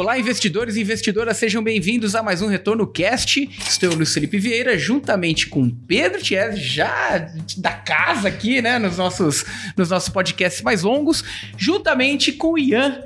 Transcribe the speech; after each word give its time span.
Olá, 0.00 0.18
investidores 0.18 0.76
e 0.76 0.80
investidoras, 0.80 1.36
sejam 1.36 1.62
bem-vindos 1.62 2.14
a 2.14 2.22
mais 2.22 2.40
um 2.40 2.46
Retorno 2.46 2.86
Cast. 2.86 3.38
Estou 3.68 3.94
no 3.94 4.06
Felipe 4.06 4.38
Vieira, 4.38 4.78
juntamente 4.78 5.46
com 5.46 5.68
Pedro 5.68 6.22
Thies, 6.22 6.58
já 6.58 7.30
da 7.58 7.72
casa 7.72 8.26
aqui, 8.26 8.62
né, 8.62 8.78
nos 8.78 8.96
nossos, 8.96 9.44
nos 9.76 9.90
nossos 9.90 10.08
podcasts 10.08 10.62
mais 10.62 10.84
longos, 10.84 11.22
juntamente 11.54 12.32
com 12.32 12.52
o 12.52 12.58
Ian 12.58 12.98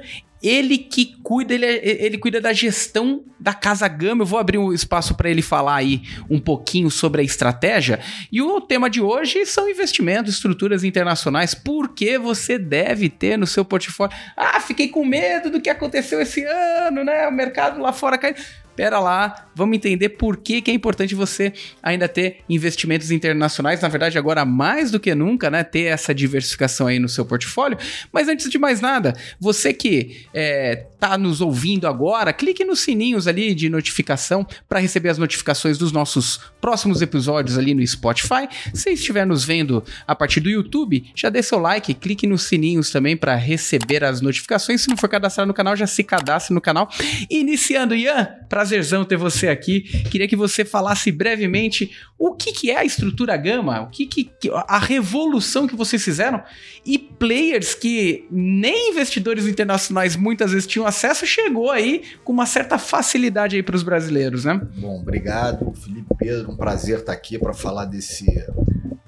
ele 0.44 0.76
que 0.76 1.16
cuida, 1.22 1.54
ele, 1.54 1.64
é, 1.64 2.04
ele 2.04 2.18
cuida 2.18 2.38
da 2.38 2.52
gestão 2.52 3.24
da 3.40 3.54
Casa 3.54 3.88
Gama. 3.88 4.22
Eu 4.22 4.26
vou 4.26 4.38
abrir 4.38 4.58
um 4.58 4.72
espaço 4.72 5.14
para 5.14 5.30
ele 5.30 5.40
falar 5.40 5.76
aí 5.76 6.02
um 6.28 6.38
pouquinho 6.38 6.90
sobre 6.90 7.22
a 7.22 7.24
estratégia. 7.24 7.98
E 8.30 8.42
o 8.42 8.60
tema 8.60 8.90
de 8.90 9.00
hoje 9.00 9.46
são 9.46 9.68
investimentos, 9.68 10.34
estruturas 10.34 10.84
internacionais. 10.84 11.54
Por 11.54 11.94
que 11.94 12.18
você 12.18 12.58
deve 12.58 13.08
ter 13.08 13.38
no 13.38 13.46
seu 13.46 13.64
portfólio? 13.64 14.14
Ah, 14.36 14.60
fiquei 14.60 14.88
com 14.88 15.04
medo 15.04 15.50
do 15.50 15.60
que 15.60 15.70
aconteceu 15.70 16.20
esse 16.20 16.44
ano, 16.44 17.02
né? 17.02 17.26
O 17.26 17.32
mercado 17.32 17.80
lá 17.80 17.92
fora 17.92 18.18
caiu. 18.18 18.34
Pera 18.76 18.98
lá, 18.98 19.48
vamos 19.54 19.76
entender 19.76 20.10
por 20.10 20.36
que, 20.36 20.60
que 20.60 20.70
é 20.70 20.74
importante 20.74 21.14
você 21.14 21.52
ainda 21.82 22.08
ter 22.08 22.38
investimentos 22.48 23.10
internacionais. 23.10 23.80
Na 23.80 23.88
verdade, 23.88 24.18
agora 24.18 24.44
mais 24.44 24.90
do 24.90 24.98
que 24.98 25.14
nunca, 25.14 25.48
né? 25.48 25.62
Ter 25.62 25.84
essa 25.84 26.12
diversificação 26.12 26.88
aí 26.88 26.98
no 26.98 27.08
seu 27.08 27.24
portfólio. 27.24 27.78
Mas 28.12 28.28
antes 28.28 28.50
de 28.50 28.58
mais 28.58 28.80
nada, 28.80 29.14
você 29.38 29.72
que 29.72 30.26
é, 30.34 30.86
tá 30.98 31.16
nos 31.16 31.40
ouvindo 31.40 31.86
agora, 31.86 32.32
clique 32.32 32.64
nos 32.64 32.80
sininhos 32.80 33.28
ali 33.28 33.54
de 33.54 33.68
notificação 33.68 34.44
para 34.68 34.80
receber 34.80 35.10
as 35.10 35.18
notificações 35.18 35.78
dos 35.78 35.92
nossos 35.92 36.40
próximos 36.60 37.00
episódios 37.00 37.56
ali 37.56 37.74
no 37.74 37.86
Spotify. 37.86 38.48
Se 38.72 38.90
estiver 38.90 39.24
nos 39.24 39.44
vendo 39.44 39.84
a 40.06 40.16
partir 40.16 40.40
do 40.40 40.50
YouTube, 40.50 41.04
já 41.14 41.28
dê 41.30 41.42
seu 41.42 41.60
like, 41.60 41.94
clique 41.94 42.26
nos 42.26 42.42
sininhos 42.42 42.90
também 42.90 43.16
para 43.16 43.36
receber 43.36 44.02
as 44.02 44.20
notificações. 44.20 44.80
Se 44.80 44.88
não 44.88 44.96
for 44.96 45.08
cadastrado 45.08 45.46
no 45.46 45.54
canal, 45.54 45.76
já 45.76 45.86
se 45.86 46.02
cadastre 46.02 46.52
no 46.52 46.60
canal. 46.60 46.90
Iniciando, 47.30 47.94
Ian, 47.94 48.26
para 48.48 48.63
prazerzão 48.64 49.04
ter 49.04 49.16
você 49.16 49.48
aqui. 49.48 49.82
Queria 50.10 50.26
que 50.26 50.34
você 50.34 50.64
falasse 50.64 51.12
brevemente 51.12 51.92
o 52.18 52.34
que, 52.34 52.52
que 52.52 52.70
é 52.70 52.78
a 52.78 52.84
estrutura 52.84 53.36
Gama, 53.36 53.82
o 53.82 53.90
que, 53.90 54.06
que 54.06 54.30
a 54.66 54.78
revolução 54.78 55.66
que 55.66 55.76
vocês 55.76 56.02
fizeram 56.02 56.42
e 56.84 56.98
players 56.98 57.74
que 57.74 58.26
nem 58.30 58.90
investidores 58.90 59.46
internacionais 59.46 60.16
muitas 60.16 60.52
vezes 60.52 60.66
tinham 60.66 60.86
acesso 60.86 61.26
chegou 61.26 61.70
aí 61.70 62.02
com 62.24 62.32
uma 62.32 62.46
certa 62.46 62.78
facilidade 62.78 63.56
aí 63.56 63.62
para 63.62 63.76
os 63.76 63.82
brasileiros, 63.82 64.46
né? 64.46 64.60
Bom, 64.76 65.00
obrigado, 65.00 65.72
Felipe 65.74 66.14
Pedro, 66.18 66.50
um 66.50 66.56
prazer 66.56 67.00
estar 67.00 67.12
aqui 67.12 67.38
para 67.38 67.52
falar 67.52 67.84
desse 67.84 68.24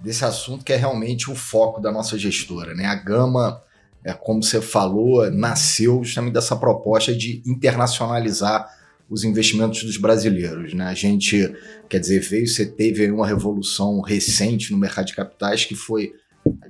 desse 0.03 0.25
assunto 0.25 0.65
que 0.65 0.73
é 0.73 0.77
realmente 0.77 1.31
o 1.31 1.35
foco 1.35 1.81
da 1.81 1.91
nossa 1.91 2.17
gestora, 2.17 2.75
né? 2.75 2.85
A 2.85 2.95
Gama 2.95 3.61
é, 4.05 4.13
como 4.13 4.41
você 4.41 4.61
falou, 4.61 5.29
nasceu 5.33 6.05
justamente 6.05 6.35
dessa 6.35 6.55
proposta 6.55 7.13
de 7.13 7.43
internacionalizar 7.45 8.71
os 9.09 9.25
investimentos 9.25 9.83
dos 9.85 9.97
brasileiros. 9.97 10.75
Né? 10.75 10.85
A 10.85 10.95
gente, 10.95 11.55
quer 11.89 12.01
dizer, 12.01 12.21
veio, 12.21 12.47
você 12.47 12.67
teve 12.67 13.11
uma 13.11 13.27
revolução 13.27 14.01
recente 14.01 14.73
no 14.73 14.79
mercado 14.79 15.07
de 15.07 15.15
capitais 15.15 15.65
que 15.65 15.75
foi, 15.75 16.13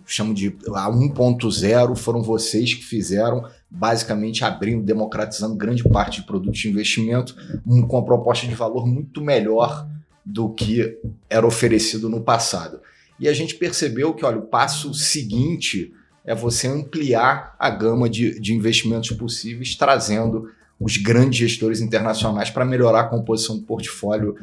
chamo 0.05 0.35
de 0.35 0.49
a 0.75 0.91
1.0, 0.91 1.97
foram 1.97 2.23
vocês 2.23 2.75
que 2.75 2.85
fizeram, 2.85 3.45
basicamente 3.71 4.45
abrindo, 4.45 4.85
democratizando 4.85 5.57
grande 5.57 5.83
parte 5.85 6.21
de 6.21 6.27
produtos 6.27 6.61
de 6.61 6.69
investimento 6.69 7.35
um, 7.67 7.83
com 7.83 7.99
a 7.99 8.05
proposta 8.05 8.47
de 8.47 8.55
valor 8.55 8.87
muito 8.87 9.23
melhor 9.23 9.89
do 10.25 10.51
que 10.51 10.99
era 11.31 11.47
oferecido 11.47 12.09
no 12.09 12.21
passado. 12.21 12.81
E 13.19 13.29
a 13.29 13.33
gente 13.33 13.55
percebeu 13.55 14.13
que, 14.13 14.25
olha, 14.25 14.39
o 14.39 14.47
passo 14.47 14.93
seguinte 14.93 15.93
é 16.25 16.35
você 16.35 16.67
ampliar 16.67 17.55
a 17.59 17.71
gama 17.71 18.11
de, 18.11 18.39
de 18.41 18.53
investimentos 18.53 19.11
possíveis, 19.13 19.77
trazendo 19.77 20.51
os 20.79 20.97
grandes 20.97 21.39
gestores 21.39 21.81
internacionais 21.81 22.51
para 22.51 22.65
melhorar 22.65 23.01
a 23.01 23.09
composição 23.09 23.57
do 23.57 23.65
portfólio 23.65 24.37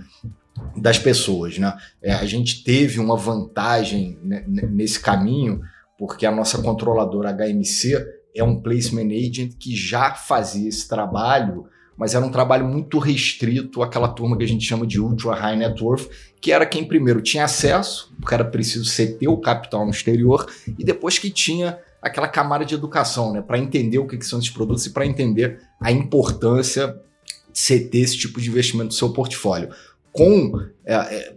das 0.76 0.98
pessoas. 0.98 1.58
Né? 1.58 1.76
É, 2.02 2.14
a 2.14 2.26
gente 2.26 2.64
teve 2.64 3.00
uma 3.00 3.16
vantagem 3.16 4.18
nesse 4.24 5.00
caminho, 5.00 5.62
porque 5.98 6.26
a 6.26 6.32
nossa 6.32 6.62
controladora 6.62 7.32
HMC 7.32 8.06
é 8.36 8.44
um 8.44 8.60
placement 8.60 9.12
agent 9.12 9.54
que 9.60 9.76
já 9.76 10.14
fazia 10.16 10.68
esse 10.68 10.88
trabalho, 10.88 11.66
mas 11.96 12.16
era 12.16 12.26
um 12.26 12.32
trabalho 12.32 12.66
muito 12.68 12.98
restrito 12.98 13.84
àquela 13.84 14.08
turma 14.08 14.36
que 14.36 14.44
a 14.44 14.48
gente 14.48 14.66
chama 14.66 14.88
de 14.88 15.00
ultra 15.00 15.36
high 15.36 15.56
net 15.56 15.82
worth, 15.84 16.10
que 16.42 16.52
era 16.52 16.66
quem 16.66 16.84
primeiro 16.84 17.22
tinha 17.22 17.46
acesso, 17.46 18.12
porque 18.20 18.34
era 18.34 18.44
preciso 18.44 18.86
ser 18.86 19.18
ter 19.18 19.28
o 19.28 19.38
capital 19.38 19.86
no 19.86 19.92
exterior, 19.92 20.48
e 20.78 20.84
depois 20.84 21.20
que 21.20 21.30
tinha 21.30 21.78
aquela 22.04 22.28
camada 22.28 22.66
de 22.66 22.76
educação, 22.76 23.32
né? 23.32 23.42
Para 23.42 23.58
entender 23.58 23.98
o 23.98 24.06
que, 24.06 24.18
que 24.18 24.26
são 24.26 24.38
esses 24.38 24.52
produtos 24.52 24.86
e 24.86 24.90
para 24.92 25.06
entender 25.06 25.62
a 25.80 25.92
importância 25.92 26.88
de 27.52 27.60
você 27.60 27.80
ter 27.80 28.00
esse 28.00 28.18
tipo 28.18 28.42
de 28.42 28.50
investimento 28.50 28.88
no 28.88 28.92
seu 28.92 29.12
portfólio. 29.12 29.70
Com. 30.12 30.60
É, 30.86 30.96
é, 30.96 31.36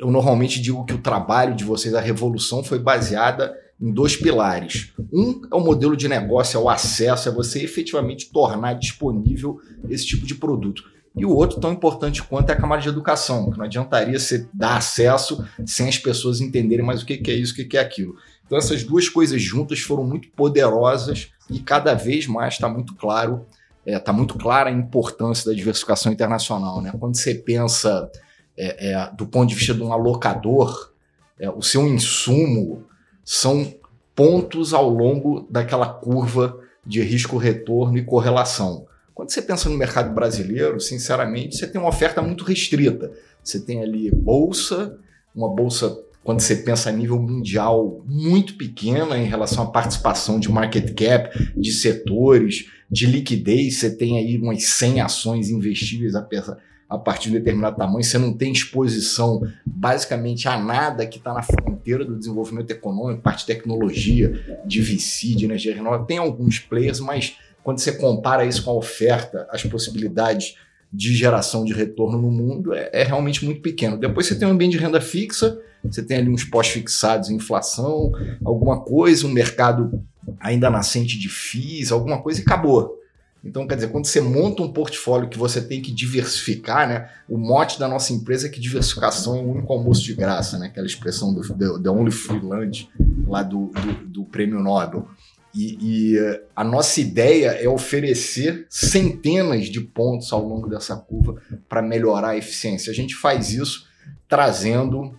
eu 0.00 0.10
normalmente 0.10 0.60
digo 0.60 0.84
que 0.84 0.92
o 0.92 0.98
trabalho 0.98 1.54
de 1.54 1.62
vocês, 1.62 1.94
a 1.94 2.00
revolução, 2.00 2.64
foi 2.64 2.80
baseada 2.80 3.54
em 3.80 3.92
dois 3.92 4.16
pilares. 4.16 4.92
Um 5.12 5.42
é 5.52 5.54
o 5.54 5.60
modelo 5.60 5.96
de 5.96 6.08
negócio, 6.08 6.58
é 6.58 6.60
o 6.60 6.68
acesso, 6.68 7.28
é 7.28 7.32
você 7.32 7.62
efetivamente 7.62 8.32
tornar 8.32 8.72
disponível 8.74 9.60
esse 9.88 10.04
tipo 10.04 10.26
de 10.26 10.34
produto. 10.34 10.82
E 11.16 11.24
o 11.24 11.34
outro, 11.34 11.60
tão 11.60 11.72
importante 11.72 12.22
quanto, 12.22 12.50
é 12.50 12.52
a 12.52 12.56
camada 12.56 12.82
de 12.82 12.88
educação, 12.88 13.50
que 13.50 13.58
não 13.58 13.64
adiantaria 13.64 14.18
você 14.18 14.48
dar 14.52 14.76
acesso 14.76 15.44
sem 15.64 15.88
as 15.88 15.98
pessoas 15.98 16.40
entenderem 16.40 16.84
mais 16.84 17.02
o 17.02 17.06
que 17.06 17.20
é 17.30 17.34
isso, 17.34 17.52
o 17.52 17.68
que 17.68 17.76
é 17.76 17.80
aquilo. 17.80 18.14
Então 18.48 18.56
essas 18.56 18.82
duas 18.82 19.10
coisas 19.10 19.40
juntas 19.42 19.80
foram 19.80 20.02
muito 20.04 20.30
poderosas 20.30 21.30
e 21.50 21.60
cada 21.60 21.92
vez 21.92 22.26
mais 22.26 22.54
está 22.54 22.66
muito 22.66 22.94
claro, 22.94 23.46
está 23.86 23.98
é, 23.98 23.98
tá 23.98 24.10
muito 24.10 24.38
clara 24.38 24.70
a 24.70 24.72
importância 24.72 25.50
da 25.50 25.56
diversificação 25.56 26.10
internacional. 26.10 26.80
Né? 26.80 26.90
Quando 26.98 27.14
você 27.14 27.34
pensa 27.34 28.10
é, 28.56 28.92
é, 28.92 29.10
do 29.14 29.26
ponto 29.26 29.50
de 29.50 29.54
vista 29.54 29.74
de 29.74 29.82
um 29.82 29.92
alocador, 29.92 30.92
é, 31.38 31.50
o 31.50 31.60
seu 31.60 31.86
insumo 31.86 32.86
são 33.22 33.70
pontos 34.14 34.72
ao 34.72 34.88
longo 34.88 35.46
daquela 35.50 35.86
curva 35.86 36.58
de 36.84 37.02
risco-retorno 37.02 37.98
e 37.98 38.04
correlação. 38.04 38.86
Quando 39.14 39.30
você 39.30 39.42
pensa 39.42 39.68
no 39.68 39.76
mercado 39.76 40.14
brasileiro, 40.14 40.80
sinceramente, 40.80 41.56
você 41.56 41.66
tem 41.66 41.78
uma 41.78 41.90
oferta 41.90 42.22
muito 42.22 42.44
restrita. 42.44 43.12
Você 43.44 43.60
tem 43.60 43.82
ali 43.82 44.10
bolsa, 44.10 44.98
uma 45.34 45.48
bolsa 45.48 45.98
quando 46.28 46.40
você 46.40 46.56
pensa 46.56 46.90
a 46.90 46.92
nível 46.92 47.18
mundial, 47.18 48.04
muito 48.06 48.58
pequena 48.58 49.16
em 49.16 49.24
relação 49.24 49.64
à 49.64 49.66
participação 49.68 50.38
de 50.38 50.52
market 50.52 50.92
cap, 50.92 51.34
de 51.56 51.72
setores, 51.72 52.66
de 52.90 53.06
liquidez. 53.06 53.78
Você 53.78 53.96
tem 53.96 54.18
aí 54.18 54.36
umas 54.36 54.62
100 54.64 55.00
ações 55.00 55.48
investíveis 55.48 56.14
a, 56.14 56.98
partir 56.98 57.30
de 57.30 57.36
um 57.36 57.38
determinado 57.38 57.78
tamanho. 57.78 58.04
Você 58.04 58.18
não 58.18 58.34
tem 58.34 58.52
exposição 58.52 59.40
basicamente 59.64 60.46
a 60.46 60.58
nada 60.62 61.06
que 61.06 61.16
está 61.16 61.32
na 61.32 61.40
fronteira 61.40 62.04
do 62.04 62.18
desenvolvimento 62.18 62.72
econômico, 62.72 63.22
parte 63.22 63.46
de 63.46 63.46
tecnologia, 63.46 64.60
de 64.66 64.82
VC, 64.82 65.28
de 65.28 65.46
energia 65.46 65.74
renovável. 65.74 66.04
Tem 66.04 66.18
alguns 66.18 66.58
players, 66.58 67.00
mas 67.00 67.38
quando 67.64 67.78
você 67.78 67.92
compara 67.92 68.44
isso 68.44 68.62
com 68.62 68.72
a 68.72 68.74
oferta, 68.74 69.48
as 69.50 69.62
possibilidades 69.62 70.56
de 70.92 71.14
geração 71.14 71.64
de 71.64 71.72
retorno 71.72 72.20
no 72.20 72.30
mundo 72.30 72.74
é, 72.74 72.90
é 72.92 73.02
realmente 73.02 73.46
muito 73.46 73.62
pequeno. 73.62 73.96
Depois 73.96 74.26
você 74.26 74.34
tem 74.34 74.46
um 74.46 74.50
ambiente 74.50 74.72
de 74.72 74.78
renda 74.78 75.00
fixa 75.00 75.58
você 75.84 76.02
tem 76.02 76.18
ali 76.18 76.28
uns 76.28 76.44
pós-fixados, 76.44 77.30
inflação, 77.30 78.12
alguma 78.44 78.80
coisa, 78.80 79.26
um 79.26 79.32
mercado 79.32 80.02
ainda 80.40 80.70
nascente 80.70 81.18
de 81.18 81.28
FIIs, 81.28 81.92
alguma 81.92 82.20
coisa 82.20 82.40
e 82.40 82.42
acabou. 82.42 82.98
Então, 83.44 83.66
quer 83.66 83.76
dizer, 83.76 83.88
quando 83.88 84.06
você 84.06 84.20
monta 84.20 84.62
um 84.62 84.72
portfólio 84.72 85.28
que 85.28 85.38
você 85.38 85.62
tem 85.62 85.80
que 85.80 85.92
diversificar, 85.92 86.88
né? 86.88 87.08
O 87.28 87.38
mote 87.38 87.78
da 87.78 87.86
nossa 87.86 88.12
empresa 88.12 88.46
é 88.46 88.50
que 88.50 88.60
diversificação 88.60 89.36
é 89.36 89.40
o 89.40 89.50
único 89.50 89.72
almoço 89.72 90.02
de 90.02 90.12
graça, 90.14 90.58
né? 90.58 90.66
Aquela 90.66 90.86
expressão 90.86 91.32
do 91.32 91.40
The 91.80 91.88
Only 91.88 92.10
Free 92.10 92.40
Lunch 92.40 92.88
lá 93.26 93.42
do, 93.42 93.66
do, 93.66 94.06
do 94.06 94.24
Prêmio 94.24 94.60
Nobel. 94.60 95.06
E, 95.54 95.78
e, 96.14 96.40
a 96.54 96.62
nossa 96.62 97.00
ideia 97.00 97.50
é 97.52 97.68
oferecer 97.68 98.66
centenas 98.68 99.66
de 99.66 99.80
pontos 99.80 100.32
ao 100.32 100.46
longo 100.46 100.68
dessa 100.68 100.96
curva 100.96 101.40
para 101.68 101.80
melhorar 101.80 102.30
a 102.30 102.36
eficiência. 102.36 102.90
A 102.90 102.94
gente 102.94 103.14
faz 103.14 103.50
isso 103.50 103.86
trazendo 104.28 105.14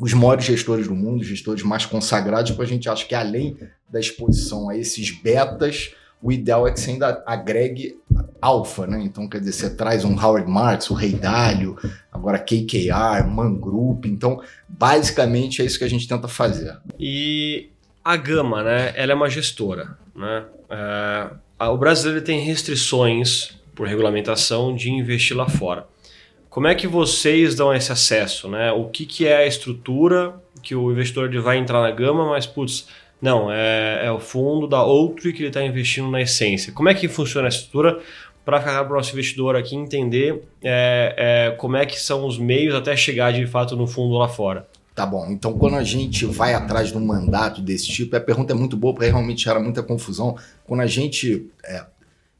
os 0.00 0.14
maiores 0.14 0.46
gestores 0.46 0.88
do 0.88 0.94
mundo, 0.94 1.22
gestores 1.22 1.62
mais 1.62 1.84
consagrados, 1.84 2.52
porque 2.52 2.62
a 2.62 2.74
gente 2.74 2.88
acha 2.88 3.06
que 3.06 3.14
além 3.14 3.58
da 3.86 4.00
exposição 4.00 4.70
a 4.70 4.76
esses 4.76 5.10
betas, 5.10 5.94
o 6.22 6.32
ideal 6.32 6.66
é 6.66 6.72
que 6.72 6.80
você 6.80 6.92
ainda 6.92 7.22
agregue 7.26 7.98
alfa, 8.40 8.86
né? 8.86 8.98
Então, 9.02 9.28
quer 9.28 9.40
dizer, 9.40 9.52
você 9.52 9.76
traz 9.76 10.02
um 10.02 10.18
Howard 10.18 10.50
Marks, 10.50 10.88
o 10.90 10.94
Rei 10.94 11.12
Dalio, 11.12 11.76
agora 12.10 12.38
KKR, 12.38 13.26
Man 13.28 13.54
Group. 13.54 14.06
Então, 14.06 14.40
basicamente 14.66 15.60
é 15.60 15.66
isso 15.66 15.78
que 15.78 15.84
a 15.84 15.90
gente 15.90 16.08
tenta 16.08 16.28
fazer. 16.28 16.78
E 16.98 17.68
a 18.02 18.16
Gama, 18.16 18.62
né? 18.62 18.92
Ela 18.96 19.12
é 19.12 19.14
uma 19.14 19.28
gestora, 19.28 19.98
né? 20.16 20.44
É, 20.70 21.64
o 21.66 21.76
brasileiro 21.76 22.24
tem 22.24 22.40
restrições 22.40 23.58
por 23.74 23.86
regulamentação 23.86 24.74
de 24.74 24.90
investir 24.90 25.36
lá 25.36 25.48
fora. 25.48 25.86
Como 26.50 26.66
é 26.66 26.74
que 26.74 26.86
vocês 26.86 27.54
dão 27.54 27.72
esse 27.72 27.92
acesso? 27.92 28.48
Né? 28.48 28.72
O 28.72 28.88
que, 28.88 29.06
que 29.06 29.26
é 29.26 29.38
a 29.38 29.46
estrutura 29.46 30.34
que 30.62 30.74
o 30.74 30.90
investidor 30.90 31.30
vai 31.40 31.56
entrar 31.56 31.80
na 31.80 31.90
gama, 31.90 32.28
mas, 32.28 32.44
putz, 32.44 32.88
não, 33.22 33.50
é, 33.50 34.06
é 34.06 34.12
o 34.12 34.18
fundo 34.18 34.66
da 34.66 34.82
outro 34.82 35.32
que 35.32 35.38
ele 35.38 35.48
está 35.48 35.62
investindo 35.62 36.10
na 36.10 36.20
essência. 36.20 36.72
Como 36.72 36.88
é 36.88 36.94
que 36.94 37.08
funciona 37.08 37.46
a 37.46 37.48
estrutura 37.48 38.00
para 38.44 38.58
ficar 38.58 38.84
para 38.84 38.92
o 38.92 38.96
nosso 38.96 39.12
investidor 39.12 39.54
aqui 39.54 39.76
entender 39.76 40.42
é, 40.62 41.14
é, 41.16 41.50
como 41.52 41.76
é 41.76 41.86
que 41.86 42.00
são 42.00 42.26
os 42.26 42.38
meios 42.38 42.74
até 42.74 42.96
chegar 42.96 43.32
de 43.32 43.46
fato 43.46 43.76
no 43.76 43.86
fundo 43.86 44.14
lá 44.14 44.28
fora. 44.28 44.66
Tá 44.94 45.06
bom. 45.06 45.26
Então, 45.30 45.52
quando 45.52 45.76
a 45.76 45.84
gente 45.84 46.26
vai 46.26 46.52
atrás 46.52 46.88
de 46.88 46.98
um 46.98 47.04
mandato 47.04 47.60
desse 47.60 47.86
tipo, 47.86 48.16
a 48.16 48.20
pergunta 48.20 48.52
é 48.52 48.56
muito 48.56 48.76
boa, 48.76 48.92
porque 48.92 49.08
realmente 49.08 49.44
gera 49.44 49.60
muita 49.60 49.82
confusão. 49.82 50.36
Quando 50.64 50.80
a 50.80 50.86
gente 50.86 51.48
é, 51.64 51.84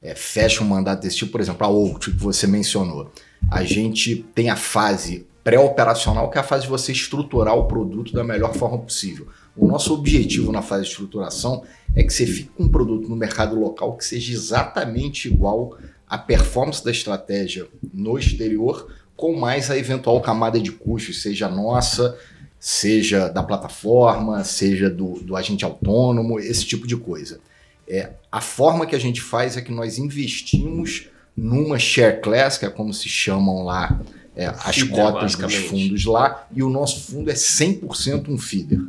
é, 0.03 0.15
fecha 0.15 0.65
um 0.65 0.67
mandato 0.67 1.03
desse 1.03 1.19
tipo, 1.19 1.33
por 1.33 1.41
exemplo, 1.41 1.65
a 1.65 1.69
Out, 1.69 2.11
que 2.11 2.17
você 2.17 2.47
mencionou, 2.47 3.13
a 3.51 3.63
gente 3.65 4.17
tem 4.35 4.51
a 4.51 4.57
fase 4.57 5.27
pré-operacional, 5.43 6.31
que 6.31 6.39
é 6.39 6.41
a 6.41 6.45
fase 6.45 6.65
de 6.65 6.69
você 6.69 6.93
estruturar 6.93 7.57
o 7.57 7.67
produto 7.67 8.13
da 8.13 8.23
melhor 8.23 8.55
forma 8.55 8.79
possível. 8.79 9.29
O 9.57 9.67
nosso 9.67 9.93
objetivo 9.95 10.53
na 10.53 10.63
fase 10.63 10.85
de 10.85 10.91
estruturação 10.91 11.65
é 11.95 12.03
que 12.03 12.13
você 12.13 12.27
fique 12.27 12.51
com 12.51 12.65
um 12.65 12.69
produto 12.69 13.09
no 13.09 13.17
mercado 13.17 13.59
local 13.59 13.97
que 13.97 14.05
seja 14.05 14.33
exatamente 14.33 15.29
igual 15.29 15.77
à 16.09 16.19
performance 16.19 16.85
da 16.85 16.91
estratégia 16.91 17.67
no 17.93 18.19
exterior, 18.19 18.93
com 19.17 19.37
mais 19.37 19.71
a 19.71 19.77
eventual 19.77 20.21
camada 20.21 20.59
de 20.59 20.73
custos, 20.73 21.23
seja 21.23 21.49
nossa, 21.49 22.17
seja 22.59 23.29
da 23.29 23.43
plataforma, 23.43 24.45
seja 24.45 24.89
do, 24.89 25.15
do 25.21 25.37
agente 25.37 25.65
autônomo, 25.65 26.39
esse 26.39 26.65
tipo 26.65 26.87
de 26.87 26.97
coisa. 26.97 27.41
É, 27.89 28.11
a 28.31 28.41
forma 28.41 28.87
que 28.87 28.95
a 28.95 29.01
gente 29.01 29.21
faz 29.21 29.57
é 29.57 29.61
que 29.61 29.73
nós 29.73 29.99
investimos 29.99 31.09
numa 31.37 31.79
share 31.79 32.21
class, 32.21 32.59
que 32.59 32.67
é 32.67 32.71
como 32.71 32.93
se 32.93 33.09
chamam 33.09 33.65
lá 33.65 34.01
é, 34.37 34.47
as 34.47 34.77
feeder, 34.77 34.95
cotas 34.95 35.35
dos 35.35 35.55
fundos 35.55 36.05
lá, 36.05 36.47
e 36.55 36.63
o 36.63 36.69
nosso 36.69 37.01
fundo 37.13 37.31
é 37.31 37.35
100% 37.35 38.29
um 38.29 38.39
feeder. 38.39 38.81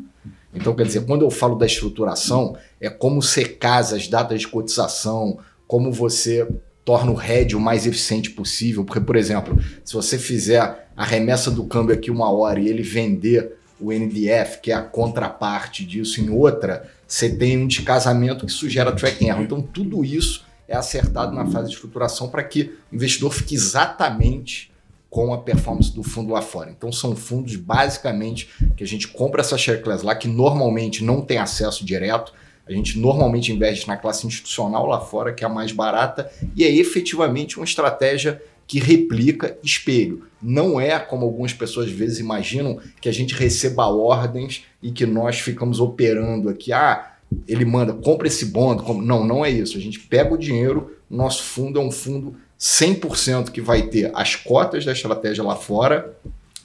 Então, 0.53 0.75
quer 0.75 0.85
dizer, 0.85 1.05
quando 1.05 1.23
eu 1.23 1.31
falo 1.31 1.55
da 1.55 1.65
estruturação, 1.65 2.57
é 2.79 2.89
como 2.89 3.21
você 3.21 3.45
casa 3.45 3.95
as 3.95 4.07
datas 4.07 4.41
de 4.41 4.47
cotização, 4.47 5.39
como 5.65 5.91
você 5.91 6.47
torna 6.83 7.11
o 7.11 7.21
hedge 7.21 7.55
o 7.55 7.59
mais 7.59 7.87
eficiente 7.87 8.29
possível. 8.31 8.83
Porque, 8.83 8.99
por 8.99 9.15
exemplo, 9.15 9.57
se 9.83 9.93
você 9.93 10.17
fizer 10.17 10.89
a 10.95 11.05
remessa 11.05 11.49
do 11.49 11.63
câmbio 11.65 11.95
aqui 11.95 12.11
uma 12.11 12.29
hora 12.29 12.59
e 12.59 12.67
ele 12.67 12.83
vender 12.83 13.57
o 13.79 13.91
NDF, 13.91 14.59
que 14.61 14.71
é 14.71 14.75
a 14.75 14.81
contraparte 14.81 15.85
disso, 15.85 16.21
em 16.21 16.29
outra, 16.29 16.89
você 17.07 17.29
tem 17.29 17.57
um 17.57 17.67
descasamento 17.67 18.45
que 18.45 18.51
sugera 18.51 18.91
tracking 18.91 19.29
error. 19.29 19.41
Então, 19.41 19.61
tudo 19.61 20.03
isso 20.03 20.45
é 20.71 20.77
acertado 20.77 21.35
na 21.35 21.45
fase 21.45 21.67
de 21.67 21.75
estruturação 21.75 22.29
para 22.29 22.43
que 22.43 22.73
o 22.91 22.95
investidor 22.95 23.33
fique 23.33 23.53
exatamente 23.53 24.71
com 25.09 25.33
a 25.33 25.37
performance 25.37 25.93
do 25.93 26.01
fundo 26.01 26.31
lá 26.31 26.41
fora. 26.41 26.71
Então 26.71 26.89
são 26.89 27.13
fundos 27.13 27.57
basicamente 27.57 28.47
que 28.77 28.83
a 28.83 28.87
gente 28.87 29.09
compra 29.09 29.41
essa 29.41 29.57
share 29.57 29.81
class 29.81 30.01
lá 30.01 30.15
que 30.15 30.29
normalmente 30.29 31.03
não 31.03 31.21
tem 31.21 31.37
acesso 31.37 31.85
direto. 31.85 32.33
A 32.65 32.71
gente 32.71 32.97
normalmente 32.97 33.51
investe 33.51 33.85
na 33.89 33.97
classe 33.97 34.25
institucional 34.25 34.87
lá 34.87 35.01
fora, 35.01 35.33
que 35.33 35.43
é 35.43 35.47
a 35.47 35.49
mais 35.49 35.73
barata, 35.73 36.31
e 36.55 36.63
é 36.63 36.71
efetivamente 36.71 37.57
uma 37.57 37.65
estratégia 37.65 38.41
que 38.65 38.79
replica 38.79 39.57
espelho. 39.61 40.25
Não 40.41 40.79
é 40.79 40.97
como 40.97 41.25
algumas 41.25 41.51
pessoas 41.51 41.87
às 41.87 41.91
vezes 41.91 42.19
imaginam 42.19 42.79
que 43.01 43.09
a 43.09 43.11
gente 43.11 43.33
receba 43.33 43.87
ordens 43.87 44.63
e 44.81 44.91
que 44.91 45.05
nós 45.05 45.39
ficamos 45.39 45.81
operando 45.81 46.47
aqui. 46.47 46.71
Ah, 46.71 47.10
ele 47.47 47.65
manda, 47.65 47.93
compra 47.93 48.27
esse 48.27 48.45
bond. 48.45 48.83
Não, 49.03 49.25
não 49.25 49.45
é 49.45 49.49
isso. 49.49 49.77
A 49.77 49.81
gente 49.81 49.99
pega 49.99 50.33
o 50.33 50.37
dinheiro, 50.37 50.95
nosso 51.09 51.43
fundo 51.43 51.79
é 51.79 51.83
um 51.83 51.91
fundo 51.91 52.35
100% 52.59 53.49
que 53.49 53.61
vai 53.61 53.83
ter 53.83 54.11
as 54.13 54.35
cotas 54.35 54.85
da 54.85 54.91
estratégia 54.91 55.43
lá 55.43 55.55
fora 55.55 56.15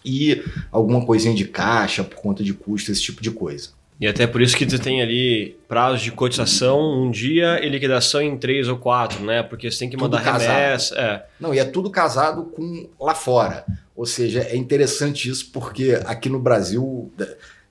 e 0.05 0.43
alguma 0.71 1.05
coisinha 1.05 1.35
de 1.35 1.47
caixa 1.47 2.05
por 2.05 2.17
conta 2.17 2.45
de 2.45 2.53
custo, 2.53 2.93
esse 2.93 3.03
tipo 3.03 3.23
de 3.23 3.31
coisa. 3.31 3.71
E 3.99 4.07
até 4.07 4.27
por 4.27 4.43
isso 4.43 4.57
que 4.57 4.67
tu 4.67 4.79
tem 4.79 5.01
ali 5.01 5.57
prazos 5.67 6.03
de 6.03 6.13
cotização 6.13 7.03
um 7.03 7.11
dia 7.11 7.65
e 7.65 7.69
liquidação 7.69 8.21
em 8.21 8.37
três 8.37 8.69
ou 8.69 8.77
quatro, 8.77 9.25
né? 9.25 9.43
Porque 9.43 9.71
você 9.71 9.79
tem 9.79 9.89
que 9.89 9.97
mandar 9.97 10.19
remessa. 10.19 10.95
É. 10.97 11.27
Não, 11.41 11.55
e 11.55 11.59
é 11.59 11.65
tudo 11.65 11.91
casado 11.91 12.45
com 12.45 12.89
lá 13.01 13.15
fora. 13.15 13.65
Ou 13.97 14.05
seja, 14.05 14.41
é 14.43 14.55
interessante 14.55 15.31
isso 15.31 15.51
porque 15.51 15.99
aqui 16.05 16.29
no 16.29 16.39
Brasil 16.39 17.11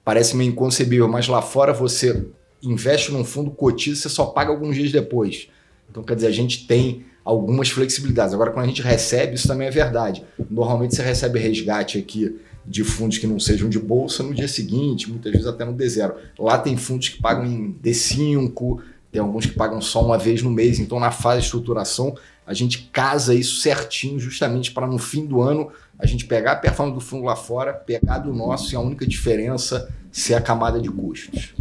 parece 0.04 0.36
meio 0.36 0.50
inconcebível, 0.50 1.08
mas 1.08 1.28
lá 1.28 1.44
fora 1.44 1.72
você 1.72 2.26
investe 2.62 3.12
num 3.12 3.24
fundo 3.24 3.52
cotiza, 3.52 4.02
você 4.02 4.10
só 4.10 4.26
paga 4.26 4.52
alguns 4.52 4.76
dias 4.76 4.92
depois. 4.92 5.48
Então, 5.90 6.04
quer 6.04 6.16
dizer, 6.16 6.28
a 6.28 6.32
gente 6.32 6.68
tem 6.68 7.06
algumas 7.24 7.70
flexibilidades. 7.70 8.34
Agora, 8.34 8.52
quando 8.52 8.66
a 8.66 8.68
gente 8.68 8.82
recebe, 8.82 9.36
isso 9.36 9.48
também 9.48 9.68
é 9.68 9.72
verdade. 9.72 10.24
Normalmente 10.50 10.96
você 10.96 11.02
recebe 11.02 11.40
resgate 11.40 11.98
aqui 11.98 12.40
de 12.66 12.84
fundos 12.84 13.18
que 13.18 13.28
não 13.28 13.40
sejam 13.40 13.70
de 13.70 13.80
bolsa 13.80 14.24
no 14.24 14.34
dia 14.34 14.48
seguinte, 14.48 15.10
muitas 15.10 15.32
vezes 15.32 15.48
até 15.48 15.64
no 15.66 15.74
D0. 15.74 16.14
Lá 16.38 16.58
tem 16.58 16.76
fundos 16.78 17.10
que 17.10 17.22
pagam 17.22 17.46
em 17.46 17.76
D5, 17.84 18.80
tem 19.12 19.22
alguns 19.22 19.46
que 19.46 19.54
pagam 19.54 19.80
só 19.80 20.04
uma 20.04 20.18
vez 20.18 20.42
no 20.42 20.52
mês. 20.52 20.80
Então, 20.80 21.00
na 21.00 21.12
fase 21.12 21.42
de 21.42 21.46
estruturação, 21.46 22.16
a 22.46 22.54
gente 22.54 22.90
casa 22.92 23.34
isso 23.34 23.62
certinho, 23.62 24.20
justamente 24.20 24.72
para 24.72 24.88
no 24.88 24.98
fim 24.98 25.26
do 25.26 25.42
ano 25.42 25.72
a 25.98 26.06
gente 26.06 26.26
pegar 26.26 26.54
a 26.54 26.56
performance 26.56 26.96
do 26.96 27.02
fundo 27.02 27.26
lá 27.26 27.36
fora, 27.36 27.74
pegar 27.74 28.20
do 28.20 28.34
nosso 28.34 28.74
e 28.74 28.76
a 28.76 28.80
única 28.80 29.08
diferença 29.08 29.94
ser 30.12 30.34
a 30.36 30.42
camada 30.42 30.80
de 30.80 30.90
custos. 30.90 31.54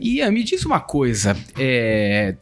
Ian, 0.00 0.30
me 0.30 0.42
diz 0.42 0.64
uma 0.64 0.80
coisa. 0.80 1.36
É, 1.58 2.34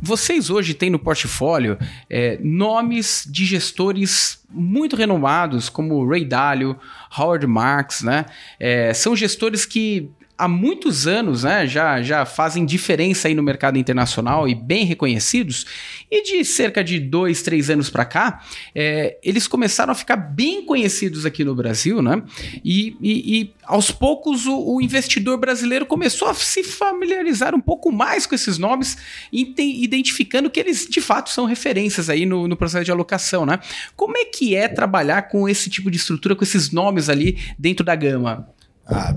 vocês 0.00 0.50
hoje 0.50 0.74
têm 0.74 0.90
no 0.90 0.98
portfólio 0.98 1.78
é, 2.10 2.38
nomes 2.42 3.26
de 3.28 3.44
gestores 3.44 4.40
muito 4.50 4.96
renomados, 4.96 5.68
como 5.68 6.06
Ray 6.06 6.24
Dalio, 6.24 6.76
Howard 7.16 7.46
Marks, 7.46 8.02
né? 8.02 8.26
É, 8.58 8.92
são 8.94 9.14
gestores 9.16 9.64
que 9.64 10.10
há 10.36 10.48
muitos 10.48 11.06
anos 11.06 11.44
né, 11.44 11.66
já, 11.66 12.02
já 12.02 12.24
fazem 12.24 12.64
diferença 12.64 13.28
aí 13.28 13.34
no 13.34 13.42
mercado 13.42 13.78
internacional 13.78 14.48
e 14.48 14.54
bem 14.54 14.84
reconhecidos. 14.84 15.64
E 16.10 16.22
de 16.22 16.44
cerca 16.44 16.82
de 16.82 16.98
dois, 16.98 17.42
três 17.42 17.70
anos 17.70 17.88
para 17.88 18.04
cá, 18.04 18.42
é, 18.74 19.16
eles 19.22 19.46
começaram 19.46 19.92
a 19.92 19.94
ficar 19.94 20.16
bem 20.16 20.64
conhecidos 20.64 21.24
aqui 21.24 21.44
no 21.44 21.54
Brasil, 21.54 22.02
né? 22.02 22.22
E, 22.64 22.96
e, 23.00 23.40
e 23.40 23.54
aos 23.64 23.90
poucos 23.90 24.46
o, 24.46 24.74
o, 24.74 24.80
investidor 24.80 25.38
brasileiro 25.38 25.86
começou 25.86 26.28
a 26.28 26.34
se 26.34 26.62
familiarizar 26.62 27.54
um 27.54 27.60
pouco 27.60 27.90
mais 27.90 28.26
com 28.26 28.34
esses 28.34 28.58
nomes, 28.58 28.96
identificando 29.32 30.50
que 30.50 30.60
eles 30.60 30.86
de 30.88 31.00
fato 31.00 31.30
são 31.30 31.46
referências 31.46 32.10
aí 32.10 32.26
no, 32.26 32.46
no 32.48 32.56
processo 32.56 32.84
de 32.84 32.90
alocação, 32.90 33.46
né? 33.46 33.60
Como 33.96 34.16
é 34.16 34.24
que 34.24 34.54
é 34.54 34.68
trabalhar 34.68 35.22
com 35.22 35.48
esse 35.48 35.70
tipo 35.70 35.90
de 35.90 35.96
estrutura, 35.96 36.34
com 36.34 36.44
esses 36.44 36.70
nomes 36.70 37.08
ali 37.08 37.38
dentro 37.58 37.84
da 37.84 37.94
gama? 37.94 38.53
Ah, 38.86 39.14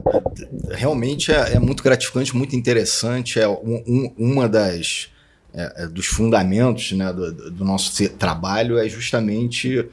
realmente 0.69 1.31
é, 1.31 1.55
é, 1.55 1.59
muito 1.59 1.83
gratificante, 1.83 2.35
muito 2.35 2.55
interessante. 2.55 3.39
É 3.39 3.47
um, 3.47 3.83
um, 3.85 4.13
uma 4.17 4.47
das 4.47 5.09
é, 5.53 5.83
é 5.83 5.87
dos 5.87 6.05
fundamentos 6.05 6.91
né, 6.93 7.11
do, 7.11 7.51
do, 7.51 7.65
nosso 7.65 8.07
trabalho 8.09 8.77
é 8.77 8.87
justamente 8.87 9.85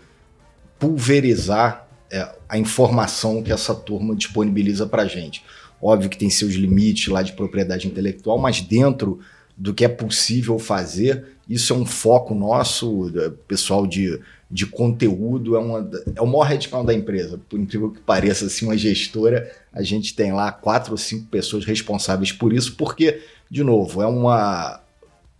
pulverizar 0.78 1.88
é, 2.10 2.28
a 2.48 2.56
informação 2.56 3.42
que 3.42 3.52
essa 3.52 3.74
turma 3.74 4.14
disponibiliza 4.14 4.86
para 4.86 5.02
a 5.02 5.06
gente. 5.06 5.42
Óbvio 5.82 6.08
que 6.08 6.18
tem 6.18 6.30
seus 6.30 6.54
limites 6.54 7.08
lá 7.08 7.22
de 7.22 7.32
propriedade 7.32 7.88
intelectual, 7.88 8.38
mas 8.38 8.60
dentro 8.60 9.20
do 9.56 9.74
que 9.74 9.84
é 9.84 9.88
possível 9.88 10.58
fazer, 10.58 11.33
isso 11.48 11.72
é 11.72 11.76
um 11.76 11.86
foco 11.86 12.34
nosso, 12.34 13.10
pessoal 13.46 13.86
de 13.86 14.20
de 14.54 14.66
conteúdo 14.66 15.56
é, 15.56 15.58
uma, 15.58 15.90
é 16.14 16.22
o 16.22 16.26
maior 16.26 16.44
headcount 16.44 16.86
da 16.86 16.94
empresa. 16.94 17.40
Por 17.48 17.58
incrível 17.58 17.90
que 17.90 17.98
pareça, 17.98 18.46
assim, 18.46 18.66
uma 18.66 18.76
gestora, 18.76 19.50
a 19.72 19.82
gente 19.82 20.14
tem 20.14 20.32
lá 20.32 20.52
quatro 20.52 20.92
ou 20.92 20.96
cinco 20.96 21.26
pessoas 21.26 21.64
responsáveis 21.64 22.30
por 22.30 22.52
isso, 22.52 22.76
porque, 22.76 23.20
de 23.50 23.64
novo, 23.64 24.00
é 24.00 24.06
uma 24.06 24.80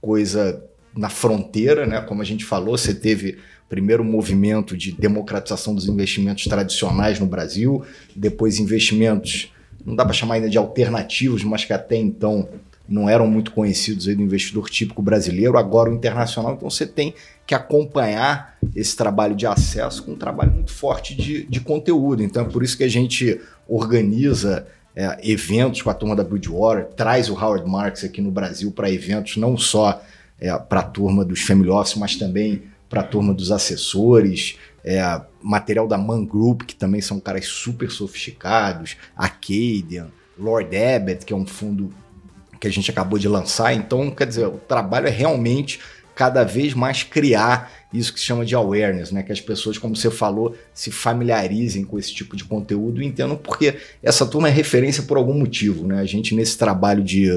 coisa 0.00 0.60
na 0.96 1.08
fronteira, 1.08 1.86
né? 1.86 2.00
Como 2.00 2.22
a 2.22 2.24
gente 2.24 2.44
falou, 2.44 2.76
você 2.76 2.92
teve 2.92 3.38
primeiro 3.68 4.02
movimento 4.02 4.76
de 4.76 4.90
democratização 4.90 5.76
dos 5.76 5.86
investimentos 5.86 6.44
tradicionais 6.44 7.20
no 7.20 7.26
Brasil, 7.26 7.84
depois 8.16 8.58
investimentos, 8.58 9.52
não 9.86 9.94
dá 9.94 10.04
para 10.04 10.12
chamar 10.12 10.34
ainda 10.34 10.50
de 10.50 10.58
alternativos, 10.58 11.44
mas 11.44 11.64
que 11.64 11.72
até 11.72 11.96
então 11.96 12.48
não 12.88 13.08
eram 13.08 13.26
muito 13.26 13.52
conhecidos 13.52 14.06
aí 14.06 14.14
do 14.14 14.22
investidor 14.22 14.68
típico 14.68 15.00
brasileiro, 15.00 15.56
agora 15.56 15.90
o 15.90 15.94
internacional. 15.94 16.54
Então 16.54 16.68
você 16.68 16.86
tem 16.86 17.14
que 17.46 17.54
acompanhar 17.54 18.56
esse 18.74 18.96
trabalho 18.96 19.34
de 19.34 19.46
acesso 19.46 20.02
com 20.02 20.12
um 20.12 20.16
trabalho 20.16 20.52
muito 20.52 20.72
forte 20.72 21.14
de, 21.14 21.44
de 21.46 21.60
conteúdo. 21.60 22.22
Então 22.22 22.44
é 22.44 22.48
por 22.48 22.62
isso 22.62 22.76
que 22.76 22.84
a 22.84 22.88
gente 22.88 23.40
organiza 23.66 24.66
é, 24.94 25.18
eventos 25.22 25.82
com 25.82 25.90
a 25.90 25.94
turma 25.94 26.14
da 26.14 26.22
Bridgewater, 26.22 26.86
traz 26.94 27.28
o 27.28 27.34
Howard 27.34 27.68
Marks 27.68 28.04
aqui 28.04 28.20
no 28.20 28.30
Brasil 28.30 28.70
para 28.70 28.90
eventos 28.90 29.36
não 29.36 29.56
só 29.56 30.02
é, 30.38 30.56
para 30.56 30.80
a 30.80 30.84
turma 30.84 31.24
dos 31.24 31.42
Family 31.42 31.70
Office, 31.70 31.96
mas 31.96 32.16
também 32.16 32.62
para 32.88 33.00
a 33.00 33.04
turma 33.04 33.34
dos 33.34 33.50
assessores, 33.50 34.56
é, 34.84 35.02
material 35.42 35.88
da 35.88 35.98
Man 35.98 36.24
Group, 36.24 36.62
que 36.62 36.76
também 36.76 37.00
são 37.00 37.18
caras 37.18 37.46
super 37.46 37.90
sofisticados, 37.90 38.96
Acadian, 39.16 40.08
Lord 40.38 40.76
Abbott, 40.76 41.24
que 41.24 41.32
é 41.32 41.36
um 41.36 41.46
fundo 41.46 41.92
que 42.60 42.66
a 42.66 42.72
gente 42.72 42.90
acabou 42.90 43.18
de 43.18 43.28
lançar. 43.28 43.74
Então, 43.74 44.10
quer 44.10 44.26
dizer, 44.26 44.46
o 44.46 44.58
trabalho 44.58 45.06
é 45.06 45.10
realmente 45.10 45.80
cada 46.14 46.44
vez 46.44 46.74
mais 46.74 47.02
criar 47.02 47.72
isso 47.92 48.12
que 48.12 48.20
se 48.20 48.26
chama 48.26 48.44
de 48.44 48.54
awareness, 48.54 49.10
né? 49.10 49.22
Que 49.22 49.32
as 49.32 49.40
pessoas, 49.40 49.78
como 49.78 49.96
você 49.96 50.10
falou, 50.10 50.56
se 50.72 50.90
familiarizem 50.90 51.84
com 51.84 51.98
esse 51.98 52.14
tipo 52.14 52.36
de 52.36 52.44
conteúdo 52.44 53.02
e 53.02 53.06
entendam 53.06 53.36
porque 53.36 53.76
essa 54.02 54.24
turma 54.24 54.48
é 54.48 54.50
referência 54.50 55.02
por 55.02 55.16
algum 55.16 55.34
motivo, 55.34 55.86
né? 55.86 56.00
A 56.00 56.04
gente, 56.04 56.34
nesse 56.34 56.56
trabalho 56.56 57.02
de, 57.02 57.28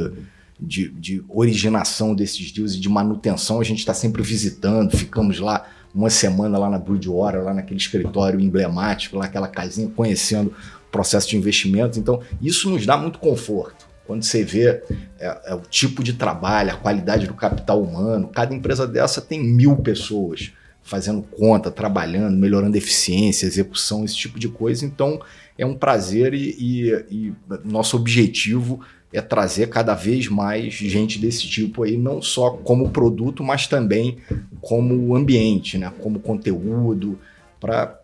de, 0.59 0.89
de 0.89 1.23
originação 1.27 2.13
desses 2.13 2.51
deals 2.51 2.75
e 2.75 2.79
de 2.79 2.89
manutenção, 2.89 3.59
a 3.59 3.63
gente 3.63 3.79
está 3.79 3.93
sempre 3.93 4.21
visitando, 4.21 4.95
ficamos 4.95 5.39
lá 5.39 5.67
uma 5.93 6.09
semana 6.09 6.57
lá 6.57 6.69
na 6.69 6.77
Bridgewater, 6.77 7.43
lá 7.43 7.53
naquele 7.53 7.79
escritório 7.79 8.39
emblemático, 8.39 9.17
lá 9.17 9.25
aquela 9.25 9.47
casinha, 9.47 9.89
conhecendo 9.95 10.49
o 10.87 10.91
processo 10.91 11.27
de 11.27 11.37
investimento. 11.37 11.97
Então, 11.97 12.21
isso 12.41 12.69
nos 12.69 12.85
dá 12.85 12.95
muito 12.95 13.17
conforto. 13.17 13.86
Quando 14.07 14.23
você 14.23 14.43
vê 14.43 14.81
é, 15.19 15.37
é, 15.45 15.53
o 15.53 15.59
tipo 15.59 16.01
de 16.01 16.13
trabalho, 16.13 16.71
a 16.71 16.77
qualidade 16.77 17.27
do 17.27 17.33
capital 17.33 17.83
humano, 17.83 18.29
cada 18.29 18.55
empresa 18.55 18.87
dessa 18.87 19.21
tem 19.21 19.43
mil 19.43 19.75
pessoas 19.75 20.53
fazendo 20.81 21.21
conta, 21.21 21.69
trabalhando, 21.69 22.37
melhorando 22.37 22.77
eficiência, 22.77 23.45
execução, 23.45 24.05
esse 24.05 24.15
tipo 24.15 24.39
de 24.39 24.47
coisa. 24.47 24.85
Então, 24.85 25.21
é 25.57 25.65
um 25.65 25.75
prazer 25.75 26.33
e, 26.33 26.55
e, 26.57 27.05
e 27.11 27.33
nosso 27.65 27.97
objetivo 27.97 28.79
é 29.11 29.21
trazer 29.21 29.67
cada 29.67 29.93
vez 29.93 30.27
mais 30.27 30.73
gente 30.73 31.19
desse 31.19 31.47
tipo 31.47 31.83
aí, 31.83 31.97
não 31.97 32.21
só 32.21 32.51
como 32.51 32.89
produto, 32.89 33.43
mas 33.43 33.67
também 33.67 34.17
como 34.61 35.15
ambiente, 35.15 35.77
né? 35.77 35.91
como 35.99 36.19
conteúdo, 36.19 37.19
para 37.59 37.96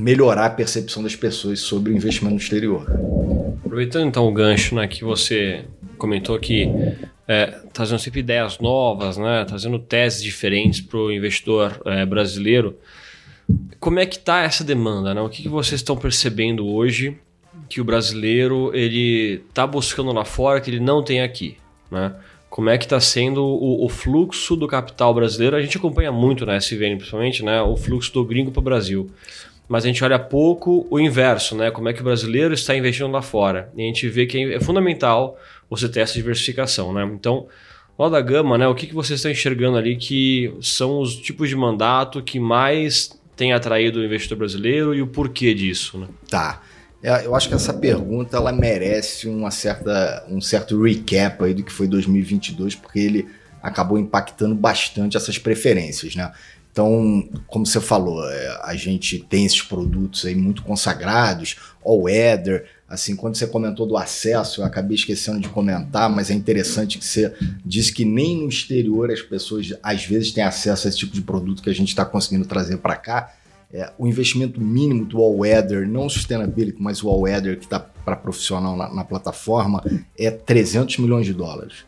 melhorar 0.00 0.46
a 0.46 0.50
percepção 0.50 1.02
das 1.02 1.14
pessoas 1.14 1.60
sobre 1.60 1.92
o 1.92 1.96
investimento 1.96 2.34
no 2.34 2.40
exterior. 2.40 2.86
Aproveitando 3.64 4.06
então 4.06 4.26
o 4.26 4.32
gancho 4.32 4.74
né, 4.74 4.88
que 4.88 5.04
você 5.04 5.64
comentou 5.98 6.38
que 6.38 6.68
é, 7.28 7.46
trazendo 7.72 7.98
sempre 7.98 8.20
ideias 8.20 8.58
novas, 8.58 9.16
né, 9.16 9.44
trazendo 9.44 9.78
teses 9.78 10.22
diferentes 10.22 10.80
para 10.80 10.98
o 10.98 11.12
investidor 11.12 11.80
é, 11.84 12.04
brasileiro, 12.04 12.76
como 13.78 13.98
é 13.98 14.06
que 14.06 14.16
está 14.16 14.42
essa 14.42 14.64
demanda? 14.64 15.14
Né? 15.14 15.20
O 15.20 15.28
que, 15.28 15.42
que 15.42 15.48
vocês 15.48 15.80
estão 15.80 15.96
percebendo 15.96 16.66
hoje 16.66 17.16
que 17.68 17.80
o 17.80 17.84
brasileiro 17.84 18.70
ele 18.74 19.42
está 19.48 19.66
buscando 19.66 20.12
lá 20.12 20.24
fora 20.24 20.60
que 20.60 20.70
ele 20.70 20.80
não 20.80 21.02
tem 21.02 21.20
aqui, 21.20 21.56
né? 21.90 22.14
Como 22.48 22.68
é 22.68 22.76
que 22.76 22.84
está 22.84 22.98
sendo 22.98 23.44
o, 23.44 23.84
o, 23.84 23.88
fluxo 23.88 24.56
do 24.56 24.66
capital 24.66 25.14
brasileiro? 25.14 25.54
A 25.54 25.62
gente 25.62 25.76
acompanha 25.76 26.10
muito 26.10 26.44
na 26.44 26.56
SVN, 26.56 26.96
principalmente, 26.96 27.44
né? 27.44 27.62
O 27.62 27.76
fluxo 27.76 28.12
do 28.12 28.24
gringo 28.24 28.50
para 28.50 28.58
o 28.58 28.62
Brasil. 28.62 29.08
Mas 29.70 29.84
a 29.84 29.86
gente 29.86 30.02
olha 30.02 30.18
pouco 30.18 30.84
o 30.90 30.98
inverso, 30.98 31.54
né? 31.54 31.70
Como 31.70 31.88
é 31.88 31.92
que 31.92 32.00
o 32.00 32.04
brasileiro 32.04 32.52
está 32.52 32.74
investindo 32.74 33.08
lá 33.08 33.22
fora. 33.22 33.70
E 33.76 33.82
a 33.84 33.86
gente 33.86 34.08
vê 34.08 34.26
que 34.26 34.52
é 34.54 34.58
fundamental 34.58 35.38
você 35.70 35.88
ter 35.88 36.00
essa 36.00 36.14
diversificação, 36.14 36.92
né? 36.92 37.08
Então, 37.14 37.46
lá 37.96 38.08
da 38.08 38.20
gama, 38.20 38.58
né? 38.58 38.66
O 38.66 38.74
que, 38.74 38.88
que 38.88 38.94
vocês 38.94 39.20
estão 39.20 39.30
enxergando 39.30 39.78
ali 39.78 39.94
que 39.94 40.52
são 40.60 40.98
os 40.98 41.14
tipos 41.14 41.48
de 41.48 41.54
mandato 41.54 42.20
que 42.20 42.40
mais 42.40 43.16
tem 43.36 43.52
atraído 43.52 44.00
o 44.00 44.04
investidor 44.04 44.38
brasileiro 44.38 44.92
e 44.92 45.02
o 45.02 45.06
porquê 45.06 45.54
disso, 45.54 45.98
né? 45.98 46.08
Tá. 46.28 46.62
É, 47.00 47.24
eu 47.24 47.36
acho 47.36 47.48
que 47.48 47.54
essa 47.54 47.72
pergunta 47.72 48.38
ela 48.38 48.50
merece 48.50 49.28
uma 49.28 49.52
certa, 49.52 50.26
um 50.28 50.40
certo 50.40 50.82
recap 50.82 51.44
aí 51.44 51.54
do 51.54 51.62
que 51.62 51.72
foi 51.72 51.86
2022, 51.86 52.74
porque 52.74 52.98
ele 52.98 53.28
acabou 53.62 53.96
impactando 53.96 54.56
bastante 54.56 55.16
essas 55.16 55.38
preferências, 55.38 56.16
né? 56.16 56.32
Então, 56.72 57.28
como 57.48 57.66
você 57.66 57.80
falou, 57.80 58.24
é, 58.30 58.60
a 58.62 58.74
gente 58.76 59.18
tem 59.18 59.44
esses 59.44 59.62
produtos 59.62 60.24
aí 60.24 60.34
muito 60.34 60.62
consagrados, 60.62 61.56
all 61.84 62.02
weather, 62.02 62.64
assim, 62.88 63.16
quando 63.16 63.36
você 63.36 63.46
comentou 63.46 63.86
do 63.86 63.96
acesso, 63.96 64.60
eu 64.60 64.64
acabei 64.64 64.94
esquecendo 64.96 65.40
de 65.40 65.48
comentar, 65.48 66.08
mas 66.10 66.30
é 66.30 66.34
interessante 66.34 66.98
que 66.98 67.04
você 67.04 67.32
disse 67.64 67.92
que 67.92 68.04
nem 68.04 68.36
no 68.38 68.48
exterior 68.48 69.10
as 69.10 69.22
pessoas 69.22 69.72
às 69.82 70.04
vezes 70.04 70.32
têm 70.32 70.44
acesso 70.44 70.86
a 70.86 70.88
esse 70.88 70.98
tipo 70.98 71.12
de 71.12 71.22
produto 71.22 71.62
que 71.62 71.70
a 71.70 71.74
gente 71.74 71.88
está 71.88 72.04
conseguindo 72.04 72.46
trazer 72.46 72.78
para 72.78 72.96
cá. 72.96 73.34
É, 73.72 73.92
o 73.96 74.06
investimento 74.06 74.60
mínimo 74.60 75.04
do 75.04 75.18
All 75.18 75.38
Weather, 75.38 75.88
não 75.88 76.08
Sustainability, 76.08 76.82
mas 76.82 77.04
o 77.04 77.08
All 77.08 77.20
Weather 77.20 77.56
que 77.56 77.64
está 77.64 77.78
para 77.78 78.16
profissional 78.16 78.76
na, 78.76 78.92
na, 78.92 79.04
plataforma, 79.04 79.82
é 80.18 80.30
300 80.30 80.98
milhões 80.98 81.26
de 81.26 81.32
dólares. 81.32 81.84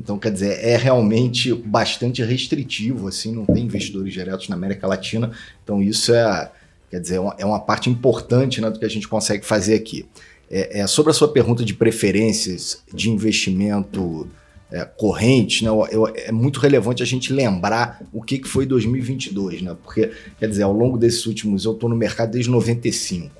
Então, 0.00 0.18
quer 0.18 0.32
dizer, 0.32 0.64
é 0.64 0.78
realmente 0.78 1.52
bastante 1.52 2.22
restritivo, 2.22 3.06
assim, 3.06 3.34
não 3.34 3.44
tem 3.44 3.64
investidores 3.64 4.14
diretos 4.14 4.48
na 4.48 4.56
América 4.56 4.86
Latina. 4.86 5.30
Então, 5.62 5.82
isso 5.82 6.14
é, 6.14 6.50
quer 6.90 7.00
dizer, 7.00 7.16
é 7.36 7.44
uma 7.44 7.58
é 7.58 7.60
parte 7.60 7.90
importante 7.90 8.62
né, 8.62 8.70
do 8.70 8.78
que 8.78 8.84
a 8.86 8.88
gente 8.88 9.06
consegue 9.06 9.44
fazer 9.44 9.74
aqui. 9.74 10.06
É, 10.50 10.80
é, 10.80 10.86
sobre 10.86 11.10
a 11.10 11.14
sua 11.14 11.30
pergunta 11.30 11.62
de 11.66 11.74
preferências 11.74 12.82
de 12.94 13.10
investimento 13.10 14.26
é, 14.72 14.86
corrente, 14.86 15.64
né, 15.64 15.70
eu, 15.90 16.06
é 16.16 16.32
muito 16.32 16.60
relevante 16.60 17.02
a 17.02 17.06
gente 17.06 17.30
lembrar 17.30 18.02
o 18.10 18.22
que, 18.22 18.38
que 18.38 18.48
foi 18.48 18.64
2022, 18.64 19.60
né? 19.60 19.76
Porque, 19.84 20.10
quer 20.38 20.48
dizer, 20.48 20.62
ao 20.62 20.72
longo 20.72 20.96
desses 20.96 21.26
últimos, 21.26 21.66
eu 21.66 21.72
estou 21.72 21.90
no 21.90 21.96
mercado 21.96 22.30
desde 22.30 22.50
95. 22.50 23.30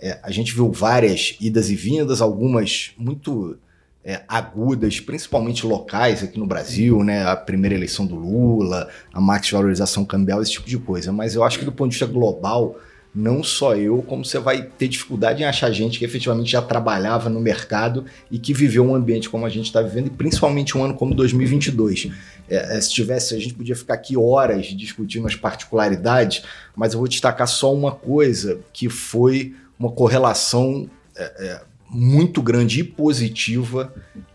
É, 0.00 0.18
a 0.20 0.32
gente 0.32 0.52
viu 0.52 0.72
várias 0.72 1.36
idas 1.40 1.70
e 1.70 1.76
vindas, 1.76 2.20
algumas 2.20 2.90
muito 2.98 3.56
é, 4.04 4.22
agudas, 4.26 4.98
principalmente 5.00 5.64
locais 5.64 6.22
aqui 6.22 6.38
no 6.38 6.46
Brasil, 6.46 7.04
né? 7.04 7.24
A 7.24 7.36
primeira 7.36 7.74
eleição 7.74 8.04
do 8.04 8.16
Lula, 8.16 8.88
a 9.12 9.20
max 9.20 9.50
valorização 9.50 10.04
cambial, 10.04 10.42
esse 10.42 10.52
tipo 10.52 10.68
de 10.68 10.78
coisa. 10.78 11.12
Mas 11.12 11.34
eu 11.34 11.44
acho 11.44 11.58
que 11.58 11.64
do 11.64 11.72
ponto 11.72 11.90
de 11.90 11.98
vista 11.98 12.12
global, 12.12 12.76
não 13.14 13.44
só 13.44 13.76
eu, 13.76 14.02
como 14.02 14.24
você 14.24 14.38
vai 14.38 14.62
ter 14.62 14.88
dificuldade 14.88 15.42
em 15.42 15.46
achar 15.46 15.70
gente 15.70 15.98
que 15.98 16.04
efetivamente 16.04 16.50
já 16.50 16.62
trabalhava 16.62 17.28
no 17.28 17.40
mercado 17.40 18.06
e 18.30 18.38
que 18.38 18.54
viveu 18.54 18.84
um 18.84 18.94
ambiente 18.94 19.28
como 19.28 19.44
a 19.44 19.50
gente 19.50 19.66
está 19.66 19.82
vivendo, 19.82 20.06
e 20.06 20.10
principalmente 20.10 20.76
um 20.76 20.82
ano 20.82 20.94
como 20.94 21.14
2022. 21.14 22.10
É, 22.48 22.76
é, 22.76 22.80
se 22.80 22.90
tivesse, 22.90 23.34
a 23.34 23.38
gente 23.38 23.54
podia 23.54 23.76
ficar 23.76 23.94
aqui 23.94 24.16
horas 24.16 24.66
discutindo 24.66 25.26
as 25.26 25.36
particularidades, 25.36 26.42
mas 26.74 26.94
eu 26.94 26.98
vou 26.98 27.06
destacar 27.06 27.46
só 27.46 27.72
uma 27.72 27.92
coisa, 27.92 28.60
que 28.72 28.88
foi 28.88 29.54
uma 29.78 29.92
correlação 29.92 30.88
é, 31.14 31.22
é, 31.46 31.60
muito 31.92 32.40
grande 32.40 32.80
e 32.80 32.84
positiva 32.84 33.92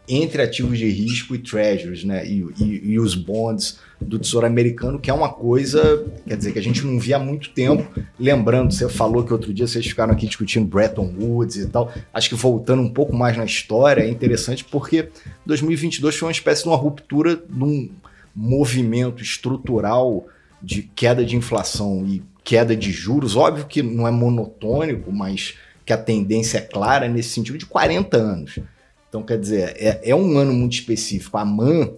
entre 0.07 0.41
ativos 0.41 0.77
de 0.77 0.87
risco 0.87 1.35
e 1.35 1.39
treasuries, 1.39 2.03
né? 2.03 2.25
E, 2.25 2.45
e, 2.59 2.91
e, 2.91 2.99
os 2.99 3.13
bonds 3.13 3.79
do 3.99 4.17
Tesouro 4.17 4.45
Americano, 4.45 4.99
que 4.99 5.09
é 5.09 5.13
uma 5.13 5.27
coisa, 5.27 6.05
quer 6.25 6.37
dizer, 6.37 6.53
que 6.53 6.59
a 6.59 6.61
gente 6.61 6.85
não 6.85 6.97
via 6.97 7.17
há 7.17 7.19
muito 7.19 7.49
tempo. 7.49 7.85
Lembrando, 8.17 8.73
você 8.73 8.87
falou 8.87 9.23
que 9.25 9.33
outro 9.33 9.53
dia 9.53 9.67
vocês 9.67 9.85
ficaram 9.85 10.13
aqui 10.13 10.27
discutindo 10.27 10.65
Bretton 10.65 11.13
Woods 11.19 11.57
e 11.57 11.67
tal. 11.67 11.91
Acho 12.13 12.29
que 12.29 12.35
voltando 12.35 12.81
um 12.81 12.89
pouco 12.89 13.13
mais 13.13 13.35
na 13.35 13.43
história, 13.43 14.03
é 14.03 14.09
interessante 14.09 14.63
porque 14.63 15.09
2022 15.45 16.15
foi 16.15 16.27
uma 16.27 16.31
espécie 16.31 16.63
de 16.63 16.69
uma 16.69 16.77
ruptura 16.77 17.35
de 17.35 17.63
um 17.63 17.89
movimento 18.33 19.21
estrutural 19.21 20.27
de 20.61 20.83
queda 20.95 21.25
de 21.25 21.35
inflação 21.35 22.05
e 22.07 22.23
queda 22.43 22.75
de 22.77 22.91
juros. 22.91 23.35
Óbvio 23.35 23.65
que 23.65 23.83
não 23.83 24.07
é 24.07 24.11
monotônico, 24.11 25.11
mas 25.11 25.55
que 25.87 25.93
a 25.93 25.97
tendência 25.97 26.57
é 26.57 26.61
clara 26.61 27.07
nesse 27.07 27.29
sentido 27.29 27.57
de 27.57 27.65
40 27.65 28.17
anos. 28.17 28.59
Então, 29.07 29.23
quer 29.23 29.39
dizer, 29.39 29.73
é, 29.77 30.01
é 30.11 30.13
um 30.13 30.37
ano 30.37 30.51
muito 30.51 30.73
específico. 30.73 31.37
A 31.37 31.45
MAN, 31.45 31.91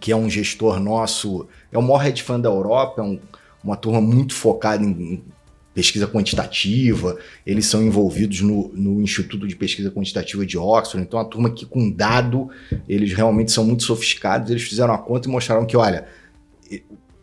que 0.00 0.10
é 0.10 0.16
um 0.16 0.28
gestor 0.28 0.80
nosso, 0.80 1.46
é 1.70 1.76
o 1.76 1.82
maior 1.82 2.06
hedge 2.06 2.22
fund 2.22 2.42
da 2.42 2.48
Europa, 2.48 3.02
é 3.02 3.04
um, 3.04 3.20
uma 3.62 3.76
turma 3.76 4.00
muito 4.00 4.34
focada 4.34 4.82
em, 4.82 5.22
pesquisa 5.74 6.06
quantitativa, 6.08 7.16
eles 7.46 7.66
são 7.66 7.82
envolvidos 7.82 8.40
no, 8.40 8.72
no, 8.74 9.00
Instituto 9.00 9.46
de 9.46 9.54
Pesquisa 9.54 9.90
Quantitativa 9.90 10.44
de 10.44 10.58
Oxford, 10.58 11.06
então 11.06 11.18
a 11.18 11.24
turma 11.24 11.50
que 11.50 11.64
com 11.64 11.90
dado, 11.90 12.48
eles 12.88 13.12
realmente 13.12 13.52
são 13.52 13.64
muito 13.64 13.84
sofisticados, 13.84 14.50
eles 14.50 14.64
fizeram 14.64 14.92
a 14.92 14.98
conta 14.98 15.28
e 15.28 15.30
mostraram 15.30 15.64
que, 15.64 15.76
olha, 15.76 16.06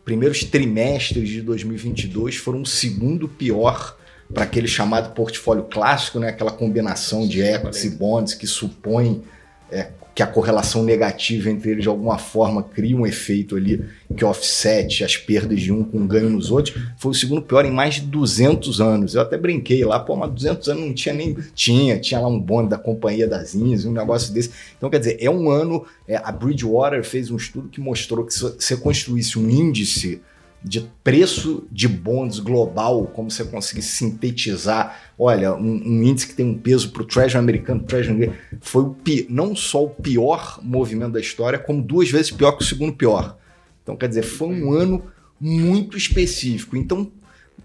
primeiros 0.06 0.44
trimestres 0.46 1.28
de 1.28 1.42
2022 1.42 2.38
foram 2.38 2.62
o 2.62 2.66
segundo 2.66 3.28
pior 3.28 3.98
para 4.34 4.44
aquele 4.44 4.68
chamado 4.68 5.14
portfólio 5.14 5.64
clássico, 5.64 6.20
né? 6.20 6.30
aquela 6.30 6.52
combinação 6.52 7.28
de 7.28 7.42
equities 7.42 7.86
e 7.86 7.90
bonds 7.92 8.34
que 8.34 8.46
supõe 8.46 9.24
é, 9.72 9.88
que 10.18 10.24
a 10.24 10.28
correlação 10.28 10.82
negativa 10.82 11.48
entre 11.48 11.70
eles 11.70 11.84
de 11.84 11.90
alguma 11.90 12.18
forma 12.18 12.64
cria 12.64 12.98
um 12.98 13.06
efeito 13.06 13.56
ali 13.56 13.86
que 14.16 14.26
offset 14.26 15.04
as 15.04 15.16
perdas 15.16 15.62
de 15.62 15.72
um 15.72 15.84
com 15.84 16.08
ganho 16.08 16.28
nos 16.28 16.50
outros, 16.50 16.76
foi 16.98 17.12
o 17.12 17.14
segundo 17.14 17.44
pior 17.44 17.64
em 17.66 17.72
mais 17.72 17.96
de 17.96 18.02
200 18.02 18.82
anos. 18.82 19.14
Eu 19.14 19.22
até 19.22 19.38
brinquei 19.38 19.86
lá, 19.86 20.00
pô, 20.00 20.16
mas 20.16 20.32
200 20.32 20.70
anos 20.70 20.86
não 20.88 20.94
tinha 20.94 21.14
nem. 21.14 21.38
Tinha, 21.54 22.00
tinha 22.00 22.20
lá 22.20 22.28
um 22.28 22.40
bonde 22.40 22.70
da 22.70 22.80
Companhia 22.80 23.28
das 23.28 23.54
Índias, 23.54 23.86
um 23.86 23.92
negócio 23.92 24.34
desse. 24.34 24.50
Então, 24.76 24.90
quer 24.90 24.98
dizer, 24.98 25.18
é 25.22 25.30
um 25.30 25.52
ano. 25.52 25.86
É, 26.08 26.16
a 26.16 26.32
Bridgewater 26.32 27.04
fez 27.04 27.30
um 27.30 27.38
estudo 27.38 27.70
que 27.70 27.80
mostrou 27.80 28.26
que 28.26 28.34
se 28.34 28.42
você 28.42 28.76
construísse 28.76 29.38
um 29.38 29.48
índice 29.48 30.20
de 30.64 30.82
preço 31.04 31.68
de 31.72 31.88
bonds 31.88 32.40
global, 32.40 33.06
como 33.08 33.30
você 33.30 33.46
conseguir 33.46 33.84
sintetizar, 33.84 35.00
olha, 35.18 35.54
um, 35.54 35.82
um 35.86 36.04
índice 36.04 36.28
que 36.28 36.34
tem 36.34 36.46
um 36.46 36.58
peso 36.58 36.92
para 36.92 37.04
o 37.04 37.06
Treasury 37.06 37.38
americano, 37.38 37.84
Treasury 37.84 38.34
foi 38.60 38.84
o, 38.84 38.96
não 39.30 39.56
só 39.56 39.86
o 39.86 39.90
pior 39.90 40.60
movimento 40.62 41.14
da 41.14 41.20
história, 41.20 41.60
como 41.60 41.82
duas 41.82 42.10
vezes 42.10 42.32
pior 42.32 42.54
que 42.54 42.64
o 42.64 42.68
segundo 42.68 42.94
pior. 42.94 43.38
Então, 43.84 43.96
quer 43.96 44.10
dizer, 44.10 44.24
foi 44.24 44.48
um 44.50 44.74
ano 44.74 45.04
muito 45.40 45.98
específico. 45.98 46.76
Então, 46.76 47.12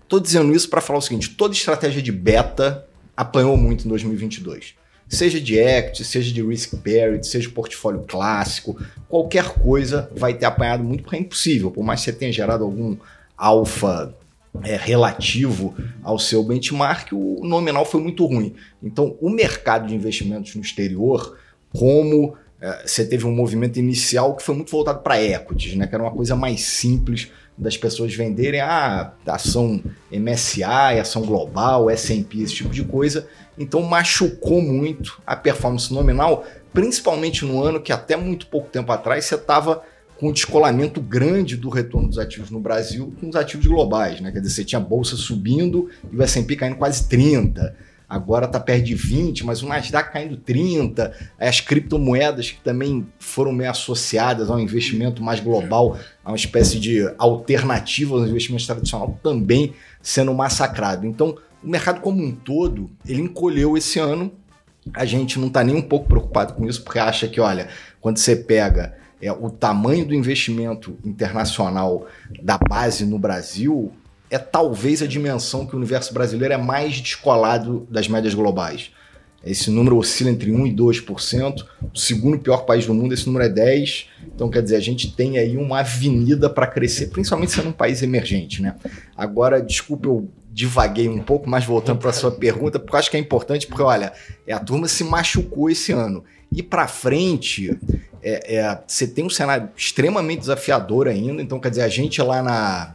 estou 0.03 0.21
dizendo 0.21 0.55
isso 0.55 0.69
para 0.69 0.81
falar 0.81 0.99
o 0.99 1.03
seguinte: 1.03 1.31
toda 1.31 1.55
estratégia 1.55 2.03
de 2.03 2.13
beta 2.13 2.87
apanhou 3.17 3.57
muito 3.57 3.87
em 3.87 3.89
2022 3.89 4.82
seja 5.13 5.39
de 5.39 5.59
equity, 5.59 6.05
seja 6.05 6.33
de 6.33 6.43
risk 6.43 6.75
parity, 6.77 7.27
seja 7.27 7.51
portfólio 7.51 8.03
clássico, 8.09 8.81
qualquer 9.09 9.51
coisa 9.51 10.11
vai 10.17 10.33
ter 10.33 10.47
apanhado 10.47 10.83
muito, 10.83 11.03
porque 11.03 11.17
é 11.17 11.21
impossível, 11.21 11.71
por 11.71 11.85
mais 11.85 12.01
que 12.01 12.07
você 12.07 12.13
tenha 12.13 12.33
gerado 12.33 12.65
algum 12.65 12.97
alfa 13.37 14.15
é, 14.65 14.77
relativo 14.77 15.75
ao 16.03 16.19
seu 16.19 16.43
benchmark, 16.43 17.13
o 17.13 17.41
nominal 17.45 17.85
foi 17.85 18.01
muito 18.01 18.25
ruim. 18.25 18.55
Então, 18.83 19.17
o 19.21 19.29
mercado 19.29 19.87
de 19.87 19.95
investimentos 19.95 20.55
no 20.55 20.63
exterior, 20.63 21.37
como 21.77 22.35
é, 22.59 22.87
você 22.87 23.05
teve 23.05 23.27
um 23.27 23.35
movimento 23.35 23.79
inicial 23.79 24.35
que 24.35 24.43
foi 24.43 24.55
muito 24.55 24.71
voltado 24.71 25.01
para 25.01 25.23
equities, 25.23 25.75
né, 25.75 25.87
que 25.87 25.95
era 25.95 26.03
uma 26.03 26.13
coisa 26.13 26.35
mais 26.35 26.63
simples 26.63 27.31
das 27.57 27.77
pessoas 27.77 28.15
venderem 28.15 28.61
a 28.61 29.13
ah, 29.27 29.35
ação 29.35 29.83
MSI, 30.11 30.65
ação 31.01 31.23
global, 31.23 31.91
S&P, 31.91 32.39
esse 32.39 32.55
tipo 32.55 32.71
de 32.71 32.85
coisa. 32.85 33.29
Então 33.59 33.83
machucou 33.83 34.63
muito 34.63 35.21
a 35.27 35.37
performance 35.37 35.93
nominal, 35.93 36.45
principalmente 36.73 37.45
no 37.45 37.63
ano 37.63 37.81
que 37.81 37.93
até 37.93 38.17
muito 38.17 38.47
pouco 38.47 38.69
tempo 38.69 38.91
atrás 38.91 39.25
você 39.25 39.35
estava 39.35 39.83
com 40.19 40.29
um 40.29 40.33
descolamento 40.33 41.01
grande 41.01 41.57
do 41.57 41.69
retorno 41.69 42.09
dos 42.09 42.19
ativos 42.19 42.51
no 42.51 42.61
Brasil 42.61 43.13
com 43.21 43.29
os 43.29 43.37
ativos 43.37 43.67
globais, 43.67 44.21
né? 44.21 44.31
Quer 44.31 44.41
dizer, 44.41 44.55
você 44.55 44.65
tinha 44.65 44.81
a 44.81 44.85
bolsa 44.85 45.17
subindo 45.17 45.91
e 46.13 46.17
o 46.17 46.23
S&P 46.23 46.57
caindo 46.57 46.77
quase 46.77 47.09
30 47.09 47.75
agora 48.13 48.45
está 48.45 48.61
perto 48.61 48.85
de 48.85 48.95
20, 48.95 49.47
mas 49.47 49.63
o 49.63 49.67
Nasdaq 49.67 50.13
caindo 50.13 50.37
30, 50.37 51.17
as 51.41 51.63
criptomoedas 51.63 52.51
que 52.51 52.61
também 52.61 53.07
foram 53.19 53.53
meio 53.53 53.71
associadas 53.71 54.51
ao 54.51 54.61
investimento 54.61 55.23
mais 55.23 55.41
global, 55.41 55.97
a 56.23 56.31
uma 56.31 56.37
espécie 56.37 56.79
de 56.79 57.11
alternativa 57.17 58.15
aos 58.15 58.29
investimentos 58.29 58.67
tradicionais 58.67 59.15
também 59.23 59.73
sendo 60.03 60.35
massacrado. 60.35 61.07
Então, 61.07 61.39
o 61.65 61.69
mercado 61.71 62.03
como 62.03 62.23
um 62.23 62.33
todo, 62.33 62.91
ele 63.07 63.23
encolheu 63.23 63.79
esse 63.79 63.99
ano. 63.99 64.31
A 64.93 65.07
gente 65.07 65.39
não 65.39 65.47
está 65.47 65.65
nem 65.65 65.75
um 65.75 65.83
pouco 65.83 66.07
preocupado 66.07 66.53
com 66.53 66.67
isso, 66.67 66.85
porque 66.85 66.99
acha 66.99 67.27
que, 67.27 67.41
olha, 67.41 67.69
quando 67.99 68.19
você 68.19 68.37
pega 68.37 68.95
é, 69.23 69.33
o 69.33 69.49
tamanho 69.49 70.05
do 70.05 70.15
investimento 70.15 70.99
internacional 71.03 72.07
da 72.43 72.59
base 72.59 73.07
no 73.07 73.19
Brasil, 73.19 73.91
é 74.33 74.39
talvez 74.39 75.03
a 75.03 75.07
dimensão 75.07 75.67
que 75.67 75.75
o 75.75 75.77
universo 75.77 76.15
brasileiro 76.15 76.55
é 76.55 76.57
mais 76.57 77.03
descolado 77.03 77.87
das 77.91 78.09
médias 78.09 78.33
globais. 78.33 78.91
Esse 79.45 79.71
número 79.71 79.99
oscila 79.99 80.31
entre 80.31 80.51
1% 80.51 80.67
e 80.67 80.75
2%. 80.75 81.67
O 81.93 81.99
segundo 81.99 82.39
pior 82.39 82.65
país 82.65 82.87
do 82.87 82.95
mundo, 82.95 83.13
esse 83.13 83.27
número 83.27 83.45
é 83.45 83.49
10%. 83.51 84.07
Então, 84.35 84.49
quer 84.49 84.63
dizer, 84.63 84.77
a 84.77 84.81
gente 84.81 85.15
tem 85.15 85.37
aí 85.37 85.59
uma 85.59 85.81
avenida 85.81 86.49
para 86.49 86.67
crescer, 86.67 87.09
principalmente 87.09 87.53
sendo 87.53 87.69
um 87.69 87.73
país 87.73 88.03
emergente. 88.03 88.63
Né? 88.63 88.75
Agora, 89.15 89.61
desculpa, 89.61 90.09
eu 90.09 90.31
divaguei 90.51 91.11
um 91.11 91.21
pouco, 91.21 91.51
mas 91.51 91.67
voltando 91.67 91.99
para 91.99 92.11
a 92.11 92.15
sua 92.15 92.31
pergunta, 92.31 92.79
porque 92.79 92.95
eu 92.95 92.99
acho 92.99 93.11
que 93.11 93.19
é 93.19 93.21
importante, 93.21 93.67
porque, 93.67 93.83
olha, 93.83 94.15
a 94.51 94.59
turma 94.59 94.89
se 94.89 95.05
machucou 95.05 95.69
esse 95.69 95.93
ano. 95.93 96.25
E 96.51 96.63
para 96.63 96.89
frente, 96.89 97.79
é, 98.23 98.57
é, 98.57 98.79
você 98.87 99.07
tem 99.07 99.27
um 99.27 99.31
cenário 99.31 99.69
extremamente 99.77 100.41
desafiador 100.41 101.07
ainda. 101.07 101.43
Então, 101.43 101.61
quer 101.61 101.69
dizer, 101.69 101.83
a 101.83 101.89
gente 101.89 102.23
lá 102.23 102.43
na 102.43 102.95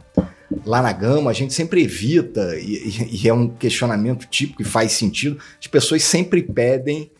lá 0.64 0.80
na 0.80 0.92
Gama, 0.92 1.30
a 1.30 1.34
gente 1.34 1.52
sempre 1.52 1.82
evita, 1.82 2.56
e, 2.58 3.20
e, 3.22 3.28
é 3.28 3.32
um 3.32 3.48
questionamento 3.48 4.26
típico 4.26 4.62
e 4.62 4.64
faz 4.64 4.92
sentido, 4.92 5.38
as 5.60 5.66
pessoas 5.66 6.02
sempre 6.02 6.42
pedem 6.42 7.10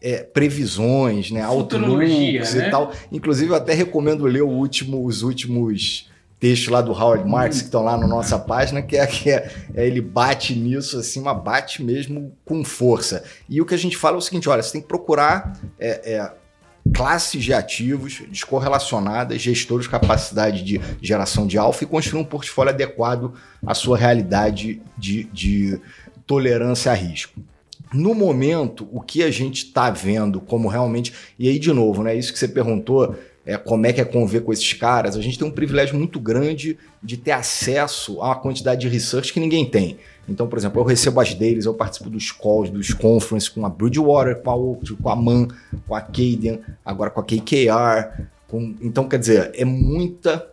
é, 0.00 0.18
previsões, 0.22 1.30
né, 1.30 1.42
outlooks 1.42 2.54
né? 2.54 2.68
e 2.68 2.70
tal. 2.70 2.92
Inclusive, 3.10 3.50
eu 3.50 3.56
até 3.56 3.74
recomendo 3.74 4.24
ler 4.24 4.42
o 4.42 4.48
último, 4.48 5.04
os 5.04 5.22
últimos 5.22 6.08
textos 6.38 6.68
lá 6.68 6.80
do 6.80 6.92
Howard 6.92 7.28
Marks, 7.28 7.58
que 7.58 7.64
estão 7.64 7.82
lá 7.82 7.96
na 7.96 8.06
nossa 8.06 8.38
página, 8.38 8.82
que, 8.82 8.96
é, 8.96 9.06
que 9.06 9.30
é, 9.30 9.50
é, 9.74 9.86
ele 9.86 10.00
bate 10.00 10.54
nisso, 10.54 10.98
assim, 10.98 11.20
mas 11.20 11.42
bate 11.42 11.82
mesmo 11.82 12.32
com 12.44 12.62
força. 12.62 13.24
E 13.48 13.60
o 13.60 13.66
que 13.66 13.74
a 13.74 13.78
gente 13.78 13.96
fala 13.96 14.16
é 14.16 14.18
o 14.18 14.22
seguinte, 14.22 14.48
olha, 14.48 14.62
você 14.62 14.72
tem 14.72 14.80
que 14.80 14.88
procurar... 14.88 15.58
É, 15.78 16.14
é 16.14 16.45
classes 16.96 17.44
de 17.44 17.52
ativos 17.52 18.22
descorrelacionadas, 18.30 19.42
gestores 19.42 19.86
capacidade 19.86 20.64
de 20.64 20.80
geração 21.02 21.46
de 21.46 21.58
alfa 21.58 21.84
e 21.84 21.86
construir 21.86 22.22
um 22.22 22.24
portfólio 22.24 22.72
adequado 22.72 23.34
à 23.66 23.74
sua 23.74 23.98
realidade 23.98 24.80
de, 24.96 25.24
de 25.24 25.78
tolerância 26.26 26.90
a 26.90 26.94
risco. 26.94 27.38
No 27.92 28.14
momento, 28.14 28.88
o 28.90 29.02
que 29.02 29.22
a 29.22 29.30
gente 29.30 29.66
está 29.66 29.90
vendo 29.90 30.40
como 30.40 30.68
realmente. 30.68 31.12
E 31.38 31.48
aí, 31.48 31.58
de 31.58 31.72
novo, 31.72 32.02
né? 32.02 32.16
Isso 32.16 32.32
que 32.32 32.38
você 32.38 32.48
perguntou, 32.48 33.14
é, 33.46 33.56
como 33.56 33.86
é 33.86 33.92
que 33.92 34.00
é 34.00 34.04
conviver 34.04 34.40
com 34.40 34.52
esses 34.52 34.72
caras, 34.72 35.16
a 35.16 35.22
gente 35.22 35.38
tem 35.38 35.46
um 35.46 35.52
privilégio 35.52 35.96
muito 35.96 36.18
grande 36.18 36.76
de 37.00 37.16
ter 37.16 37.30
acesso 37.30 38.20
a 38.20 38.26
uma 38.26 38.34
quantidade 38.34 38.80
de 38.80 38.88
research 38.88 39.32
que 39.32 39.38
ninguém 39.38 39.64
tem. 39.64 39.96
Então, 40.28 40.48
por 40.48 40.58
exemplo, 40.58 40.80
eu 40.80 40.84
recebo 40.84 41.20
as 41.20 41.32
deles, 41.32 41.64
eu 41.64 41.72
participo 41.72 42.10
dos 42.10 42.32
calls, 42.32 42.68
dos 42.68 42.92
conferences 42.92 43.48
com 43.48 43.64
a 43.64 43.68
Bridgewater, 43.68 44.42
com 44.42 44.50
a 44.50 44.56
Oak, 44.56 44.96
com 44.96 45.08
a 45.08 45.14
Man, 45.14 45.46
com 45.86 45.94
a 45.94 46.00
Cadian, 46.00 46.58
agora 46.84 47.08
com 47.08 47.20
a 47.20 47.24
KKR. 47.24 48.24
Com... 48.48 48.74
Então, 48.82 49.08
quer 49.08 49.20
dizer, 49.20 49.52
é 49.54 49.64
muita, 49.64 50.50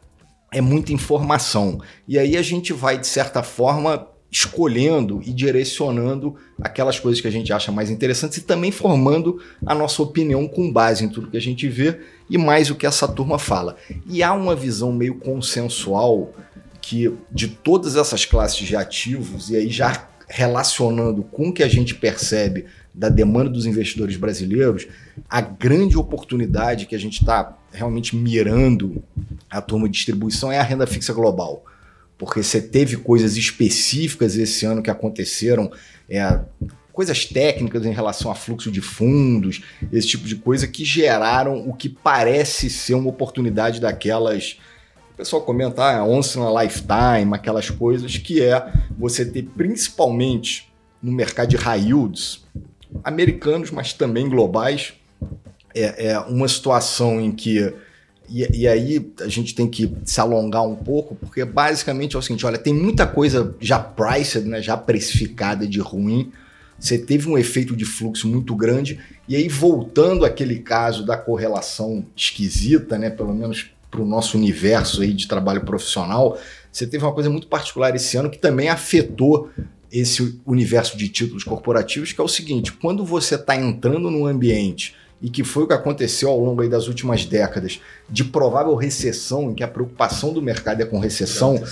é 0.52 0.62
muita 0.62 0.94
informação. 0.94 1.82
E 2.08 2.20
aí 2.20 2.38
a 2.38 2.44
gente 2.44 2.72
vai, 2.72 3.00
de 3.00 3.08
certa 3.08 3.42
forma, 3.42 4.08
escolhendo 4.34 5.22
e 5.24 5.32
direcionando 5.32 6.36
aquelas 6.60 7.00
coisas 7.00 7.22
que 7.22 7.28
a 7.28 7.32
gente 7.32 7.54
acha 7.54 7.72
mais 7.72 7.92
interessantes 7.92 8.40
e 8.40 8.42
também 8.42 8.72
formando 8.72 9.40
a 9.64 9.76
nossa 9.76 10.02
opinião 10.02 10.48
com 10.48 10.72
base 10.72 11.06
em 11.06 11.10
tudo 11.10 11.30
que 11.30 11.38
a 11.38 11.42
gente 11.42 11.70
vê 11.70 12.00
e 12.28 12.36
mais 12.36 12.72
o 12.72 12.76
que 12.76 12.88
essa 12.88 13.08
turma 13.08 13.38
fala. 13.38 13.78
E 14.10 14.24
há 14.24 14.34
uma 14.34 14.56
visão 14.56 14.92
meio 14.92 15.20
consensual 15.20 16.34
que 16.82 17.14
de 17.32 17.48
todas 17.48 17.96
essas 17.96 18.26
classes 18.26 18.68
de 18.68 18.76
ativos, 18.76 19.52
e 19.52 19.56
aí 19.56 19.70
já 19.70 20.08
relacionando 20.28 21.22
com 21.22 21.50
o 21.50 21.54
que 21.54 21.62
a 21.62 21.68
gente 21.68 21.94
percebe 21.94 22.66
da 22.92 23.10
demanda 23.10 23.52
dos 23.52 23.68
investidores 23.68 24.18
brasileiros, 24.18 24.88
a 25.30 25.42
grande 25.42 25.96
oportunidade 25.96 26.88
que 26.88 26.96
a 26.96 27.00
gente 27.00 27.22
está 27.22 27.56
realmente 27.72 28.16
mirando 28.16 29.04
a 29.48 29.62
turma 29.62 29.88
de 29.88 29.94
distribuição 29.94 30.52
é 30.52 30.58
a 30.58 30.64
renda 30.64 30.88
fixa 30.88 31.14
global 31.14 31.64
porque 32.18 32.44
você 32.44 32.62
teve 32.62 32.98
coisas 32.98 33.36
específicas 33.36 34.36
esse 34.36 34.66
ano 34.66 34.82
que 34.82 34.90
aconteceram, 34.90 35.72
é, 36.10 36.40
coisas 36.94 37.26
técnicas 37.26 37.86
em 37.86 37.92
relação 37.92 38.32
a 38.32 38.36
fluxo 38.36 38.72
de 38.72 38.80
fundos, 38.80 39.64
esse 39.92 40.08
tipo 40.08 40.26
de 40.26 40.36
coisa 40.36 40.68
que 40.68 40.86
geraram 40.86 41.68
o 41.68 41.74
que 41.74 41.90
parece 41.90 42.70
ser 42.70 42.94
uma 42.94 43.10
oportunidade 43.10 43.82
daquelas. 43.82 44.60
O 45.14 45.18
pessoal 45.18 45.42
comenta, 45.42 45.84
ah, 45.84 46.06
once 46.06 46.38
in 46.38 46.42
a 46.42 46.64
lifetime, 46.64 47.34
aquelas 47.34 47.70
coisas, 47.70 48.18
que 48.18 48.42
é 48.42 48.72
você 48.98 49.26
ter 49.26 49.44
principalmente 49.44 50.72
no 51.02 51.12
mercado 51.12 51.50
de 51.50 51.58
high 51.58 51.88
yields, 51.88 52.46
americanos, 53.04 53.72
mas 53.72 53.94
também 53.94 54.30
globais, 54.30 54.94
é, 55.76 56.12
é 56.12 56.20
uma 56.20 56.48
situação 56.48 57.20
em 57.20 57.32
que 57.32 57.74
e, 58.34 58.62
e, 58.62 58.68
aí 58.68 59.12
a 59.22 59.28
gente 59.28 59.54
tem 59.54 59.68
que 59.68 59.96
se 60.04 60.20
alongar 60.20 60.66
um 60.66 60.76
pouco, 60.76 61.14
porque 61.14 61.46
basicamente 61.46 62.16
é 62.16 62.20
o 62.20 62.22
seguinte: 62.22 62.44
olha, 62.48 62.58
tem 62.58 62.74
muita 62.74 63.06
coisa 63.06 63.56
já 63.60 63.78
priced, 63.78 64.48
né, 64.50 64.60
já 64.60 64.76
precificada 64.76 65.68
de 65.68 65.80
ruim. 65.80 66.32
Você 66.80 66.98
teve 66.98 67.30
um 67.30 67.38
efeito 67.38 67.76
de 67.76 67.86
fluxo 67.86 68.28
muito 68.28 68.56
grande. 68.56 69.00
E 69.28 69.36
aí, 69.36 69.48
voltando 69.48 70.26
àquele 70.26 70.58
caso 70.60 71.06
da 71.06 71.16
correlação 71.16 72.04
esquisita, 72.16 72.98
né, 72.98 73.12
pelo 73.12 73.36
menos 73.36 73.70
para 73.92 74.02
o 74.02 74.06
nosso 74.06 74.36
universo 74.36 75.04
aí 75.04 75.14
de 75.14 75.28
trabalho 75.28 75.62
profissional, 75.62 76.40
você 76.72 76.88
teve 76.88 77.06
uma 77.06 77.14
coisa 77.14 77.30
muito 77.30 77.46
particular 77.46 77.96
esse 77.96 78.18
ano 78.18 78.32
que 78.32 78.40
também 78.40 78.68
afetou 78.68 79.52
esse 79.92 80.40
universo 80.44 80.98
de 80.98 81.08
títulos 81.08 81.44
corporativos, 81.44 82.12
que 82.12 82.20
é 82.20 82.24
o 82.24 82.28
seguinte: 82.28 82.72
quando 82.74 83.06
você 83.06 83.36
está 83.36 83.56
entrando 83.56 84.10
num 84.10 84.26
ambiente 84.26 84.96
e 85.24 85.30
que 85.30 85.42
foi 85.42 85.64
o 85.64 85.68
que 85.68 85.74
aconteceu 85.74 86.30
ao 86.30 86.38
longo 86.38 86.68
das 86.68 86.90
últimas 86.90 87.26
décadas, 87.26 87.80
de 88.10 88.26
provável 88.26 88.76
recessão, 88.76 89.50
em 89.50 89.54
que 89.54 89.64
a 89.64 89.68
preocupação 89.70 90.34
do 90.34 90.42
mercado 90.42 90.82
é 90.82 90.86
com 90.86 91.00
recessão, 91.00 91.64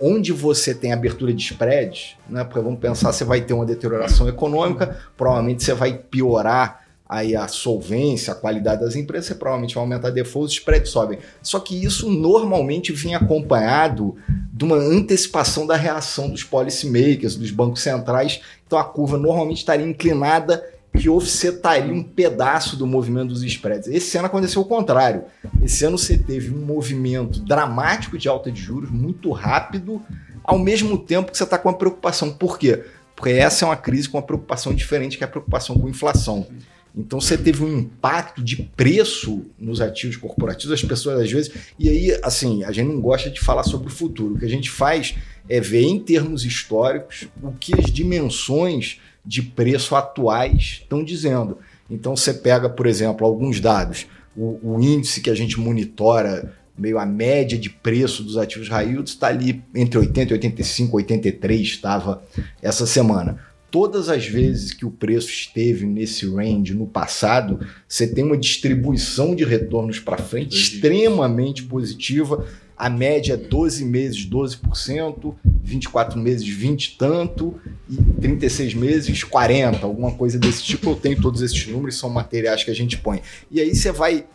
onde 0.00 0.32
você 0.32 0.74
tem 0.74 0.94
abertura 0.94 1.30
de 1.34 1.42
spreads, 1.42 2.16
né? 2.26 2.42
Porque 2.42 2.58
vamos 2.58 2.80
pensar, 2.80 3.12
você 3.12 3.22
vai 3.22 3.42
ter 3.42 3.52
uma 3.52 3.66
deterioração 3.66 4.26
econômica, 4.26 4.96
provavelmente 5.14 5.62
você 5.62 5.74
vai 5.74 5.92
piorar 5.92 6.86
aí 7.06 7.36
a 7.36 7.46
solvência, 7.46 8.32
a 8.32 8.36
qualidade 8.36 8.80
das 8.80 8.96
empresas, 8.96 9.26
você 9.26 9.34
provavelmente 9.34 9.74
vai 9.74 9.84
aumentar 9.84 10.10
default, 10.10 10.46
os 10.46 10.52
spreads 10.54 10.90
sobem. 10.90 11.18
Só 11.42 11.60
que 11.60 11.84
isso 11.84 12.10
normalmente 12.10 12.92
vinha 12.92 13.18
acompanhado 13.18 14.16
de 14.52 14.64
uma 14.64 14.76
antecipação 14.76 15.66
da 15.66 15.76
reação 15.76 16.30
dos 16.30 16.42
policymakers, 16.42 17.36
dos 17.36 17.50
bancos 17.50 17.82
centrais. 17.82 18.40
Então 18.66 18.78
a 18.78 18.84
curva 18.84 19.18
normalmente 19.18 19.58
estaria 19.58 19.86
inclinada 19.86 20.64
que 20.96 21.08
offsetaria 21.08 21.92
um 21.92 22.02
pedaço 22.02 22.76
do 22.76 22.86
movimento 22.86 23.28
dos 23.28 23.42
spreads. 23.42 23.88
Esse 23.88 24.16
ano 24.16 24.26
aconteceu 24.26 24.62
o 24.62 24.64
contrário. 24.64 25.24
Esse 25.62 25.84
ano 25.84 25.98
você 25.98 26.16
teve 26.16 26.52
um 26.52 26.64
movimento 26.64 27.40
dramático 27.40 28.16
de 28.16 28.28
alta 28.28 28.50
de 28.50 28.60
juros, 28.60 28.90
muito 28.90 29.30
rápido, 29.30 30.02
ao 30.42 30.58
mesmo 30.58 30.98
tempo 30.98 31.30
que 31.30 31.36
você 31.36 31.44
está 31.44 31.58
com 31.58 31.68
uma 31.68 31.76
preocupação. 31.76 32.32
Por 32.32 32.58
quê? 32.58 32.84
Porque 33.14 33.30
essa 33.30 33.64
é 33.64 33.68
uma 33.68 33.76
crise 33.76 34.08
com 34.08 34.18
uma 34.18 34.22
preocupação 34.22 34.74
diferente 34.74 35.16
que 35.16 35.24
a 35.24 35.28
preocupação 35.28 35.78
com 35.78 35.88
inflação. 35.88 36.46
Então 36.96 37.20
você 37.20 37.36
teve 37.36 37.62
um 37.62 37.78
impacto 37.78 38.42
de 38.42 38.56
preço 38.56 39.44
nos 39.58 39.82
ativos 39.82 40.16
corporativos, 40.16 40.72
as 40.72 40.82
pessoas 40.82 41.20
às 41.20 41.30
vezes. 41.30 41.52
E 41.78 41.90
aí, 41.90 42.18
assim, 42.22 42.64
a 42.64 42.72
gente 42.72 42.88
não 42.88 43.00
gosta 43.00 43.28
de 43.28 43.38
falar 43.38 43.64
sobre 43.64 43.88
o 43.88 43.90
futuro. 43.90 44.34
O 44.34 44.38
que 44.38 44.46
a 44.46 44.48
gente 44.50 44.70
faz 44.70 45.14
é 45.46 45.60
ver 45.60 45.82
em 45.82 45.98
termos 45.98 46.44
históricos 46.44 47.28
o 47.42 47.52
que 47.52 47.78
as 47.78 47.92
dimensões 47.92 48.98
de 49.26 49.42
preço 49.42 49.96
atuais 49.96 50.80
estão 50.82 51.02
dizendo. 51.02 51.58
Então 51.90 52.16
você 52.16 52.32
pega, 52.32 52.68
por 52.68 52.86
exemplo, 52.86 53.26
alguns 53.26 53.60
dados, 53.60 54.06
o, 54.36 54.74
o, 54.74 54.80
índice 54.80 55.20
que 55.20 55.30
a 55.30 55.34
gente 55.34 55.58
monitora, 55.58 56.54
meio 56.78 56.98
a 56.98 57.06
média 57.06 57.58
de 57.58 57.70
preço 57.70 58.22
dos 58.22 58.36
ativos 58.36 58.68
high 58.68 59.00
está 59.02 59.28
ali 59.28 59.62
entre 59.74 59.98
80 59.98 60.32
e 60.32 60.34
85, 60.34 60.96
83 60.96 61.60
estava 61.60 62.22
essa 62.62 62.86
semana. 62.86 63.38
Todas 63.70 64.08
as 64.08 64.26
vezes 64.26 64.72
que 64.72 64.86
o 64.86 64.90
preço 64.90 65.28
esteve 65.28 65.86
nesse 65.86 66.26
range 66.26 66.72
no 66.72 66.86
passado, 66.86 67.60
você 67.88 68.06
tem 68.06 68.24
uma 68.24 68.36
distribuição 68.36 69.34
de 69.34 69.44
retornos 69.44 69.98
para 69.98 70.18
frente 70.18 70.56
extremamente 70.56 71.64
positiva 71.64 72.46
a 72.76 72.90
média 72.90 73.36
12 73.36 73.82
é 73.82 73.86
meses 73.86 74.28
12%, 74.28 75.34
24 75.62 76.18
meses 76.18 76.46
20 76.46 76.84
e 76.84 76.96
tanto 76.98 77.58
e 77.88 77.96
36 78.20 78.74
meses 78.74 79.24
40, 79.24 79.86
alguma 79.86 80.12
coisa 80.12 80.38
desse 80.38 80.62
tipo. 80.62 80.90
Eu 80.90 80.96
tenho 80.96 81.20
todos 81.20 81.40
esses 81.40 81.66
números, 81.66 81.98
são 81.98 82.10
materiais 82.10 82.62
que 82.62 82.70
a 82.70 82.74
gente 82.74 82.98
põe. 82.98 83.22
E 83.50 83.60
aí 83.60 83.74
você 83.74 83.90
vai 83.90 84.26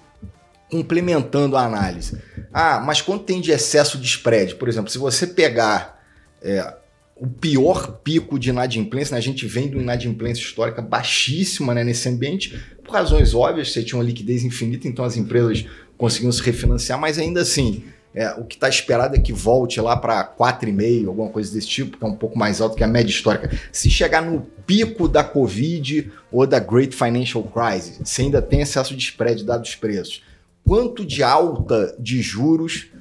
complementando 0.72 1.56
a 1.56 1.66
análise. 1.66 2.18
Ah, 2.52 2.82
mas 2.84 3.02
quando 3.02 3.24
tem 3.24 3.42
de 3.42 3.52
excesso 3.52 3.98
de 3.98 4.08
spread, 4.08 4.56
por 4.56 4.68
exemplo, 4.68 4.90
se 4.90 4.98
você 4.98 5.28
pegar 5.28 6.02
é, 6.42 6.76
o 7.16 7.28
pior 7.28 8.00
pico 8.04 8.40
de 8.40 8.50
inadimplência, 8.50 9.14
né? 9.14 9.20
a 9.20 9.22
gente 9.22 9.46
vem 9.46 9.68
do 9.68 9.80
inadimplência 9.80 10.42
histórica 10.42 10.82
baixíssima 10.82 11.74
né, 11.76 11.84
nesse 11.84 12.10
ambiente, 12.10 12.60
por 12.84 12.94
razões 12.94 13.36
óbvias, 13.36 13.72
você 13.72 13.84
tinha 13.84 14.00
uma 14.00 14.04
liquidez 14.04 14.44
infinita, 14.44 14.88
então 14.88 15.06
as 15.06 15.16
empresas 15.16 15.66
conseguiam 15.98 16.32
se 16.32 16.42
refinanciar, 16.42 17.00
mas 17.00 17.20
ainda 17.20 17.42
assim, 17.42 17.84
é, 18.14 18.30
o 18.32 18.44
que 18.44 18.56
está 18.56 18.68
esperado 18.68 19.16
é 19.16 19.20
que 19.20 19.32
volte 19.32 19.80
lá 19.80 19.96
para 19.96 20.24
4,5, 20.26 21.08
alguma 21.08 21.30
coisa 21.30 21.54
desse 21.54 21.68
tipo, 21.68 21.98
que 21.98 22.04
é 22.04 22.08
um 22.08 22.16
pouco 22.16 22.38
mais 22.38 22.60
alto 22.60 22.76
que 22.76 22.84
a 22.84 22.88
média 22.88 23.10
histórica. 23.10 23.58
Se 23.72 23.90
chegar 23.90 24.22
no 24.22 24.42
pico 24.66 25.08
da 25.08 25.24
Covid 25.24 26.12
ou 26.32 26.46
da 26.46 26.60
Great 26.60 26.96
Financial 26.96 27.44
Crisis, 27.44 28.00
você 28.04 28.24
ainda 28.24 28.42
tem 28.42 28.62
excesso 28.62 28.96
de 28.96 29.04
spread 29.04 29.44
dados 29.46 29.70
os 29.70 29.76
preços. 29.76 30.24
Quanto 30.68 31.06
de 31.06 31.24
alta 31.24 31.96
de 31.98 32.22
juros 32.22 32.92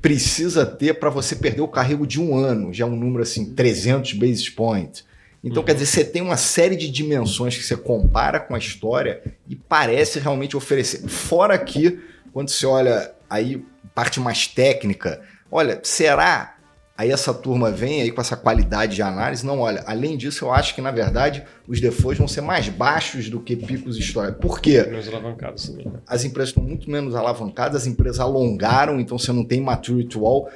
precisa 0.00 0.66
ter 0.66 0.94
para 0.98 1.10
você 1.10 1.36
perder 1.36 1.62
o 1.62 1.68
carrego 1.68 2.06
de 2.06 2.20
um 2.20 2.36
ano. 2.36 2.72
Já 2.72 2.84
é 2.84 2.88
um 2.88 2.96
número 2.96 3.22
assim, 3.22 3.54
300 3.54 4.14
basis 4.14 4.48
points. 4.48 5.04
Então, 5.44 5.62
quer 5.62 5.74
dizer, 5.74 5.86
você 5.86 6.04
tem 6.04 6.22
uma 6.22 6.36
série 6.36 6.76
de 6.76 6.88
dimensões 6.88 7.56
que 7.56 7.64
você 7.64 7.76
compara 7.76 8.38
com 8.38 8.54
a 8.54 8.58
história 8.58 9.22
e 9.48 9.56
parece 9.56 10.20
realmente 10.20 10.56
oferecer. 10.56 11.08
Fora 11.08 11.58
que, 11.58 11.98
quando 12.32 12.48
você 12.48 12.64
olha 12.64 13.12
aí 13.28 13.64
parte 13.94 14.20
mais 14.20 14.46
técnica, 14.46 15.20
olha, 15.50 15.80
será 15.82 16.56
Aí 16.96 17.10
essa 17.10 17.32
turma 17.32 17.70
vem 17.70 18.02
aí 18.02 18.12
com 18.12 18.20
essa 18.20 18.36
qualidade 18.36 18.94
de 18.94 19.02
análise. 19.02 19.44
Não, 19.44 19.58
olha, 19.60 19.82
além 19.86 20.16
disso, 20.16 20.44
eu 20.44 20.52
acho 20.52 20.74
que, 20.74 20.80
na 20.80 20.90
verdade, 20.90 21.42
os 21.66 21.80
defaults 21.80 22.18
vão 22.18 22.28
ser 22.28 22.42
mais 22.42 22.68
baixos 22.68 23.30
do 23.30 23.40
que 23.40 23.56
picos 23.56 23.96
históricos. 23.96 24.40
Por 24.40 24.60
quê? 24.60 24.84
Menos 24.84 25.08
alavancados 25.08 25.68
também. 25.68 25.86
Né? 25.86 25.98
As 26.06 26.24
empresas 26.24 26.50
estão 26.50 26.62
muito 26.62 26.90
menos 26.90 27.14
alavancadas, 27.14 27.82
as 27.82 27.86
empresas 27.88 28.20
alongaram, 28.20 29.00
então 29.00 29.18
você 29.18 29.32
não 29.32 29.44
tem 29.44 29.60
maturity 29.60 30.18
wall. 30.18 30.48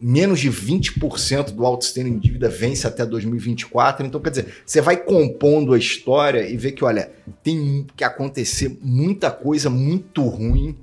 Menos 0.00 0.40
de 0.40 0.48
20% 0.48 1.50
do 1.50 1.66
outstanding 1.66 2.18
dívida 2.18 2.48
vence 2.48 2.86
até 2.86 3.04
2024. 3.04 4.06
Então, 4.06 4.20
quer 4.20 4.30
dizer, 4.30 4.62
você 4.64 4.80
vai 4.80 4.96
compondo 4.96 5.74
a 5.74 5.78
história 5.78 6.48
e 6.48 6.56
vê 6.56 6.72
que, 6.72 6.84
olha, 6.84 7.10
tem 7.42 7.86
que 7.94 8.04
acontecer 8.04 8.78
muita 8.80 9.30
coisa 9.30 9.68
muito 9.68 10.22
ruim 10.22 10.78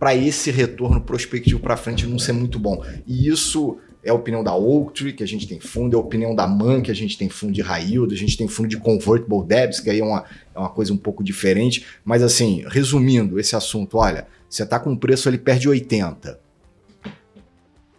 para 0.00 0.16
esse 0.16 0.50
retorno 0.50 0.98
prospectivo 0.98 1.60
para 1.60 1.76
frente 1.76 2.06
não 2.06 2.18
ser 2.18 2.32
muito 2.32 2.58
bom. 2.58 2.82
E 3.06 3.28
isso 3.28 3.76
é 4.02 4.08
a 4.08 4.14
opinião 4.14 4.42
da 4.42 4.54
Oaktree, 4.54 5.12
que 5.12 5.22
a 5.22 5.26
gente 5.26 5.46
tem 5.46 5.60
fundo, 5.60 5.94
é 5.94 5.98
a 5.98 6.00
opinião 6.00 6.34
da 6.34 6.46
Man, 6.46 6.80
que 6.80 6.90
a 6.90 6.94
gente 6.94 7.18
tem 7.18 7.28
fundo 7.28 7.52
de 7.52 7.60
high 7.60 7.98
a 8.10 8.14
gente 8.14 8.34
tem 8.34 8.48
fundo 8.48 8.66
de 8.66 8.78
convertible 8.78 9.44
debts, 9.46 9.78
que 9.78 9.90
aí 9.90 10.00
é 10.00 10.04
uma, 10.04 10.24
é 10.54 10.58
uma 10.58 10.70
coisa 10.70 10.90
um 10.90 10.96
pouco 10.96 11.22
diferente. 11.22 11.84
Mas 12.02 12.22
assim, 12.22 12.64
resumindo 12.66 13.38
esse 13.38 13.54
assunto, 13.54 13.98
olha, 13.98 14.26
você 14.48 14.62
está 14.62 14.80
com 14.80 14.90
um 14.90 14.96
preço 14.96 15.28
ali 15.28 15.36
perto 15.36 15.60
de 15.60 15.68
80. 15.68 16.40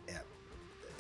É, 0.08 0.22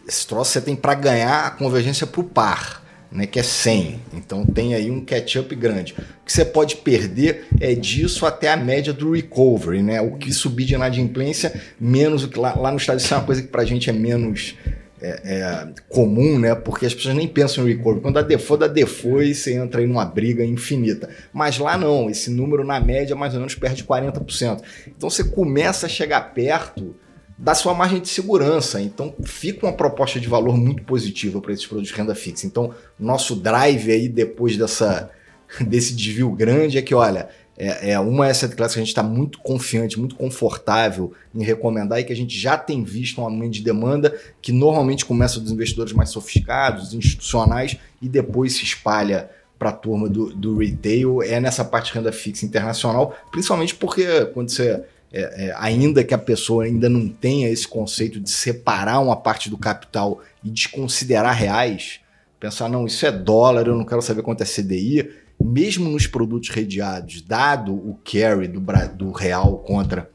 esse 0.08 0.28
troço 0.28 0.52
você 0.52 0.62
tem 0.62 0.76
para 0.76 0.94
ganhar 0.94 1.48
a 1.48 1.50
convergência 1.50 2.06
para 2.06 2.22
o 2.22 2.24
par. 2.24 2.81
Né, 3.12 3.26
que 3.26 3.40
é 3.40 3.44
100. 3.44 4.00
Então 4.14 4.46
tem 4.46 4.74
aí 4.74 4.90
um 4.90 5.04
catch-up 5.04 5.54
grande. 5.54 5.94
O 6.22 6.26
que 6.26 6.32
você 6.32 6.46
pode 6.46 6.78
perder 6.78 7.46
é 7.60 7.76
disso 7.76 8.26
até 8.26 8.50
a 8.50 8.56
média 8.56 8.94
do 8.94 9.12
recovery, 9.12 9.84
né? 9.84 10.00
O 10.00 10.16
que 10.16 10.32
subir 10.32 10.64
de 10.64 10.76
inadimplência, 10.76 11.54
menos 11.78 12.24
o 12.24 12.30
que 12.30 12.40
lá, 12.40 12.56
lá 12.56 12.72
no 12.72 12.78
estado, 12.78 13.00
isso 13.00 13.14
é 13.14 13.18
uma 13.18 13.26
coisa 13.26 13.42
que 13.42 13.50
para 13.50 13.64
a 13.64 13.66
gente 13.66 13.90
é 13.90 13.94
menos 13.94 14.56
é, 15.02 15.20
é, 15.26 15.68
comum, 15.90 16.38
né? 16.38 16.54
Porque 16.54 16.86
as 16.86 16.94
pessoas 16.94 17.16
nem 17.16 17.28
pensam 17.28 17.68
em 17.68 17.74
recovery. 17.74 18.02
Quando 18.02 18.20
a 18.20 18.22
default, 18.22 18.64
a 18.64 18.68
default, 18.68 19.34
você 19.34 19.56
entra 19.56 19.82
aí 19.82 19.88
numa 19.88 20.06
briga 20.06 20.46
infinita. 20.46 21.10
Mas 21.34 21.58
lá 21.58 21.78
não, 21.78 22.10
esse 22.10 22.30
número 22.30 22.64
na 22.64 22.80
média 22.80 23.16
mais 23.16 23.34
ou 23.34 23.40
menos 23.40 23.56
perde 23.56 23.84
40%. 23.84 24.62
Então 24.88 25.10
você 25.10 25.24
começa 25.24 25.88
a 25.88 25.90
chegar 25.90 26.34
perto 26.34 26.96
da 27.42 27.56
sua 27.56 27.74
margem 27.74 28.00
de 28.00 28.08
segurança. 28.08 28.80
Então 28.80 29.14
fica 29.24 29.66
uma 29.66 29.74
proposta 29.74 30.20
de 30.20 30.28
valor 30.28 30.56
muito 30.56 30.84
positiva 30.84 31.42
para 31.42 31.52
esses 31.52 31.66
produtos 31.66 31.92
de 31.92 31.98
renda 31.98 32.14
fixa. 32.14 32.46
Então, 32.46 32.72
nosso 33.00 33.36
drive 33.36 33.92
aí 33.92 34.08
depois 34.08 34.56
dessa, 34.56 35.10
desse 35.60 35.96
desvio 35.96 36.32
grande 36.32 36.78
é 36.78 36.84
que, 36.84 36.94
olha, 36.94 37.30
é, 37.58 37.94
é 37.94 38.00
uma 38.00 38.28
asset 38.28 38.56
class 38.56 38.74
que 38.74 38.80
a 38.80 38.84
gente 38.84 38.90
está 38.90 39.02
muito 39.02 39.40
confiante, 39.40 40.00
muito 40.00 40.16
confortável 40.16 41.14
em 41.34 41.44
recomendar 41.44 42.00
e 42.00 42.04
que 42.04 42.14
a 42.14 42.16
gente 42.16 42.38
já 42.38 42.56
tem 42.56 42.84
visto 42.84 43.20
um 43.20 43.24
aumento 43.24 43.54
de 43.54 43.64
demanda 43.64 44.16
que 44.40 44.52
normalmente 44.52 45.04
começa 45.04 45.40
dos 45.40 45.52
investidores 45.52 45.94
mais 45.94 46.10
sofisticados, 46.10 46.94
institucionais 46.94 47.76
e 48.00 48.08
depois 48.08 48.54
se 48.54 48.64
espalha 48.64 49.32
para 49.58 49.70
a 49.70 49.74
turma 49.74 50.08
do, 50.08 50.32
do 50.32 50.58
retail. 50.60 51.24
É 51.24 51.40
nessa 51.40 51.66
parte 51.66 51.88
de 51.88 51.98
renda 51.98 52.12
fixa 52.12 52.46
internacional, 52.46 53.16
principalmente 53.32 53.74
porque 53.74 54.26
quando 54.26 54.50
você 54.50 54.84
é, 55.14 55.48
é, 55.48 55.56
ainda 55.58 56.04
que 56.04 56.14
a 56.14 56.18
pessoa 56.18 56.64
ainda 56.64 56.88
não 56.88 57.08
tenha 57.08 57.50
esse 57.50 57.68
conceito 57.68 58.20
de 58.20 58.30
separar 58.30 59.00
uma 59.00 59.16
parte 59.16 59.50
do 59.50 59.58
capital 59.58 60.22
e 60.44 60.50
desconsiderar 60.50 61.36
reais, 61.36 62.00
pensar, 62.40 62.70
não, 62.70 62.86
isso 62.86 63.06
é 63.06 63.12
dólar, 63.12 63.68
eu 63.68 63.76
não 63.76 63.86
quero 63.86 64.02
saber 64.02 64.22
quanto 64.22 64.42
é 64.42 64.46
CDI, 64.46 65.12
mesmo 65.40 65.90
nos 65.90 66.08
produtos 66.08 66.50
redeados, 66.50 67.22
dado 67.22 67.74
o 67.74 68.00
carry 68.04 68.48
do, 68.48 68.62
do 68.96 69.12
real 69.12 69.58
contra 69.58 70.10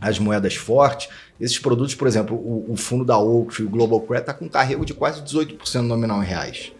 as 0.00 0.18
moedas 0.18 0.54
fortes, 0.54 1.08
esses 1.40 1.58
produtos, 1.58 1.94
por 1.94 2.06
exemplo, 2.06 2.36
o, 2.36 2.72
o 2.72 2.76
fundo 2.76 3.04
da 3.04 3.18
Oaktree, 3.18 3.66
o 3.66 3.70
Global 3.70 4.00
Credit, 4.00 4.20
está 4.22 4.34
com 4.34 4.48
carrego 4.48 4.84
de 4.84 4.92
quase 4.92 5.22
18% 5.22 5.80
nominal 5.80 6.22
em 6.22 6.26
reais. 6.26 6.72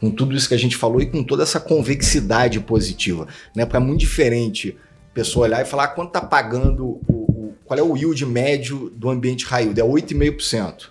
Com 0.00 0.10
tudo 0.10 0.36
isso 0.36 0.48
que 0.48 0.54
a 0.54 0.58
gente 0.58 0.76
falou 0.76 1.00
e 1.00 1.06
com 1.06 1.22
toda 1.22 1.42
essa 1.42 1.58
convexidade 1.58 2.60
positiva. 2.60 3.26
Né? 3.54 3.64
Porque 3.64 3.76
é 3.76 3.80
muito 3.80 4.00
diferente 4.00 4.76
pessoa 5.18 5.46
olhar 5.46 5.62
e 5.62 5.64
falar 5.64 5.84
ah, 5.84 5.88
quanto 5.88 6.08
está 6.08 6.20
pagando, 6.20 6.86
o, 6.86 7.12
o, 7.12 7.54
qual 7.64 7.76
é 7.76 7.82
o 7.82 7.96
yield 7.96 8.24
médio 8.24 8.88
do 8.90 9.10
ambiente 9.10 9.44
yield? 9.50 9.80
É 9.80 9.84
8,5%. 9.84 10.90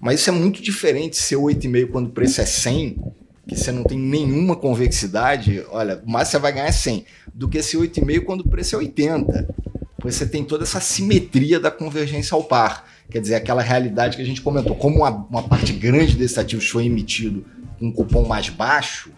Mas 0.00 0.18
isso 0.18 0.30
é 0.30 0.32
muito 0.32 0.60
diferente 0.60 1.16
ser 1.16 1.36
8,5% 1.36 1.90
quando 1.92 2.06
o 2.08 2.10
preço 2.10 2.40
é 2.40 2.44
100 2.44 2.98
que 3.46 3.56
você 3.56 3.72
não 3.72 3.82
tem 3.82 3.98
nenhuma 3.98 4.54
convexidade, 4.54 5.64
olha, 5.70 6.00
mas 6.06 6.28
você 6.28 6.38
vai 6.38 6.52
ganhar 6.52 6.72
100, 6.72 7.04
do 7.34 7.48
que 7.48 7.58
esse 7.58 7.76
8,5 7.76 8.24
quando 8.24 8.42
o 8.42 8.48
preço 8.48 8.76
é 8.76 8.78
80. 8.78 9.54
Pois 9.98 10.14
você 10.14 10.26
tem 10.26 10.44
toda 10.44 10.64
essa 10.64 10.80
simetria 10.80 11.60
da 11.60 11.70
convergência 11.70 12.34
ao 12.34 12.44
par. 12.44 12.88
Quer 13.10 13.20
dizer, 13.20 13.34
aquela 13.34 13.62
realidade 13.62 14.16
que 14.16 14.22
a 14.22 14.26
gente 14.26 14.40
comentou, 14.40 14.74
como 14.74 14.98
uma, 14.98 15.10
uma 15.10 15.42
parte 15.42 15.72
grande 15.72 16.16
desses 16.16 16.38
ativos 16.38 16.68
foi 16.68 16.86
emitido 16.86 17.44
com 17.78 17.86
um 17.86 17.92
cupom 17.92 18.26
mais 18.26 18.48
baixo, 18.48 19.10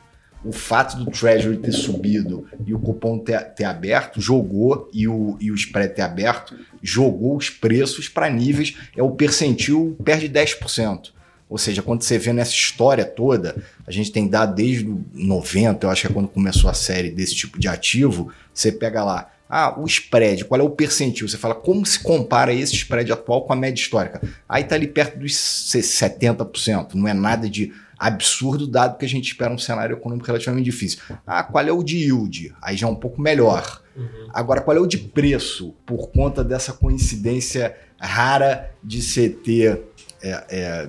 o 0.45 0.53
fato 0.53 0.97
do 0.97 1.11
Treasury 1.11 1.57
ter 1.57 1.73
subido 1.73 2.47
e 2.67 2.75
o 2.75 2.79
cupom 2.79 3.19
ter, 3.19 3.41
ter 3.55 3.65
aberto 3.65 4.21
jogou 4.21 4.89
e 4.93 5.09
o, 5.09 5.37
e 5.41 5.51
o 5.51 5.55
spread 5.55 5.95
ter 5.95 6.03
aberto 6.03 6.55
jogou 6.83 7.37
os 7.37 7.49
preços 7.49 8.09
para 8.09 8.29
níveis, 8.29 8.77
é 8.97 9.03
o 9.03 9.11
percentil 9.11 9.97
perde 10.05 10.29
10%. 10.29 11.13
Ou 11.49 11.59
seja, 11.59 11.83
quando 11.83 12.03
você 12.03 12.19
vê 12.19 12.33
nessa 12.33 12.53
história 12.53 13.05
toda, 13.05 13.63
a 13.87 13.91
gente 13.91 14.11
tem 14.11 14.27
dado 14.27 14.55
desde 14.55 14.93
90, 15.13 15.87
eu 15.87 15.91
acho 15.91 16.03
que 16.03 16.07
é 16.09 16.11
quando 16.11 16.29
começou 16.29 16.69
a 16.69 16.75
série 16.75 17.11
desse 17.11 17.35
tipo 17.35 17.59
de 17.59 17.69
ativo, 17.69 18.31
você 18.53 18.73
pega 18.73 19.05
lá, 19.05 19.31
ah, 19.49 19.79
o 19.79 19.87
spread, 19.87 20.45
qual 20.47 20.61
é 20.61 20.65
o 20.65 20.71
percentil? 20.71 21.29
Você 21.29 21.37
fala 21.37 21.55
como 21.55 21.85
se 21.85 22.01
compara 22.01 22.53
esse 22.53 22.75
spread 22.75 23.13
atual 23.13 23.45
com 23.45 23.53
a 23.53 23.57
média 23.57 23.81
histórica. 23.81 24.21
Aí 24.49 24.63
está 24.63 24.75
ali 24.75 24.89
perto 24.89 25.19
dos 25.19 25.33
70%, 25.33 26.95
não 26.95 27.07
é 27.07 27.15
nada 27.15 27.49
de 27.49 27.73
absurdo, 27.99 28.67
dado 28.67 28.99
que 28.99 29.05
a 29.05 29.09
gente 29.09 29.27
espera 29.27 29.53
um 29.53 29.59
cenário 29.59 29.97
econômico 29.97 30.27
relativamente 30.27 30.65
difícil. 30.65 31.01
Ah, 31.27 31.43
qual 31.43 31.65
é 31.65 31.73
o 31.73 31.83
de 31.83 31.99
yield? 31.99 32.55
Aí 32.63 32.77
já 32.77 32.87
é 32.87 32.91
um 32.91 32.97
pouco 32.97 33.21
melhor. 33.21 33.83
Uhum. 33.97 34.29
Agora, 34.33 34.61
qual 34.61 34.77
é 34.77 34.81
o 34.81 34.87
de 34.87 34.99
preço? 34.99 35.75
Por 35.87 36.11
conta 36.11 36.43
dessa 36.43 36.73
coincidência 36.73 37.77
rara 37.99 38.71
de 38.83 39.03
você 39.03 39.29
ter 39.29 39.83
é, 40.23 40.45
é, 40.49 40.89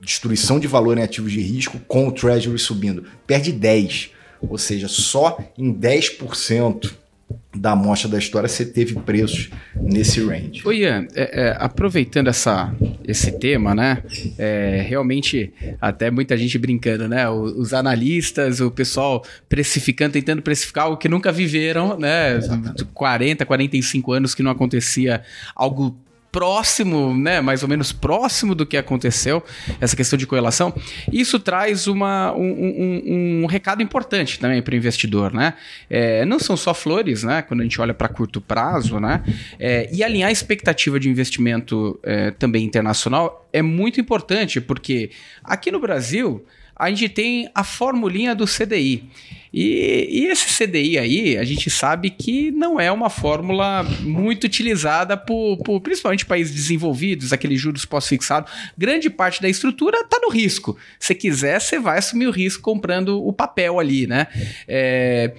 destruição 0.00 0.60
de 0.60 0.66
valor 0.66 0.96
em 0.98 1.02
ativos 1.02 1.32
de 1.32 1.40
risco 1.40 1.78
com 1.80 2.08
o 2.08 2.12
Treasury 2.12 2.58
subindo. 2.58 3.04
Perde 3.26 3.52
10. 3.52 4.10
Ou 4.40 4.58
seja, 4.58 4.88
só 4.88 5.38
em 5.56 5.72
10% 5.74 6.92
da 7.56 7.72
amostra 7.72 8.08
da 8.08 8.18
história 8.18 8.48
você 8.48 8.64
teve 8.64 8.94
preços 8.94 9.50
nesse 9.74 10.24
range. 10.24 10.62
Ô 10.64 10.72
Ian, 10.72 11.06
é, 11.14 11.48
é, 11.48 11.56
aproveitando 11.58 12.28
essa, 12.28 12.74
esse 13.06 13.32
tema, 13.38 13.74
né? 13.74 14.02
É, 14.38 14.84
realmente, 14.86 15.52
até 15.80 16.10
muita 16.10 16.36
gente 16.36 16.58
brincando, 16.58 17.08
né? 17.08 17.28
Os 17.28 17.72
analistas, 17.72 18.60
o 18.60 18.70
pessoal 18.70 19.24
precificando, 19.48 20.12
tentando 20.12 20.42
precificar 20.42 20.84
algo 20.84 20.96
que 20.96 21.08
nunca 21.08 21.32
viveram, 21.32 21.98
né? 21.98 22.36
Exatamente. 22.36 22.84
40, 22.84 23.46
45 23.46 24.12
anos 24.12 24.34
que 24.34 24.42
não 24.42 24.50
acontecia 24.50 25.22
algo 25.54 25.96
próximo, 26.36 27.16
né, 27.16 27.40
mais 27.40 27.62
ou 27.62 27.68
menos 27.68 27.92
próximo 27.92 28.54
do 28.54 28.66
que 28.66 28.76
aconteceu, 28.76 29.42
essa 29.80 29.96
questão 29.96 30.18
de 30.18 30.26
correlação, 30.26 30.70
isso 31.10 31.40
traz 31.40 31.86
uma, 31.86 32.30
um, 32.34 32.42
um, 32.42 33.42
um 33.42 33.46
recado 33.46 33.82
importante 33.82 34.38
também 34.38 34.60
para 34.60 34.74
o 34.74 34.76
investidor, 34.76 35.32
né? 35.32 35.54
É, 35.88 36.26
não 36.26 36.38
são 36.38 36.54
só 36.54 36.74
flores, 36.74 37.22
né? 37.22 37.40
Quando 37.40 37.60
a 37.60 37.62
gente 37.62 37.80
olha 37.80 37.94
para 37.94 38.06
curto 38.06 38.38
prazo, 38.38 39.00
né? 39.00 39.24
É, 39.58 39.88
e 39.90 40.04
alinhar 40.04 40.28
a 40.28 40.32
expectativa 40.32 41.00
de 41.00 41.08
investimento 41.08 41.98
é, 42.02 42.30
também 42.32 42.66
internacional 42.66 43.48
é 43.50 43.62
muito 43.62 43.98
importante, 43.98 44.60
porque 44.60 45.12
aqui 45.42 45.70
no 45.70 45.80
Brasil 45.80 46.44
a 46.78 46.88
gente 46.90 47.08
tem 47.08 47.50
a 47.54 47.64
formulinha 47.64 48.34
do 48.34 48.44
CDI. 48.44 49.04
E, 49.52 50.08
e, 50.10 50.26
esse 50.26 50.66
CDI 50.66 50.98
aí, 50.98 51.38
a 51.38 51.44
gente 51.44 51.70
sabe 51.70 52.10
que 52.10 52.50
não 52.50 52.78
é 52.78 52.92
uma 52.92 53.08
fórmula 53.08 53.82
muito 54.02 54.44
utilizada 54.44 55.16
por, 55.16 55.56
por 55.58 55.80
principalmente 55.80 56.26
países 56.26 56.54
desenvolvidos, 56.54 57.32
aqueles 57.32 57.58
juros 57.58 57.86
pós-fixados. 57.86 58.52
Grande 58.76 59.08
parte 59.08 59.40
da 59.40 59.48
estrutura 59.48 60.00
está 60.00 60.18
no 60.20 60.28
risco. 60.28 60.76
Se 61.00 61.14
quiser, 61.14 61.58
você 61.58 61.78
vai 61.78 61.98
assumir 61.98 62.26
o 62.26 62.30
risco 62.30 62.62
comprando 62.62 63.26
o 63.26 63.32
papel 63.32 63.80
ali, 63.80 64.06
né? 64.06 64.26
É, 64.68 65.32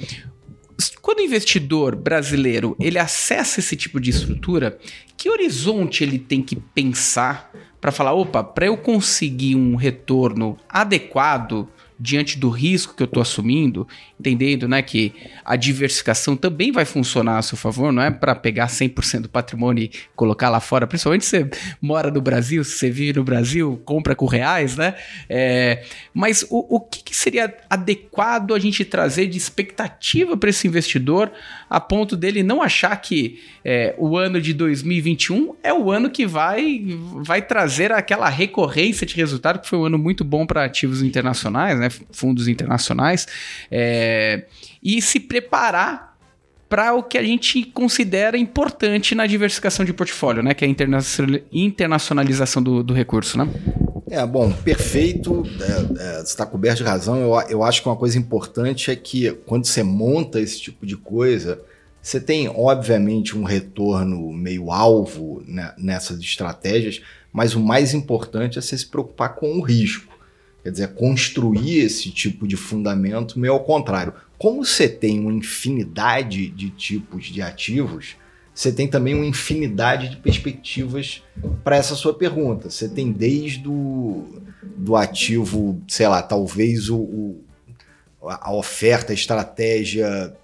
quando 1.02 1.19
o 1.19 1.23
investidor 1.23 1.95
brasileiro 1.95 2.76
ele 2.80 2.97
acessa 2.97 3.60
esse 3.60 3.76
tipo 3.76 4.00
de 4.00 4.10
estrutura, 4.10 4.80
que 5.15 5.30
horizonte 5.30 6.04
ele 6.04 6.17
tem 6.17 6.41
que 6.41 6.56
pensar 6.56 7.52
para 7.80 7.92
falar, 7.92 8.13
opa, 8.13 8.44
para 8.44 8.66
eu 8.66 8.78
conseguir 8.78 9.56
um 9.56 9.76
retorno 9.76 10.58
adequado 10.70 11.68
diante 11.99 12.38
do 12.38 12.49
risco 12.49 12.95
que 12.95 13.01
eu 13.01 13.05
estou 13.05 13.21
assumindo, 13.21 13.88
entendendo 14.19 14.67
né, 14.67 14.81
que 14.81 15.13
a 15.43 15.55
diversificação 15.55 16.36
também 16.36 16.71
vai 16.71 16.86
funcionar 16.86 17.38
a 17.38 17.41
seu 17.41 17.57
favor, 17.57 17.91
não 17.91 18.03
é 18.03 18.12
para 18.12 18.36
pegar 18.36 18.67
100% 18.67 19.21
do 19.21 19.29
patrimônio 19.29 19.86
e 19.86 19.91
colocar 20.15 20.49
lá 20.49 20.60
fora, 20.60 20.86
principalmente 20.86 21.25
se 21.25 21.43
você 21.43 21.49
mora 21.81 22.12
no 22.12 22.21
Brasil, 22.21 22.63
se 22.63 22.77
você 22.77 22.89
vive 22.89 23.17
no 23.17 23.23
Brasil, 23.23 23.81
compra 23.83 24.15
com 24.15 24.25
reais, 24.25 24.77
né? 24.77 24.95
É, 25.29 25.83
mas 26.13 26.45
o, 26.49 26.75
o 26.75 26.79
que, 26.79 27.03
que, 27.03 27.15
seria 27.15 27.53
adequado 27.69 28.53
a 28.53 28.60
gente 28.60 28.86
trazer 28.86 29.27
de 29.27 29.38
expectativa 29.38 30.38
para 30.38 30.49
esse 30.49 30.67
investidor 30.67 31.31
a 31.69 31.79
ponto 31.79 32.15
dele 32.15 32.43
não 32.43 32.62
achar 32.62 32.95
que 32.97 33.39
é, 33.63 33.93
o 33.97 34.17
ano 34.17 34.39
de 34.39 34.53
2021 34.53 35.55
é 35.63 35.73
o 35.73 35.91
ano 35.91 36.10
que 36.10 36.25
vai, 36.25 36.86
vai 37.15 37.41
trazer 37.41 37.91
aquela 37.91 38.29
recorrência 38.29 39.05
de 39.05 39.15
resultado, 39.15 39.60
que 39.60 39.67
foi 39.67 39.79
um 39.79 39.86
ano 39.86 39.97
muito 39.97 40.23
bom 40.23 40.45
para 40.45 40.63
ativos 40.63 41.01
internacionais, 41.01 41.79
né? 41.79 41.87
Fundos 41.89 42.47
internacionais. 42.47 43.28
É, 43.71 44.45
e 44.82 45.02
se 45.02 45.19
preparar 45.19 46.17
para 46.69 46.93
o 46.93 47.02
que 47.02 47.17
a 47.17 47.23
gente 47.23 47.63
considera 47.63 48.38
importante 48.38 49.15
na 49.15 49.26
diversificação 49.26 49.86
de 49.86 49.93
portfólio, 49.93 50.43
né? 50.43 50.54
Que 50.54 50.65
é 50.65 50.67
a 50.67 50.71
internacionalização 51.52 52.62
do, 52.62 52.84
do 52.84 52.93
recurso, 52.93 53.38
né? 53.38 53.47
É, 54.10 54.26
bom, 54.26 54.52
perfeito. 54.52 55.43
É, 55.62 56.19
é, 56.19 56.21
está 56.21 56.45
coberto 56.45 56.78
de 56.78 56.84
razão. 56.84 57.19
Eu, 57.19 57.39
eu 57.50 57.63
acho 57.63 57.82
que 57.82 57.88
uma 57.88 57.95
coisa 57.95 58.17
importante 58.17 58.91
é 58.91 58.95
que 58.95 59.32
quando 59.45 59.65
você 59.65 59.84
monta 59.84 60.39
esse 60.39 60.60
tipo 60.60 60.86
de 60.86 60.97
coisa, 60.97 61.62
você 62.02 62.19
tem, 62.19 62.50
obviamente, 62.50 63.38
um 63.38 63.43
retorno 63.43 64.32
meio 64.32 64.71
alvo 64.71 65.43
né, 65.45 65.73
nessas 65.78 66.19
estratégias, 66.19 67.02
mas 67.32 67.54
o 67.54 67.60
mais 67.60 67.93
importante 67.93 68.58
é 68.58 68.62
você 68.62 68.78
se 68.78 68.86
preocupar 68.86 69.36
com 69.36 69.58
o 69.58 69.62
risco. 69.62 70.16
Quer 70.67 70.71
dizer, 70.71 70.88
construir 70.95 71.80
esse 71.80 72.12
tipo 72.12 72.45
de 72.45 72.58
fundamento 72.58 73.39
meio 73.39 73.53
ao 73.53 73.63
contrário. 73.63 74.13
Como 74.38 74.65
você 74.65 74.89
tem 74.89 75.17
uma 75.17 75.32
infinidade 75.32 76.49
de 76.49 76.69
tipos 76.71 77.27
de 77.27 77.41
ativos, 77.41 78.17
você 78.53 78.69
tem 78.69 78.86
também 78.86 79.15
uma 79.15 79.25
infinidade 79.25 80.10
de 80.10 80.17
perspectivas 80.17 81.23
para 81.63 81.77
essa 81.77 81.95
sua 81.95 82.13
pergunta. 82.13 82.69
Você 82.69 82.89
tem 82.89 83.13
desde 83.13 83.65
o 83.65 84.41
do 84.75 84.97
ativo, 84.97 85.82
sei 85.88 86.10
lá, 86.10 86.21
talvez 86.21 86.89
o, 86.89 86.97
o 86.97 87.43
a 88.21 88.53
oferta, 88.53 89.13
a 89.13 89.15
estratégia 89.15 90.36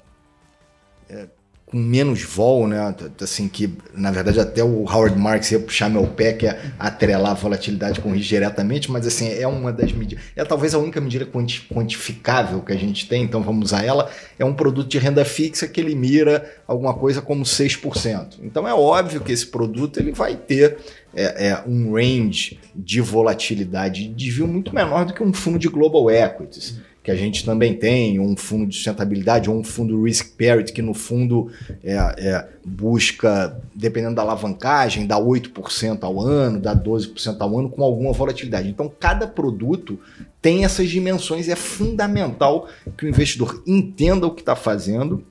é, 1.10 1.28
com 1.74 1.80
menos 1.80 2.22
vol, 2.22 2.68
né? 2.68 2.94
Assim, 3.20 3.48
que 3.48 3.74
na 3.96 4.12
verdade 4.12 4.40
até 4.40 4.64
o 4.64 4.84
Howard 4.84 5.18
Marks 5.18 5.52
ia 5.52 5.60
puxar 5.60 5.90
meu 5.90 6.06
pé, 6.06 6.34
que 6.34 6.46
é 6.46 6.62
atrelar 6.78 7.32
a 7.32 7.34
volatilidade 7.34 8.00
com 8.00 8.12
risco 8.12 8.30
diretamente, 8.30 8.92
mas 8.92 9.08
assim, 9.08 9.34
é 9.34 9.48
uma 9.48 9.74
das 9.74 9.92
medidas. 9.92 10.24
É 10.36 10.46
talvez 10.46 10.76
a 10.76 10.78
única 10.78 11.02
medida 11.02 11.26
quantificável 11.26 12.62
que 12.62 12.72
a 12.72 12.78
gente 12.78 13.10
tem, 13.10 13.24
então 13.24 13.42
vamos 13.42 13.72
usar 13.72 13.84
ela. 13.84 14.08
É 14.38 14.46
um 14.46 14.54
produto 14.54 14.88
de 14.88 15.00
renda 15.00 15.26
fixa 15.26 15.68
que 15.68 15.82
ele 15.82 15.96
mira 15.96 16.48
alguma 16.68 16.94
coisa 16.94 17.24
como 17.24 17.44
6%. 17.44 18.36
Então 18.44 18.68
é 18.68 18.74
óbvio 18.76 19.22
que 19.22 19.32
esse 19.32 19.48
produto 19.48 20.00
ele 20.00 20.12
vai 20.12 20.36
ter 20.36 20.78
é, 21.16 21.48
é, 21.48 21.64
um 21.66 21.94
range 21.94 22.60
de 22.76 23.02
volatilidade 23.02 24.08
de 24.08 24.14
desvio 24.14 24.48
muito 24.48 24.76
menor 24.76 25.06
do 25.06 25.14
que 25.14 25.24
um 25.24 25.34
fundo 25.34 25.58
de 25.58 25.70
global 25.70 26.12
equities 26.12 26.83
que 27.04 27.12
a 27.12 27.16
gente 27.16 27.44
também 27.44 27.74
tem, 27.74 28.18
um 28.18 28.36
fundo 28.38 28.66
de 28.66 28.76
sustentabilidade 28.76 29.50
ou 29.50 29.58
um 29.58 29.64
fundo 29.64 30.04
risk 30.04 30.38
parity, 30.38 30.72
que 30.72 30.82
no 30.82 30.94
fundo 30.94 31.52
é, 31.84 31.96
é, 31.96 32.48
busca, 32.66 33.62
dependendo 33.76 34.16
da 34.16 34.22
alavancagem, 34.22 35.06
dá 35.06 35.18
8% 35.18 36.02
ao 36.02 36.22
ano, 36.22 36.62
dá 36.62 36.74
12% 36.74 37.36
ao 37.42 37.60
ano, 37.60 37.70
com 37.70 37.84
alguma 37.84 38.14
volatilidade. 38.14 38.70
Então, 38.70 38.90
cada 38.98 39.28
produto 39.28 40.00
tem 40.42 40.64
essas 40.64 40.90
dimensões 40.90 41.48
e 41.50 41.52
é 41.52 41.58
fundamental 41.58 42.70
que 42.98 43.06
o 43.06 43.10
investidor 43.10 43.62
entenda 43.68 44.26
o 44.26 44.32
que 44.32 44.42
está 44.42 44.56
fazendo 44.56 45.26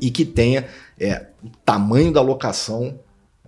e 0.00 0.12
que 0.12 0.24
tenha 0.24 0.66
é, 0.98 1.26
o 1.42 1.48
tamanho 1.64 2.12
da 2.12 2.20
alocação 2.20 3.00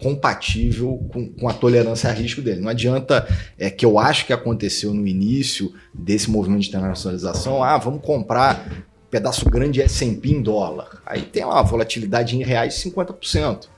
compatível 0.02 0.98
com, 1.12 1.28
com, 1.28 1.48
a 1.48 1.52
tolerância 1.52 2.10
a 2.10 2.12
risco 2.12 2.42
dele. 2.42 2.60
Não 2.60 2.68
adianta, 2.68 3.26
é 3.58 3.70
que 3.70 3.86
eu 3.86 3.98
acho 3.98 4.26
que 4.26 4.32
aconteceu 4.32 4.92
no 4.92 5.06
início 5.06 5.72
desse 5.94 6.30
movimento 6.30 6.62
de 6.62 6.68
internacionalização, 6.68 7.62
ah, 7.62 7.78
vamos 7.78 8.02
comprar 8.04 8.66
um 8.68 9.10
pedaço 9.10 9.48
grande 9.48 9.80
S&P 9.80 10.30
em 10.30 10.42
dólar. 10.42 11.00
Aí 11.06 11.22
tem 11.22 11.44
uma 11.44 11.62
volatilidade 11.62 12.36
em 12.36 12.42
reais 12.42 12.74
de 12.74 12.90
50%. 12.90 13.68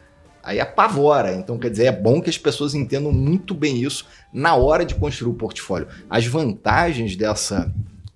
Aí 0.42 0.60
apavora. 0.60 1.34
Então, 1.34 1.58
quer 1.58 1.70
dizer, 1.70 1.86
é 1.86 1.92
bom 1.92 2.20
que 2.20 2.28
as 2.28 2.38
pessoas 2.38 2.74
entendam 2.74 3.12
muito 3.12 3.54
bem 3.54 3.82
isso 3.82 4.06
na 4.32 4.54
hora 4.54 4.84
de 4.84 4.94
construir 4.94 5.30
o 5.30 5.34
portfólio. 5.34 5.88
As 6.08 6.26
vantagens 6.26 7.16
dessa 7.16 7.72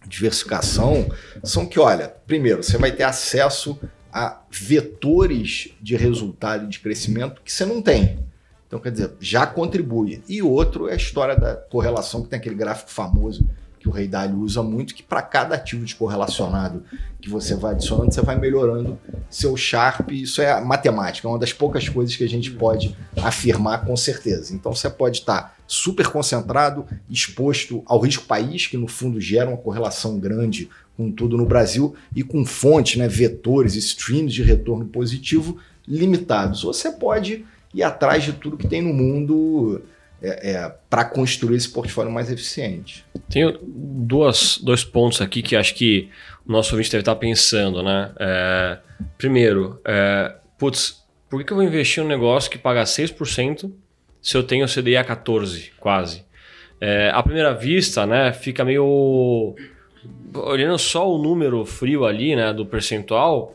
diversificação 0.07 1.07
são 1.44 1.66
que, 1.66 1.79
olha, 1.79 2.09
primeiro, 2.27 2.62
você 2.62 2.77
vai 2.79 2.92
ter 2.92 3.05
acesso 3.05 3.79
a 4.12 4.40
vetores 4.51 5.75
de 5.81 5.97
resultado 5.97 6.64
e 6.64 6.68
de 6.68 6.81
crescimento 6.81 7.42
que 7.44 7.53
você 7.53 7.64
não 7.64 7.83
tem. 7.83 8.18
Então, 8.66 8.79
quer 8.79 8.92
dizer, 8.92 9.12
já 9.18 9.47
contribui. 9.47 10.23
E 10.29 10.42
outro 10.42 10.88
é 10.88 10.92
a 10.92 10.97
história 10.97 11.35
da 11.35 11.55
correlação, 11.55 12.23
que 12.23 12.29
tem 12.29 12.38
aquele 12.38 12.55
gráfico 12.55 12.90
famoso 12.90 13.49
que 13.79 13.88
o 13.88 13.92
Rei 13.92 14.09
Dalio 14.09 14.40
usa 14.40 14.62
muito, 14.62 14.94
que 14.94 15.03
para 15.03 15.23
cada 15.23 15.55
ativo 15.55 15.85
descorrelacionado 15.85 16.83
que 17.21 17.31
você 17.31 17.55
vai 17.55 17.73
adicionando, 17.73 18.12
você 18.12 18.21
vai 18.21 18.37
melhorando 18.37 18.99
seu 19.31 19.57
Sharp. 19.57 20.11
Isso 20.11 20.42
é 20.42 20.61
matemática, 20.61 21.27
é 21.27 21.31
uma 21.31 21.38
das 21.38 21.53
poucas 21.53 21.88
coisas 21.88 22.14
que 22.14 22.25
a 22.25 22.29
gente 22.29 22.51
pode 22.51 22.97
afirmar 23.16 23.85
com 23.85 23.97
certeza. 23.97 24.55
Então, 24.55 24.75
você 24.75 24.90
pode 24.90 25.18
estar 25.18 25.57
super 25.66 26.09
concentrado, 26.09 26.87
exposto 27.09 27.83
ao 27.87 28.01
risco 28.01 28.25
país, 28.25 28.66
que 28.66 28.77
no 28.77 28.88
fundo 28.88 29.21
gera 29.21 29.49
uma 29.49 29.57
correlação 29.57 30.18
grande 30.18 30.68
com 30.99 31.13
tudo 31.13 31.37
no 31.37 31.47
Brasil 31.47 31.95
e 32.15 32.25
com 32.25 32.45
fontes, 32.45 32.97
né, 32.97 33.07
vetores, 33.07 33.77
streams 33.77 34.35
de 34.35 34.43
retorno 34.43 34.85
positivo 34.87 35.59
limitados. 35.87 36.65
Você 36.65 36.91
pode 36.91 37.47
ir 37.73 37.85
atrás 37.85 38.25
de 38.25 38.33
tudo 38.33 38.57
que 38.57 38.67
tem 38.67 38.83
no 38.83 38.93
mundo 38.93 39.81
é, 40.21 40.51
é, 40.51 40.75
para 40.91 41.05
construir 41.05 41.57
esse 41.57 41.69
portfólio 41.69 42.11
mais 42.11 42.33
eficiente. 42.33 43.05
Tenho 43.31 43.57
duas, 43.63 44.59
dois 44.61 44.83
pontos 44.83 45.21
aqui 45.21 45.41
que 45.41 45.55
acho 45.55 45.73
que 45.77 46.09
o 46.45 46.51
nosso 46.51 46.73
ouvinte 46.73 46.91
deve 46.91 47.03
estar 47.03 47.15
pensando. 47.15 47.81
Né? 47.81 48.11
É, 48.19 48.79
primeiro, 49.17 49.81
é, 49.85 50.35
putz, 50.59 51.05
por 51.31 51.45
que 51.45 51.53
eu 51.53 51.57
vou 51.57 51.65
investir 51.65 52.03
em 52.03 52.07
um 52.07 52.09
negócio 52.09 52.51
que 52.51 52.59
paga 52.59 52.83
6% 52.83 53.71
se 54.21 54.37
eu 54.37 54.43
tenho 54.43 54.67
CDI 54.67 54.97
a 54.97 55.05
14%, 55.05 55.71
quase? 55.79 56.27
É, 56.81 57.11
à 57.15 57.23
primeira 57.23 57.55
vista, 57.55 58.05
né, 58.05 58.33
fica 58.33 58.65
meio 58.65 59.55
olhando 60.35 60.79
só 60.79 61.11
o 61.11 61.18
número 61.18 61.64
frio 61.64 62.05
ali, 62.05 62.37
né, 62.37 62.53
do 62.53 62.66
percentual, 62.66 63.55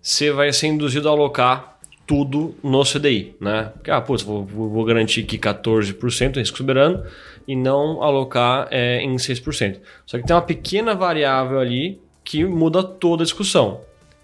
você 0.00 0.30
vai 0.30 0.52
ser 0.52 0.68
induzido 0.68 1.08
a 1.08 1.12
alocar 1.12 1.78
tudo 2.06 2.54
no 2.62 2.84
CDI, 2.84 3.34
né? 3.40 3.72
Porque, 3.74 3.90
ah, 3.90 4.00
putz, 4.00 4.22
vou, 4.22 4.44
vou 4.44 4.84
garantir 4.84 5.24
que 5.24 5.36
14% 5.36 6.36
risco 6.36 6.56
soberano 6.56 7.04
e 7.48 7.56
não 7.56 8.02
alocar 8.02 8.68
é, 8.70 9.00
em 9.00 9.16
6%. 9.16 9.80
Só 10.06 10.16
que 10.16 10.24
tem 10.24 10.34
uma 10.34 10.42
pequena 10.42 10.94
variável 10.94 11.58
ali 11.58 12.00
que 12.24 12.44
muda 12.44 12.82
toda 12.82 13.22
a 13.22 13.24
discussão. 13.24 13.80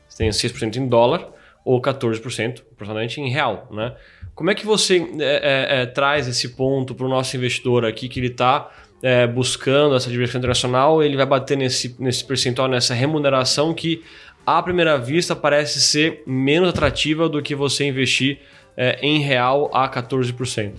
Você 0.08 0.18
tem 0.18 0.30
6% 0.30 0.76
em 0.76 0.87
dólar 0.87 1.28
ou 1.64 1.80
14% 1.80 2.62
aproximadamente 2.72 3.20
em 3.20 3.30
real, 3.30 3.68
né? 3.70 3.94
Como 4.35 4.50
é 4.50 4.54
que 4.54 4.64
você 4.64 4.98
é, 5.18 5.78
é, 5.78 5.82
é 5.82 5.87
traz 5.87 6.26
esse 6.26 6.50
ponto 6.50 6.94
para 6.94 7.06
o 7.06 7.08
nosso 7.08 7.37
investidor 7.37 7.85
aqui 7.85 8.08
que 8.08 8.18
ele 8.18 8.28
está 8.28 8.70
é, 9.02 9.26
buscando 9.26 9.96
essa 9.96 10.08
diversificação 10.08 10.38
internacional, 10.38 11.02
ele 11.02 11.16
vai 11.16 11.26
bater 11.26 11.56
nesse, 11.56 11.94
nesse 11.98 12.24
percentual, 12.24 12.68
nessa 12.68 12.94
remuneração 12.94 13.74
que, 13.74 14.02
à 14.46 14.62
primeira 14.62 14.96
vista, 14.96 15.34
parece 15.34 15.80
ser 15.80 16.22
menos 16.26 16.68
atrativa 16.68 17.28
do 17.28 17.42
que 17.42 17.54
você 17.54 17.84
investir 17.84 18.38
é, 18.76 18.98
em 19.02 19.20
real 19.20 19.70
a 19.74 19.88
14%. 19.88 20.72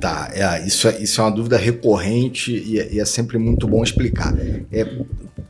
Tá, 0.00 0.30
é, 0.32 0.66
isso, 0.66 0.88
é, 0.88 1.02
isso 1.02 1.20
é 1.20 1.24
uma 1.24 1.30
dúvida 1.30 1.56
recorrente 1.56 2.52
e, 2.52 2.80
é, 2.80 2.94
e 2.94 3.00
é 3.00 3.04
sempre 3.04 3.36
muito 3.38 3.68
bom 3.68 3.82
explicar. 3.82 4.34
É, 4.72 4.86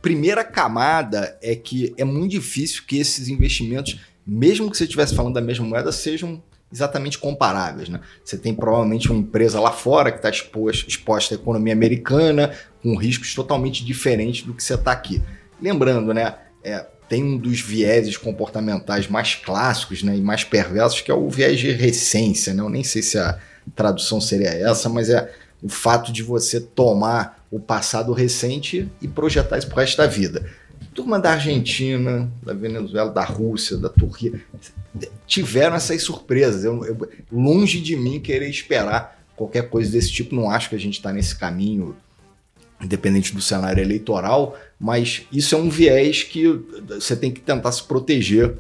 primeira 0.03 0.43
camada 0.43 1.39
é 1.41 1.55
que 1.55 1.95
é 1.97 2.05
muito 2.05 2.33
difícil 2.33 2.83
que 2.87 2.99
esses 2.99 3.29
investimentos, 3.29 3.99
mesmo 4.27 4.71
que 4.71 4.77
você 4.77 4.85
estivesse 4.85 5.15
falando 5.15 5.35
da 5.35 5.41
mesma 5.41 5.65
moeda, 5.65 5.93
sejam 5.93 6.43
exatamente 6.73 7.19
comparáveis. 7.19 7.89
Né? 7.89 8.01
Você 8.25 8.37
tem 8.37 8.55
provavelmente 8.55 9.11
uma 9.11 9.21
empresa 9.21 9.61
lá 9.61 9.73
fora 9.73 10.11
que 10.11 10.19
está 10.19 10.31
exposta, 10.31 11.35
à 11.35 11.37
economia 11.37 11.73
americana, 11.73 12.53
com 12.83 12.97
riscos 12.97 13.35
totalmente 13.35 13.85
diferentes 13.85 14.43
do 14.45 14.55
que 14.55 14.63
você 14.63 14.75
está 14.75 14.93
aqui. 14.93 15.23
Lembrando, 15.61 16.15
né? 16.15 16.35
É, 16.63 16.87
tem 17.09 17.25
um 17.25 17.37
dos 17.37 17.61
vieses 17.61 18.17
comportamentais 18.17 19.09
mais 19.09 19.35
clássicos 19.35 20.03
né, 20.03 20.17
e 20.17 20.21
mais 20.21 20.45
perversos, 20.45 21.01
que 21.01 21.11
é 21.11 21.15
o 21.15 21.29
viés 21.29 21.59
de 21.59 21.73
recência. 21.73 22.55
Né? 22.55 22.63
Eu 22.63 22.69
nem 22.69 22.85
sei 22.85 23.03
se 23.03 23.19
a 23.19 23.37
tradução 23.75 24.21
seria 24.21 24.51
essa, 24.51 24.89
mas 24.89 25.11
é 25.11 25.29
o 25.61 25.69
fato 25.69 26.13
de 26.13 26.23
você 26.23 26.61
tomar 26.61 27.45
o 27.51 27.59
passado 27.59 28.13
recente 28.13 28.89
e 29.03 29.09
projetar 29.09 29.59
isso 29.59 29.67
para 29.67 29.77
o 29.77 29.81
resto 29.81 29.97
da 29.97 30.07
vida. 30.07 30.47
Turma 30.95 31.19
da 31.19 31.33
Argentina, 31.33 32.31
da 32.43 32.53
Venezuela, 32.53 33.11
da 33.11 33.25
Rússia, 33.25 33.77
da 33.77 33.89
Turquia, 33.89 34.41
tiveram 35.27 35.77
essas 35.77 36.03
surpresas. 36.03 36.65
Eu, 36.65 36.85
eu, 36.85 37.09
longe 37.31 37.81
de 37.81 37.97
mim 37.97 38.19
querer 38.19 38.49
esperar 38.49 39.19
qualquer 39.37 39.71
coisa 39.71 39.91
desse 39.93 40.11
tipo, 40.11 40.35
não 40.35 40.51
acho 40.51 40.69
que 40.69 40.75
a 40.75 40.81
gente 40.81 40.95
está 40.95 41.13
nesse 41.13 41.35
caminho, 41.37 41.97
independente 42.83 43.35
do 43.35 43.41
cenário 43.41 43.83
eleitoral, 43.83 44.59
mas 44.79 45.23
isso 45.33 45.55
é 45.55 45.59
um 45.59 45.71
viés 45.71 46.23
que 46.23 46.47
você 46.89 47.15
tem 47.15 47.31
que 47.31 47.41
tentar 47.41 47.73
se 47.73 47.83
proteger 47.83 48.57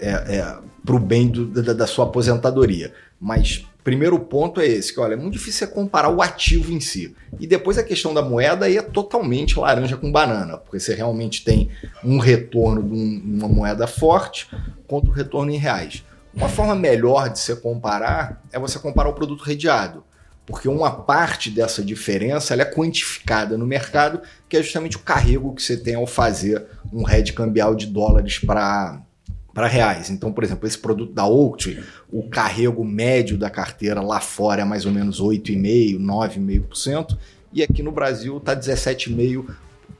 é, 0.00 0.10
é, 0.10 0.56
para 0.84 0.94
o 0.94 0.98
bem 0.98 1.28
do, 1.28 1.46
da, 1.46 1.72
da, 1.72 1.86
sua 1.86 2.04
aposentadoria. 2.04 2.92
Mas 3.20 3.64
primeiro 3.84 4.18
ponto 4.18 4.62
é 4.62 4.66
esse, 4.66 4.92
que 4.92 4.98
olha, 4.98 5.12
é 5.12 5.16
muito 5.16 5.34
difícil 5.34 5.66
você 5.66 5.72
comparar 5.72 6.08
o 6.08 6.22
ativo 6.22 6.72
em 6.72 6.80
si. 6.80 7.14
E 7.38 7.46
depois 7.46 7.76
a 7.76 7.84
questão 7.84 8.14
da 8.14 8.22
moeda 8.22 8.64
aí 8.64 8.78
é 8.78 8.82
totalmente 8.82 9.58
laranja 9.58 9.98
com 9.98 10.10
banana, 10.10 10.56
porque 10.56 10.80
você 10.80 10.94
realmente 10.94 11.44
tem 11.44 11.68
um 12.02 12.18
retorno 12.18 12.82
de 12.82 12.94
um, 12.94 13.22
uma 13.38 13.48
moeda 13.48 13.86
forte 13.86 14.48
contra 14.88 15.10
o 15.10 15.12
retorno 15.12 15.52
em 15.52 15.58
reais. 15.58 16.02
Uma 16.34 16.48
forma 16.48 16.74
melhor 16.74 17.28
de 17.28 17.38
você 17.38 17.54
comparar 17.54 18.42
é 18.50 18.58
você 18.58 18.78
comparar 18.78 19.10
o 19.10 19.14
produto 19.14 19.42
redeado, 19.42 20.02
porque 20.46 20.66
uma 20.66 20.90
parte 20.90 21.50
dessa 21.50 21.82
diferença 21.82 22.54
é 22.54 22.64
quantificada 22.64 23.58
no 23.58 23.66
mercado, 23.66 24.22
que 24.48 24.56
é 24.56 24.62
justamente 24.62 24.96
o 24.96 25.00
carrego 25.00 25.54
que 25.54 25.62
você 25.62 25.76
tem 25.76 25.94
ao 25.94 26.06
fazer 26.06 26.64
um 26.90 27.02
red 27.02 27.24
cambial 27.24 27.74
de 27.74 27.86
dólares 27.86 28.38
para 28.38 29.00
para 29.54 29.68
reais. 29.68 30.10
Então, 30.10 30.32
por 30.32 30.42
exemplo, 30.42 30.66
esse 30.66 30.76
produto 30.76 31.12
da 31.12 31.24
Oaktree, 31.24 31.82
o 32.12 32.28
carrego 32.28 32.84
médio 32.84 33.38
da 33.38 33.48
carteira 33.48 34.02
lá 34.02 34.20
fora 34.20 34.62
é 34.62 34.64
mais 34.64 34.84
ou 34.84 34.92
menos 34.92 35.22
8,5%, 35.22 35.98
9,5%, 35.98 37.16
e 37.52 37.62
aqui 37.62 37.82
no 37.82 37.92
Brasil 37.92 38.36
está 38.38 38.54
17,5% 38.54 39.46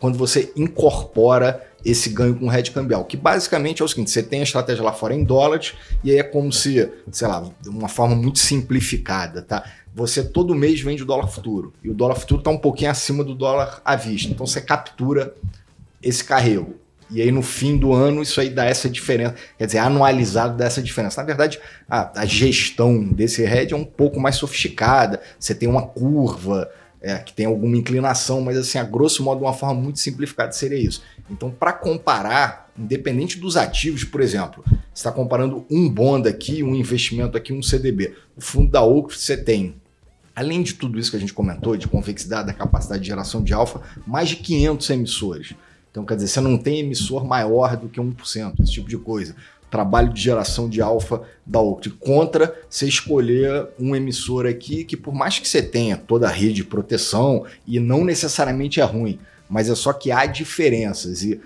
quando 0.01 0.19
você 0.19 0.53
incorpora 0.55 1.67
esse 1.83 2.11
ganho 2.11 2.35
com 2.35 2.53
hedge 2.53 2.71
cambial, 2.73 3.05
que 3.05 3.17
basicamente 3.17 3.81
é 3.81 3.85
o 3.85 3.89
seguinte, 3.89 4.11
você 4.11 4.23
tem 4.23 4.41
a 4.41 4.43
estratégia 4.43 4.83
lá 4.83 4.93
fora 4.93 5.15
em 5.15 5.23
dólares, 5.23 5.75
e 6.03 6.11
aí 6.11 6.19
é 6.19 6.23
como 6.23 6.53
se, 6.53 6.91
sei 7.11 7.29
lá, 7.29 7.49
de 7.61 7.69
uma 7.69 7.89
forma 7.89 8.15
muito 8.15 8.39
simplificada, 8.39 9.41
tá? 9.41 9.65
Você 9.95 10.23
todo 10.23 10.55
mês 10.55 10.81
vende 10.81 11.03
o 11.03 11.07
dólar 11.07 11.29
futuro, 11.29 11.73
e 11.83 11.89
o 11.89 11.95
dólar 11.95 12.17
futuro 12.17 12.41
está 12.41 12.51
um 12.51 12.59
pouquinho 12.59 12.91
acima 12.91 13.23
do 13.23 13.35
dólar 13.35 13.81
à 13.85 13.97
vista, 13.97 14.31
então 14.31 14.47
você 14.47 14.61
captura 14.61 15.35
esse 16.03 16.25
carrego. 16.25 16.75
E 17.11 17.21
aí, 17.21 17.31
no 17.31 17.43
fim 17.43 17.77
do 17.77 17.93
ano, 17.93 18.23
isso 18.23 18.41
aí 18.41 18.51
dá 18.51 18.65
essa 18.65 18.89
diferença. 18.89 19.35
Quer 19.59 19.67
dizer, 19.67 19.79
anualizado 19.79 20.57
dá 20.57 20.65
essa 20.65 20.83
diferença. 20.83 21.21
Na 21.21 21.27
verdade, 21.27 21.61
a, 21.89 22.23
a 22.23 22.27
gestão 22.27 23.05
desse 23.05 23.43
hedge 23.43 23.75
é 23.75 23.77
um 23.77 23.85
pouco 23.85 24.19
mais 24.19 24.37
sofisticada. 24.37 25.21
Você 25.39 25.55
tem 25.55 25.69
uma 25.69 25.87
curva 25.87 26.71
é, 27.01 27.19
que 27.19 27.33
tem 27.33 27.47
alguma 27.47 27.77
inclinação, 27.77 28.41
mas 28.41 28.57
assim, 28.57 28.79
a 28.79 28.85
grosso 28.85 29.23
modo, 29.23 29.43
uma 29.43 29.53
forma 29.53 29.81
muito 29.81 29.99
simplificada 29.99 30.53
seria 30.53 30.79
isso. 30.79 31.03
Então, 31.31 31.51
para 31.51 31.73
comparar, 31.73 32.71
independente 32.79 33.39
dos 33.39 33.57
ativos, 33.57 34.05
por 34.05 34.21
exemplo, 34.21 34.65
você 34.67 34.79
está 34.95 35.13
comparando 35.13 35.67
um 35.71 35.89
bond 35.89 36.29
aqui, 36.29 36.63
um 36.63 36.75
investimento 36.75 37.37
aqui, 37.37 37.53
um 37.53 37.63
CDB. 37.63 38.15
O 38.37 38.41
fundo 38.41 38.71
da 38.71 38.83
Oak 38.83 39.17
você 39.17 39.37
tem 39.37 39.75
Além 40.35 40.63
de 40.63 40.75
tudo 40.75 40.99
isso 40.99 41.11
que 41.11 41.17
a 41.17 41.21
gente 41.21 41.33
comentou, 41.33 41.77
de 41.77 41.87
convexidade, 41.87 42.49
da 42.49 42.53
capacidade 42.53 43.03
de 43.03 43.07
geração 43.07 43.43
de 43.43 43.55
alfa, 43.55 43.81
mais 44.05 44.31
de 44.31 44.37
500 44.37 44.91
emissores. 44.91 45.55
Então, 45.95 46.05
quer 46.05 46.17
dizer, 46.17 46.27
você 46.27 46.41
não 46.41 46.59
tem 46.59 46.81
emissor 46.81 47.25
maior 47.25 47.77
do 47.77 47.89
que 47.89 48.01
1%, 48.01 48.61
esse 48.61 48.73
tipo 48.73 48.89
de 48.89 48.99
coisa. 48.99 49.37
Trabalho 49.71 50.13
de 50.13 50.21
geração 50.21 50.69
de 50.69 50.83
alfa 50.83 51.23
da 51.47 51.61
Oct 51.61 51.89
contra 51.91 52.53
você 52.69 52.89
escolher 52.89 53.69
um 53.79 53.95
emissor 53.95 54.45
aqui 54.45 54.83
que, 54.83 54.97
por 54.97 55.15
mais 55.15 55.39
que 55.39 55.47
você 55.47 55.63
tenha 55.63 55.97
toda 55.97 56.27
a 56.27 56.33
rede 56.33 56.55
de 56.55 56.65
proteção, 56.65 57.45
e 57.65 57.79
não 57.79 58.05
necessariamente 58.05 58.81
é 58.81 58.83
ruim, 58.83 59.21
mas 59.49 59.71
é 59.71 59.75
só 59.77 59.93
que 59.93 60.11
há 60.11 60.27
diferenças. 60.27 61.23
E 61.23 61.41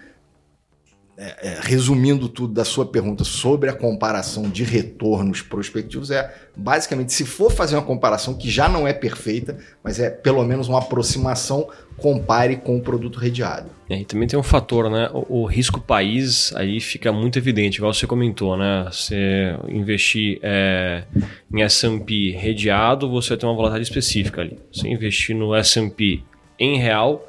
é, 1.20 1.48
é, 1.48 1.58
resumindo 1.60 2.28
tudo 2.28 2.54
da 2.54 2.64
sua 2.64 2.86
pergunta 2.86 3.24
sobre 3.24 3.68
a 3.68 3.72
comparação 3.72 4.48
de 4.48 4.62
retornos 4.62 5.42
prospectivos, 5.42 6.12
é 6.12 6.32
basicamente, 6.56 7.12
se 7.12 7.24
for 7.24 7.50
fazer 7.50 7.74
uma 7.74 7.82
comparação 7.82 8.34
que 8.34 8.48
já 8.48 8.68
não 8.68 8.86
é 8.86 8.92
perfeita, 8.92 9.58
mas 9.82 9.98
é 9.98 10.10
pelo 10.10 10.44
menos 10.44 10.68
uma 10.68 10.78
aproximação, 10.78 11.68
compare 11.96 12.54
com 12.54 12.76
o 12.76 12.80
produto 12.80 13.18
redeado. 13.18 13.68
É, 13.90 14.00
e 14.00 14.04
também 14.04 14.28
tem 14.28 14.38
um 14.38 14.44
fator, 14.44 14.88
né? 14.88 15.10
O, 15.12 15.40
o, 15.42 15.46
risco 15.46 15.80
país 15.80 16.54
aí 16.54 16.78
fica 16.78 17.10
muito 17.10 17.36
evidente, 17.36 17.78
igual 17.78 17.92
você 17.92 18.06
comentou, 18.06 18.56
né? 18.56 18.86
Você 18.88 19.56
investir 19.68 20.38
é, 20.40 21.02
em 21.52 21.62
S&P 21.62 22.30
redeado, 22.30 23.10
você 23.10 23.36
tem 23.36 23.48
uma 23.48 23.56
volatilidade 23.56 23.88
específica 23.88 24.40
ali. 24.40 24.56
Você 24.72 24.86
investir 24.86 25.34
no 25.34 25.52
S&P 25.52 26.22
em 26.60 26.78
real, 26.78 27.26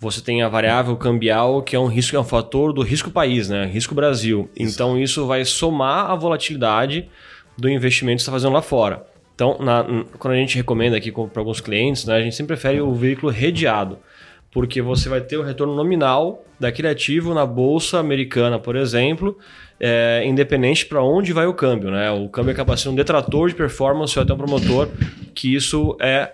você 0.00 0.20
tem 0.20 0.42
a 0.42 0.48
variável 0.48 0.96
cambial, 0.96 1.62
que 1.62 1.74
é 1.74 1.78
um 1.78 1.86
risco, 1.86 2.16
é 2.16 2.20
um 2.20 2.24
fator 2.24 2.72
do 2.72 2.82
risco 2.82 3.10
país, 3.10 3.48
né? 3.48 3.66
Risco 3.66 3.94
Brasil. 3.94 4.48
Isso. 4.56 4.74
Então 4.74 4.98
isso 4.98 5.26
vai 5.26 5.44
somar 5.44 6.10
a 6.10 6.14
volatilidade 6.14 7.08
do 7.56 7.68
investimento 7.68 8.18
que 8.18 8.22
você 8.22 8.30
está 8.30 8.32
fazendo 8.32 8.52
lá 8.52 8.62
fora. 8.62 9.04
Então, 9.34 9.56
na, 9.60 9.84
quando 10.18 10.34
a 10.34 10.36
gente 10.36 10.56
recomenda 10.56 10.96
aqui 10.96 11.12
para 11.12 11.40
alguns 11.40 11.60
clientes, 11.60 12.04
né, 12.04 12.16
a 12.16 12.22
gente 12.22 12.34
sempre 12.34 12.56
prefere 12.56 12.80
o 12.80 12.92
veículo 12.92 13.30
redeado, 13.30 13.98
porque 14.50 14.82
você 14.82 15.08
vai 15.08 15.20
ter 15.20 15.36
o 15.36 15.42
retorno 15.42 15.74
nominal 15.76 16.44
daquele 16.58 16.88
ativo 16.88 17.32
na 17.34 17.46
bolsa 17.46 18.00
americana, 18.00 18.58
por 18.58 18.74
exemplo, 18.74 19.38
é, 19.78 20.22
independente 20.24 20.86
para 20.86 21.02
onde 21.02 21.32
vai 21.32 21.46
o 21.46 21.54
câmbio. 21.54 21.90
Né? 21.90 22.10
O 22.10 22.28
câmbio 22.28 22.52
acaba 22.52 22.76
sendo 22.76 22.92
um 22.92 22.96
detrator 22.96 23.48
de 23.48 23.54
performance 23.54 24.18
ou 24.18 24.24
até 24.24 24.32
um 24.32 24.36
promotor, 24.36 24.88
que 25.34 25.54
isso 25.54 25.96
é 26.00 26.32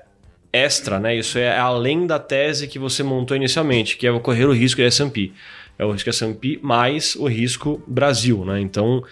extra, 0.54 1.00
né? 1.00 1.16
Isso 1.16 1.36
é 1.36 1.58
além 1.58 2.06
da 2.06 2.18
tese 2.18 2.68
que 2.68 2.78
você 2.78 3.02
montou 3.02 3.36
inicialmente, 3.36 3.96
que 3.96 4.06
é 4.06 4.18
correr 4.20 4.44
o 4.44 4.52
risco 4.52 4.80
de 4.80 4.86
S&P. 4.86 5.32
É 5.76 5.84
o 5.84 5.90
risco 5.90 6.08
S&P 6.08 6.60
mais 6.62 7.16
o 7.16 7.26
risco 7.26 7.82
Brasil, 7.86 8.44
né? 8.44 8.60
Então, 8.60 9.02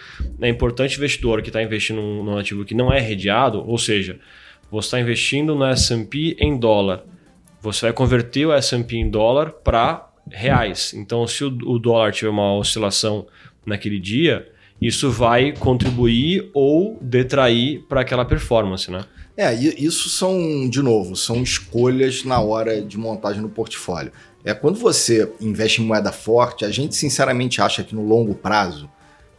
é 0.41 0.47
importante 0.47 0.95
o 0.95 0.99
investidor 0.99 1.41
que 1.41 1.49
está 1.49 1.61
investindo 1.61 2.01
num 2.01 2.37
ativo 2.37 2.63
que 2.63 2.73
não 2.73 2.91
é 2.91 2.99
redeado, 3.01 3.61
ou 3.67 3.77
seja, 3.77 4.17
você 4.71 4.87
está 4.87 4.99
investindo 5.01 5.53
no 5.53 5.65
S&P 5.65 6.37
em 6.39 6.57
dólar. 6.57 7.03
Você 7.61 7.87
vai 7.87 7.93
converter 7.93 8.45
o 8.45 8.53
S&P 8.53 8.95
em 8.95 9.09
dólar 9.09 9.51
para 9.51 10.09
reais. 10.31 10.93
Então, 10.93 11.27
se 11.27 11.43
o 11.43 11.77
dólar 11.77 12.13
tiver 12.13 12.29
uma 12.29 12.55
oscilação 12.55 13.27
naquele 13.65 13.99
dia, 13.99 14.47
isso 14.81 15.11
vai 15.11 15.51
contribuir 15.51 16.49
ou 16.53 16.97
detrair 17.01 17.83
para 17.89 18.01
aquela 18.01 18.23
performance, 18.23 18.89
né? 18.89 19.03
É, 19.35 19.53
isso 19.53 20.09
são, 20.09 20.69
de 20.69 20.81
novo, 20.81 21.15
são 21.15 21.41
escolhas 21.41 22.23
na 22.23 22.39
hora 22.39 22.81
de 22.81 22.97
montagem 22.97 23.41
no 23.41 23.49
portfólio. 23.49 24.11
É, 24.43 24.53
quando 24.53 24.77
você 24.77 25.31
investe 25.41 25.81
em 25.81 25.85
moeda 25.85 26.11
forte, 26.11 26.65
a 26.65 26.69
gente 26.69 26.95
sinceramente 26.95 27.61
acha 27.61 27.83
que 27.83 27.95
no 27.95 28.05
longo 28.05 28.35
prazo, 28.35 28.89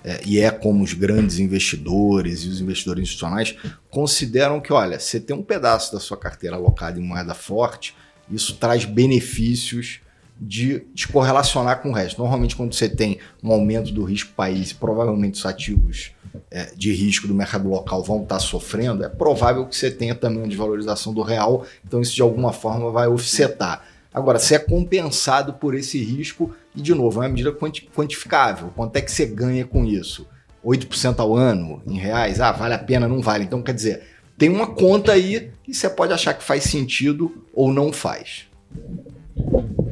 é, 0.02 0.20
e 0.24 0.40
é 0.40 0.50
como 0.50 0.82
os 0.82 0.92
grandes 0.92 1.38
investidores 1.38 2.40
e 2.42 2.48
os 2.48 2.60
investidores 2.60 3.04
institucionais 3.04 3.56
consideram 3.88 4.60
que, 4.60 4.72
olha, 4.72 4.98
você 4.98 5.20
tem 5.20 5.36
um 5.36 5.42
pedaço 5.42 5.92
da 5.92 6.00
sua 6.00 6.16
carteira 6.16 6.56
alocada 6.56 6.98
em 6.98 7.02
moeda 7.02 7.34
forte, 7.34 7.94
isso 8.30 8.56
traz 8.56 8.84
benefícios 8.84 10.00
de 10.40 10.80
te 10.94 11.06
correlacionar 11.08 11.80
com 11.80 11.90
o 11.90 11.92
resto. 11.92 12.20
Normalmente, 12.20 12.56
quando 12.56 12.74
você 12.74 12.88
tem 12.88 13.18
um 13.42 13.52
aumento 13.52 13.92
do 13.92 14.04
risco 14.04 14.32
país, 14.34 14.72
provavelmente 14.72 15.38
os 15.38 15.46
ativos 15.46 16.12
é, 16.50 16.72
de 16.76 16.92
risco 16.92 17.28
do 17.28 17.34
mercado 17.34 17.68
local 17.68 18.02
vão 18.02 18.22
estar 18.22 18.40
sofrendo, 18.40 19.04
é 19.04 19.08
provável 19.08 19.66
que 19.66 19.76
você 19.76 19.90
tenha 19.90 20.14
também 20.14 20.38
uma 20.38 20.48
desvalorização 20.48 21.14
do 21.14 21.22
real, 21.22 21.64
então 21.84 22.00
isso 22.00 22.14
de 22.14 22.22
alguma 22.22 22.52
forma 22.52 22.90
vai 22.90 23.06
offsetar. 23.06 23.84
Agora, 24.12 24.38
se 24.38 24.54
é 24.54 24.58
compensado 24.58 25.54
por 25.54 25.74
esse 25.74 26.02
risco, 26.02 26.54
e 26.74 26.80
de 26.80 26.94
novo, 26.94 27.20
é 27.20 27.26
uma 27.26 27.30
medida 27.30 27.52
quantificável. 27.52 28.72
Quanto 28.76 28.96
é 28.96 29.00
que 29.00 29.10
você 29.10 29.26
ganha 29.26 29.64
com 29.64 29.84
isso? 29.84 30.26
8% 30.64 31.18
ao 31.18 31.34
ano 31.34 31.82
em 31.84 31.98
reais? 31.98 32.40
Ah, 32.40 32.52
vale 32.52 32.74
a 32.74 32.78
pena, 32.78 33.08
não 33.08 33.20
vale. 33.20 33.44
Então, 33.44 33.60
quer 33.60 33.74
dizer, 33.74 34.02
tem 34.38 34.48
uma 34.48 34.68
conta 34.68 35.12
aí 35.12 35.50
e 35.66 35.74
você 35.74 35.90
pode 35.90 36.12
achar 36.12 36.32
que 36.32 36.44
faz 36.44 36.62
sentido 36.64 37.44
ou 37.52 37.72
não 37.72 37.92
faz. 37.92 38.46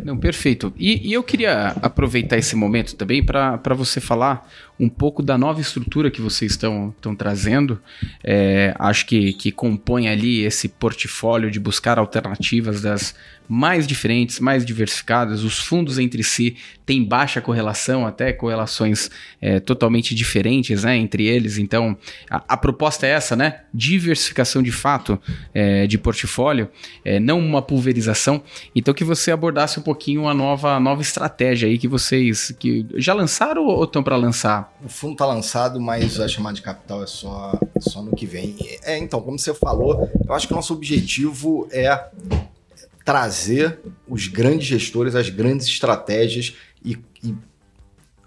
Não, 0.05 0.17
perfeito. 0.17 0.73
E, 0.77 1.09
e, 1.09 1.13
eu 1.13 1.23
queria 1.23 1.69
aproveitar 1.81 2.37
esse 2.37 2.57
momento 2.57 2.97
também 2.97 3.25
para 3.25 3.75
você 3.75 4.01
falar 4.01 4.49
um 4.79 4.89
pouco 4.89 5.23
da 5.23 5.39
nova 5.39 5.61
estrutura 5.61 6.11
que 6.11 6.21
vocês 6.21 6.53
estão 6.53 6.93
trazendo. 7.17 7.81
É, 8.23 8.75
acho 8.79 9.07
que, 9.07 9.33
que 9.33 9.53
compõe 9.53 10.09
ali 10.09 10.45
esse 10.45 10.69
portfólio 10.69 11.51
de 11.51 11.61
buscar 11.61 11.99
alternativas 11.99 12.83
das 12.83 13.15
mais 13.49 13.87
diferentes, 13.87 14.41
mais 14.41 14.65
diversificadas. 14.65 15.43
Os 15.43 15.59
fundos 15.59 15.99
entre 15.99 16.23
si 16.23 16.57
têm 16.85 17.05
baixa 17.05 17.41
correlação, 17.41 18.07
até 18.07 18.33
correlações 18.33 19.11
é, 19.41 19.61
totalmente 19.61 20.15
diferentes 20.15 20.85
né, 20.85 20.97
entre 20.97 21.27
eles. 21.27 21.59
Então, 21.59 21.97
a, 22.31 22.43
a, 22.49 22.57
proposta 22.57 23.07
é 23.07 23.11
essa, 23.11 23.37
né? 23.37 23.61
Diversificação 23.73 24.63
de 24.63 24.73
fato 24.73 25.19
é, 25.55 25.87
de 25.87 25.99
portfólio, 25.99 26.69
é, 27.05 27.21
não 27.21 27.39
uma 27.39 27.63
pulverização. 27.63 28.43
Então, 28.75 28.95
que 28.95 29.05
você 29.05 29.31
abordasse 29.31 29.79
um 29.79 29.83
pouquinho 29.83 30.27
a 30.29 30.35
nova, 30.35 30.79
nova 30.81 31.03
estratégia 31.03 31.69
aí 31.69 31.79
que 31.79 31.89
vocês 31.89 32.55
que 32.59 32.87
já 32.97 33.15
lançaram 33.15 33.67
ou 33.67 33.85
estão 33.85 34.03
para 34.03 34.17
lançar? 34.17 34.73
O 34.85 34.89
fundo 34.89 35.13
está 35.13 35.27
lançado, 35.27 35.81
mas 35.81 36.19
a 36.19 36.29
chamada 36.29 36.55
de 36.55 36.63
capital 36.63 37.03
é 37.03 37.07
só, 37.07 37.59
só 37.79 38.03
no 38.03 38.15
que 38.15 38.27
vem. 38.27 38.57
É, 38.83 38.99
então, 38.99 39.21
como 39.21 39.39
você 39.39 39.55
falou, 39.55 40.11
eu 40.27 40.35
acho 40.35 40.47
que 40.47 40.53
o 40.53 40.57
nosso 40.57 40.73
objetivo 40.73 41.69
é 41.71 42.09
trazer 43.05 43.81
os 44.09 44.29
grandes 44.29 44.67
gestores, 44.67 45.15
as 45.15 45.29
grandes 45.29 45.67
estratégias 45.67 46.55
e, 46.85 46.99
e 47.23 47.35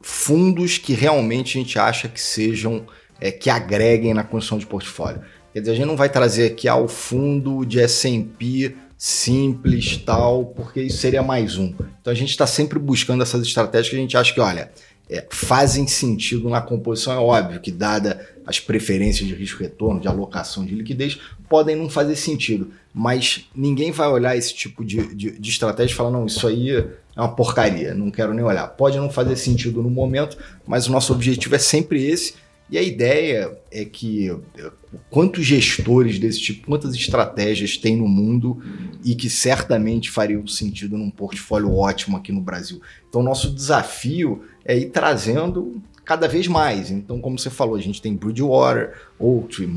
fundos 0.01 0.77
que 0.77 0.93
realmente 0.93 1.57
a 1.57 1.61
gente 1.61 1.79
acha 1.79 2.07
que 2.07 2.21
sejam, 2.21 2.85
é, 3.19 3.31
que 3.31 3.49
agreguem 3.49 4.13
na 4.13 4.23
construção 4.23 4.57
de 4.57 4.65
portfólio. 4.65 5.21
Quer 5.53 5.61
dizer, 5.61 5.71
a 5.71 5.75
gente 5.75 5.85
não 5.87 5.95
vai 5.95 6.09
trazer 6.09 6.47
aqui 6.47 6.67
ao 6.67 6.87
fundo 6.87 7.65
de 7.65 7.79
S&P 7.79 8.75
simples, 8.97 9.97
tal, 9.97 10.45
porque 10.45 10.81
isso 10.81 10.97
seria 10.97 11.23
mais 11.23 11.57
um. 11.57 11.73
Então 12.01 12.11
a 12.11 12.15
gente 12.15 12.29
está 12.29 12.47
sempre 12.47 12.79
buscando 12.79 13.23
essas 13.23 13.41
estratégias 13.41 13.89
que 13.89 13.95
a 13.95 13.99
gente 13.99 14.17
acha 14.17 14.33
que, 14.33 14.39
olha, 14.39 14.71
é, 15.09 15.25
fazem 15.29 15.87
sentido 15.87 16.49
na 16.49 16.61
composição. 16.61 17.13
É 17.13 17.17
óbvio 17.17 17.59
que, 17.59 17.71
dada 17.71 18.27
as 18.45 18.59
preferências 18.59 19.27
de 19.27 19.33
risco-retorno, 19.33 19.99
de 19.99 20.07
alocação 20.07 20.65
de 20.65 20.75
liquidez, 20.75 21.19
podem 21.49 21.75
não 21.75 21.89
fazer 21.89 22.15
sentido. 22.15 22.71
Mas 22.93 23.47
ninguém 23.55 23.91
vai 23.91 24.07
olhar 24.07 24.35
esse 24.37 24.53
tipo 24.53 24.83
de, 24.83 25.13
de, 25.15 25.31
de 25.39 25.49
estratégia 25.49 25.93
e 25.93 25.95
falar: 25.95 26.11
não, 26.11 26.25
isso 26.25 26.47
aí 26.47 26.71
é 26.71 26.87
uma 27.15 27.35
porcaria, 27.35 27.93
não 27.93 28.11
quero 28.11 28.33
nem 28.33 28.43
olhar. 28.43 28.67
Pode 28.67 28.97
não 28.97 29.09
fazer 29.09 29.35
sentido 29.35 29.81
no 29.81 29.89
momento, 29.89 30.37
mas 30.65 30.87
o 30.87 30.91
nosso 30.91 31.13
objetivo 31.13 31.55
é 31.55 31.59
sempre 31.59 32.03
esse. 32.03 32.33
E 32.67 32.79
a 32.79 32.81
ideia 32.81 33.55
é 33.71 33.85
que 33.85 34.29
é, 34.57 34.71
quantos 35.09 35.45
gestores 35.45 36.17
desse 36.17 36.39
tipo, 36.39 36.65
quantas 36.65 36.95
estratégias 36.95 37.77
tem 37.77 37.95
no 37.95 38.07
mundo 38.07 38.59
e 39.03 39.13
que 39.13 39.29
certamente 39.29 40.09
fariam 40.09 40.47
sentido 40.47 40.97
num 40.97 41.11
portfólio 41.11 41.75
ótimo 41.75 42.17
aqui 42.17 42.31
no 42.31 42.41
Brasil. 42.41 42.81
Então, 43.07 43.21
nosso 43.21 43.53
desafio 43.53 44.43
é 44.65 44.77
ir 44.77 44.89
trazendo 44.89 45.81
cada 46.03 46.27
vez 46.27 46.47
mais. 46.47 46.91
Então, 46.91 47.19
como 47.19 47.37
você 47.37 47.49
falou, 47.49 47.75
a 47.75 47.81
gente 47.81 48.01
tem 48.01 48.15
Bridgewater, 48.15 48.93
Oaktree, 49.19 49.69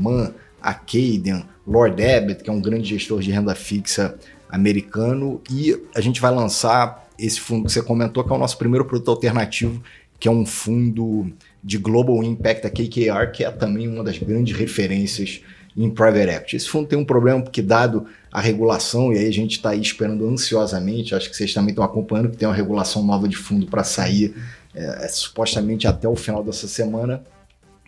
Acadian, 0.61 1.43
Lord 1.65 2.03
Abbott, 2.03 2.43
que 2.43 2.49
é 2.49 2.53
um 2.53 2.61
grande 2.61 2.89
gestor 2.89 3.21
de 3.21 3.31
renda 3.31 3.55
fixa 3.55 4.17
americano, 4.49 5.41
e 5.49 5.79
a 5.95 6.01
gente 6.01 6.19
vai 6.19 6.33
lançar 6.33 7.07
esse 7.17 7.39
fundo 7.39 7.65
que 7.65 7.71
você 7.71 7.81
comentou, 7.81 8.23
que 8.23 8.31
é 8.31 8.35
o 8.35 8.39
nosso 8.39 8.57
primeiro 8.57 8.85
produto 8.85 9.11
alternativo, 9.11 9.81
que 10.19 10.27
é 10.27 10.31
um 10.31 10.45
fundo 10.45 11.31
de 11.63 11.77
Global 11.77 12.23
Impact, 12.23 12.65
a 12.65 12.69
KKR, 12.69 13.31
que 13.31 13.43
é 13.43 13.51
também 13.51 13.87
uma 13.87 14.03
das 14.03 14.17
grandes 14.17 14.57
referências 14.57 15.41
em 15.77 15.89
private 15.89 16.29
equity. 16.29 16.55
Esse 16.55 16.67
fundo 16.67 16.87
tem 16.87 16.97
um 16.97 17.05
problema 17.05 17.41
porque, 17.41 17.61
dado 17.61 18.05
a 18.31 18.41
regulação, 18.41 19.13
e 19.13 19.17
aí 19.17 19.27
a 19.27 19.33
gente 19.33 19.51
está 19.57 19.75
esperando 19.75 20.27
ansiosamente, 20.27 21.15
acho 21.15 21.29
que 21.29 21.35
vocês 21.35 21.53
também 21.53 21.69
estão 21.69 21.83
acompanhando 21.83 22.29
que 22.29 22.37
tem 22.37 22.47
uma 22.47 22.55
regulação 22.55 23.03
nova 23.03 23.27
de 23.27 23.37
fundo 23.37 23.67
para 23.67 23.83
sair 23.83 24.35
é, 24.73 25.05
é, 25.05 25.07
supostamente 25.07 25.87
até 25.87 26.07
o 26.07 26.15
final 26.15 26.43
dessa 26.43 26.67
semana, 26.67 27.23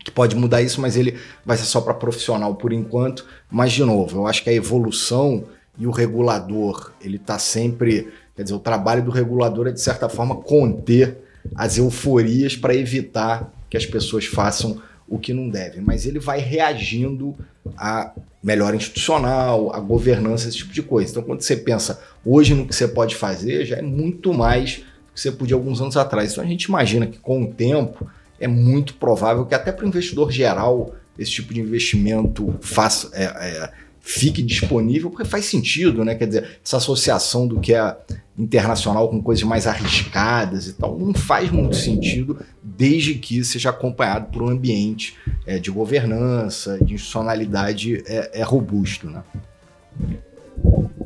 que 0.04 0.12
pode 0.12 0.36
mudar 0.36 0.62
isso, 0.62 0.82
mas 0.82 0.98
ele 0.98 1.18
vai 1.46 1.58
ser 1.58 1.66
só 1.66 1.80
para 1.80 1.94
profissional 1.94 2.56
por 2.56 2.74
enquanto. 2.74 3.26
Mas, 3.50 3.72
de 3.72 3.84
novo, 3.84 4.20
eu 4.20 4.28
acho 4.28 4.44
que 4.44 4.50
a 4.50 4.54
evolução 4.54 5.46
e 5.78 5.86
o 5.86 5.92
regulador, 5.92 6.92
ele 7.02 7.18
está 7.18 7.38
sempre. 7.38 8.12
Quer 8.36 8.44
dizer, 8.44 8.56
o 8.56 8.60
trabalho 8.60 9.04
do 9.04 9.12
regulador 9.12 9.68
é, 9.68 9.72
de 9.72 9.82
certa 9.82 10.10
forma, 10.10 10.36
conter 10.36 11.18
as 11.56 11.78
euforias 11.78 12.56
para 12.56 12.76
evitar 12.76 13.52
que 13.70 13.78
as 13.78 13.86
pessoas 13.86 14.26
façam 14.26 14.82
o 15.08 15.20
que 15.20 15.34
não 15.34 15.50
devem. 15.50 15.82
Mas 15.82 16.06
ele 16.06 16.20
vai 16.20 16.40
reagindo 16.40 17.36
a 17.78 18.12
melhor 18.44 18.74
institucional, 18.74 19.74
a 19.74 19.80
governança, 19.80 20.48
esse 20.48 20.58
tipo 20.58 20.74
de 20.74 20.82
coisa. 20.82 21.12
Então, 21.12 21.24
quando 21.24 21.42
você 21.42 21.56
pensa 21.56 22.02
hoje 22.26 22.56
no 22.56 22.66
que 22.66 22.76
você 22.76 22.88
pode 22.88 23.16
fazer, 23.16 23.66
já 23.66 23.78
é 23.78 23.82
muito 23.82 24.34
mais 24.34 24.84
que 25.14 25.20
você 25.20 25.32
podia 25.32 25.56
alguns 25.56 25.82
anos 25.82 25.98
atrás. 25.98 26.32
Então, 26.32 26.44
a 26.44 26.48
gente 26.48 26.64
imagina 26.64 27.06
que 27.08 27.18
com 27.18 27.44
o 27.44 27.48
tempo 27.48 28.10
é 28.40 28.48
muito 28.48 28.96
provável 28.96 29.46
que 29.46 29.54
até 29.54 29.72
para 29.72 29.86
o 29.86 29.88
investidor 29.88 30.32
geral 30.32 30.96
esse 31.18 31.32
tipo 31.32 31.54
de 31.54 31.60
investimento 31.60 32.56
faça, 32.62 33.10
é, 33.14 33.26
é, 33.26 33.72
fique 34.00 34.42
disponível, 34.42 35.12
porque 35.12 35.26
faz 35.26 35.46
sentido, 35.46 36.04
né? 36.04 36.16
Quer 36.16 36.28
dizer, 36.28 36.60
essa 36.66 36.78
associação 36.78 37.48
do 37.48 37.60
que 37.60 37.74
é 37.74 37.96
internacional 38.38 39.08
com 39.10 39.22
coisas 39.22 39.44
mais 39.44 39.68
arriscadas 39.68 40.68
e 40.68 40.74
tal, 40.74 40.98
não 40.98 41.14
faz 41.14 41.52
muito 41.52 41.76
sentido 41.76 42.40
desde 42.64 43.16
que 43.16 43.44
seja 43.44 43.70
acompanhado 43.70 44.32
por 44.32 44.42
um 44.42 44.50
ambiente 44.50 45.16
é, 45.46 45.60
de 45.60 45.70
governança, 45.70 46.78
de 46.78 46.96
institucionalidade 46.96 48.04
é, 48.08 48.40
é 48.40 48.44
robusto, 48.44 49.08
né? 49.10 49.22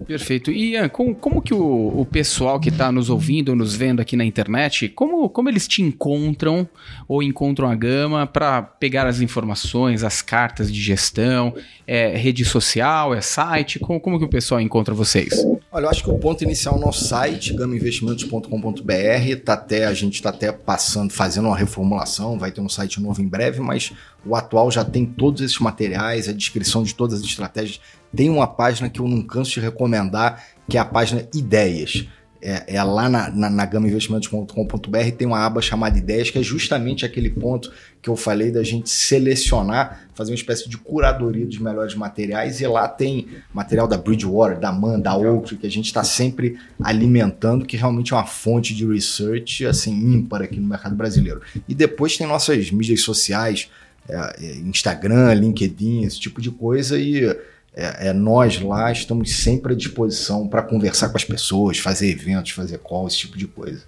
Perfeito. 0.06 0.52
Ian, 0.52 0.88
como, 0.88 1.16
como 1.16 1.42
que 1.42 1.54
o, 1.54 2.00
o 2.00 2.06
pessoal 2.06 2.60
que 2.60 2.70
está 2.70 2.92
nos 2.92 3.10
ouvindo 3.10 3.50
ou 3.50 3.56
nos 3.56 3.76
vendo 3.76 4.00
aqui 4.00 4.16
na 4.16 4.24
internet, 4.24 4.88
como, 4.90 5.28
como 5.30 5.50
eles 5.50 5.68
te 5.68 5.82
encontram 5.82 6.68
ou 7.08 7.24
encontram 7.24 7.70
a 7.70 7.76
Gama 7.76 8.28
para 8.28 8.62
pegar 8.62 9.08
as 9.08 9.20
informações, 9.20 10.04
as 10.04 10.22
cartas 10.22 10.72
de 10.72 10.82
gestão? 10.82 11.54
É 11.88 12.16
rede 12.16 12.46
social, 12.46 13.14
é 13.14 13.22
site? 13.22 13.80
Como, 13.80 14.00
como 14.00 14.20
que 14.20 14.26
o 14.26 14.30
pessoal 14.30 14.62
encontra 14.62 14.94
vocês? 14.94 15.34
Olha, 15.72 15.86
eu 15.86 15.90
acho 15.90 16.04
que 16.04 16.10
o 16.10 16.18
ponto 16.18 16.44
inicial 16.44 16.76
é 16.76 16.78
o 16.78 16.82
nosso 16.82 17.06
site, 17.06 17.54
gamainvestimentos.com.br, 17.54 19.36
tá 19.44 19.54
até, 19.54 19.86
a 19.86 19.94
gente 19.94 20.16
está 20.16 20.30
até 20.30 20.52
passando, 20.52 21.12
fazendo 21.12 21.48
uma 21.48 21.58
reformulação, 21.58 22.40
vai 22.40 22.52
ter 22.52 22.62
um 22.62 22.70
site 22.70 23.02
novo 23.02 23.22
em 23.22 23.28
breve, 23.28 23.60
mas 23.60 23.92
o 24.26 24.36
atual 24.36 24.72
já 24.72 24.84
tem 24.84 25.06
todos 25.06 25.42
esses 25.42 25.60
materiais, 25.60 26.28
a 26.28 26.34
descrição 26.34 26.84
de 26.84 26.96
todas 26.96 27.20
as 27.20 27.26
estratégias 27.26 27.80
tem 28.16 28.30
uma 28.30 28.48
página 28.48 28.90
que 28.90 29.00
eu 29.00 29.08
não 29.08 29.22
canso 29.22 29.52
de 29.52 29.60
recomendar, 29.60 30.44
que 30.70 30.78
é 30.78 30.80
a 30.80 30.86
página 30.86 31.28
Ideias. 31.34 32.08
É, 32.42 32.76
é 32.76 32.84
lá 32.84 33.10
na, 33.10 33.30
na, 33.32 33.50
na 33.50 33.66
gamainvestimentos.com.br 33.66 35.12
tem 35.18 35.28
uma 35.28 35.44
aba 35.44 35.62
chamada 35.62 35.98
Ideias, 35.98 36.30
que 36.30 36.38
é 36.38 36.44
justamente 36.44 37.04
aquele 37.04 37.30
ponto 37.30 37.72
que 38.02 38.10
eu 38.10 38.16
falei 38.16 38.52
da 38.52 38.62
gente 38.62 38.88
selecionar, 38.88 40.08
fazer 40.14 40.32
uma 40.32 40.36
espécie 40.36 40.70
de 40.70 40.78
curadoria 40.78 41.46
dos 41.46 41.58
melhores 41.58 41.96
materiais. 41.96 42.62
E 42.62 42.68
lá 42.68 42.88
tem 42.88 43.28
material 43.52 43.88
da 43.88 43.98
Bridgewater, 43.98 44.60
da 44.60 44.72
Man, 44.72 45.00
da 45.00 45.18
Oaktree, 45.18 45.58
que 45.58 45.66
a 45.66 45.72
gente 45.72 45.88
está 45.88 46.04
sempre 46.04 46.58
alimentando, 46.84 47.66
que 47.66 47.76
realmente 47.76 48.14
é 48.14 48.16
uma 48.16 48.28
fonte 48.28 48.76
de 48.76 48.86
research 48.86 49.66
assim 49.66 49.92
ímpar 49.92 50.44
aqui 50.44 50.60
no 50.60 50.68
mercado 50.68 50.96
brasileiro. 50.96 51.42
E 51.68 51.74
depois 51.74 52.16
tem 52.16 52.28
nossas 52.28 52.70
mídias 52.70 53.02
sociais, 53.02 53.70
é, 54.08 54.36
é 54.40 54.56
Instagram, 54.58 55.34
LinkedIn, 55.34 56.04
esse 56.04 56.20
tipo 56.20 56.42
de 56.42 56.52
coisa. 56.52 57.00
E 57.00 57.26
é, 57.74 58.08
é, 58.10 58.14
nós 58.14 58.60
lá 58.62 58.92
estamos 58.92 59.36
sempre 59.36 59.74
à 59.74 59.76
disposição 59.76 60.48
para 60.48 60.62
conversar 60.62 61.10
com 61.10 61.18
as 61.18 61.26
pessoas, 61.26 61.78
fazer 61.78 62.10
eventos, 62.10 62.52
fazer 62.52 62.80
calls, 62.80 63.14
esse 63.14 63.22
tipo 63.22 63.38
de 63.38 63.48
coisa. 63.48 63.84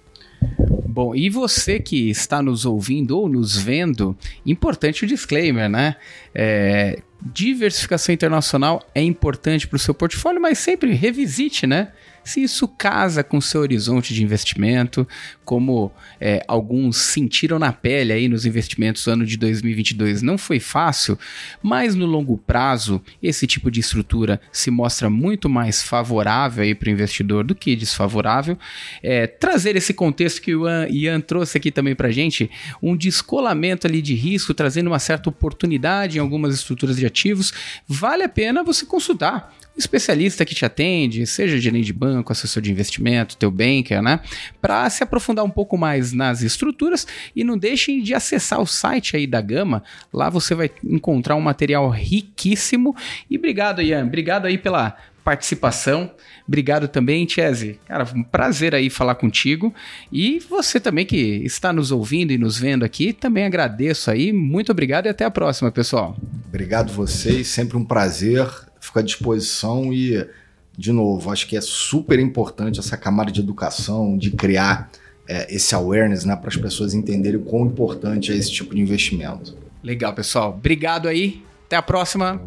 Bom, 0.86 1.14
e 1.14 1.30
você 1.30 1.78
que 1.78 2.10
está 2.10 2.42
nos 2.42 2.66
ouvindo 2.66 3.18
ou 3.18 3.28
nos 3.28 3.56
vendo, 3.56 4.16
importante 4.44 5.04
o 5.04 5.06
disclaimer, 5.06 5.68
né? 5.68 5.96
É, 6.34 7.00
diversificação 7.20 8.14
internacional 8.14 8.86
é 8.94 9.02
importante 9.02 9.66
para 9.66 9.76
o 9.76 9.78
seu 9.78 9.94
portfólio, 9.94 10.40
mas 10.40 10.58
sempre 10.58 10.92
revisite, 10.92 11.66
né? 11.66 11.92
Se 12.28 12.42
isso 12.42 12.68
casa 12.68 13.24
com 13.24 13.40
seu 13.40 13.62
horizonte 13.62 14.12
de 14.12 14.22
investimento, 14.22 15.08
como 15.46 15.90
é, 16.20 16.44
alguns 16.46 16.98
sentiram 16.98 17.58
na 17.58 17.72
pele 17.72 18.12
aí 18.12 18.28
nos 18.28 18.44
investimentos 18.44 19.06
no 19.06 19.14
ano 19.14 19.26
de 19.26 19.38
2022. 19.38 20.20
Não 20.20 20.36
foi 20.36 20.60
fácil, 20.60 21.18
mas 21.62 21.94
no 21.94 22.04
longo 22.04 22.36
prazo, 22.36 23.02
esse 23.22 23.46
tipo 23.46 23.70
de 23.70 23.80
estrutura 23.80 24.38
se 24.52 24.70
mostra 24.70 25.08
muito 25.08 25.48
mais 25.48 25.82
favorável 25.82 26.76
para 26.76 26.88
o 26.90 26.92
investidor 26.92 27.44
do 27.44 27.54
que 27.54 27.74
desfavorável. 27.74 28.58
É, 29.02 29.26
trazer 29.26 29.74
esse 29.74 29.94
contexto 29.94 30.42
que 30.42 30.54
o 30.54 30.68
Ian 30.90 31.22
trouxe 31.22 31.56
aqui 31.56 31.70
também 31.70 31.94
para 31.94 32.10
gente, 32.10 32.50
um 32.82 32.94
descolamento 32.94 33.86
ali 33.86 34.02
de 34.02 34.14
risco, 34.14 34.52
trazendo 34.52 34.88
uma 34.88 34.98
certa 34.98 35.30
oportunidade 35.30 36.18
em 36.18 36.20
algumas 36.20 36.54
estruturas 36.54 36.98
de 36.98 37.06
ativos, 37.06 37.54
vale 37.86 38.22
a 38.22 38.28
pena 38.28 38.62
você 38.62 38.84
consultar 38.84 39.50
especialista 39.78 40.44
que 40.44 40.54
te 40.54 40.64
atende, 40.64 41.26
seja 41.26 41.56
gerente 41.58 41.86
de 41.86 41.92
banco, 41.92 42.32
assessor 42.32 42.62
de 42.62 42.70
investimento, 42.70 43.36
teu 43.36 43.50
banker, 43.50 44.02
né? 44.02 44.20
Para 44.60 44.90
se 44.90 45.02
aprofundar 45.02 45.44
um 45.44 45.50
pouco 45.50 45.78
mais 45.78 46.12
nas 46.12 46.42
estruturas 46.42 47.06
e 47.34 47.44
não 47.44 47.56
deixem 47.56 48.02
de 48.02 48.12
acessar 48.12 48.60
o 48.60 48.66
site 48.66 49.16
aí 49.16 49.26
da 49.26 49.40
Gama. 49.40 49.82
Lá 50.12 50.28
você 50.28 50.54
vai 50.54 50.70
encontrar 50.84 51.36
um 51.36 51.40
material 51.40 51.88
riquíssimo. 51.88 52.94
E 53.30 53.38
obrigado, 53.38 53.80
Ian. 53.80 54.04
Obrigado 54.04 54.46
aí 54.46 54.58
pela 54.58 54.96
participação. 55.28 56.10
Obrigado 56.46 56.88
também, 56.88 57.28
Chese. 57.28 57.78
Cara, 57.86 58.08
um 58.14 58.22
prazer 58.22 58.74
aí 58.74 58.88
falar 58.88 59.14
contigo. 59.14 59.74
E 60.10 60.38
você 60.48 60.80
também 60.80 61.04
que 61.04 61.16
está 61.44 61.70
nos 61.70 61.92
ouvindo 61.92 62.32
e 62.32 62.38
nos 62.38 62.58
vendo 62.58 62.82
aqui, 62.82 63.12
também 63.12 63.44
agradeço 63.44 64.10
aí. 64.10 64.32
Muito 64.32 64.72
obrigado 64.72 65.04
e 65.04 65.10
até 65.10 65.26
a 65.26 65.30
próxima, 65.30 65.70
pessoal. 65.70 66.16
Obrigado 66.46 66.90
vocês, 66.94 67.46
sempre 67.48 67.76
um 67.76 67.84
prazer. 67.84 68.48
Fico 68.88 68.98
à 69.00 69.02
disposição 69.02 69.92
e, 69.92 70.26
de 70.76 70.92
novo, 70.92 71.30
acho 71.30 71.46
que 71.46 71.58
é 71.58 71.60
super 71.60 72.18
importante 72.18 72.80
essa 72.80 72.96
camada 72.96 73.30
de 73.30 73.38
educação, 73.38 74.16
de 74.16 74.30
criar 74.30 74.90
é, 75.28 75.54
esse 75.54 75.74
awareness 75.74 76.24
né, 76.24 76.34
para 76.34 76.48
as 76.48 76.56
pessoas 76.56 76.94
entenderem 76.94 77.38
o 77.38 77.44
quão 77.44 77.66
importante 77.66 78.32
é 78.32 78.34
esse 78.34 78.50
tipo 78.50 78.74
de 78.74 78.80
investimento. 78.80 79.54
Legal, 79.82 80.14
pessoal. 80.14 80.54
Obrigado 80.56 81.06
aí. 81.06 81.44
Até 81.66 81.76
a 81.76 81.82
próxima. 81.82 82.40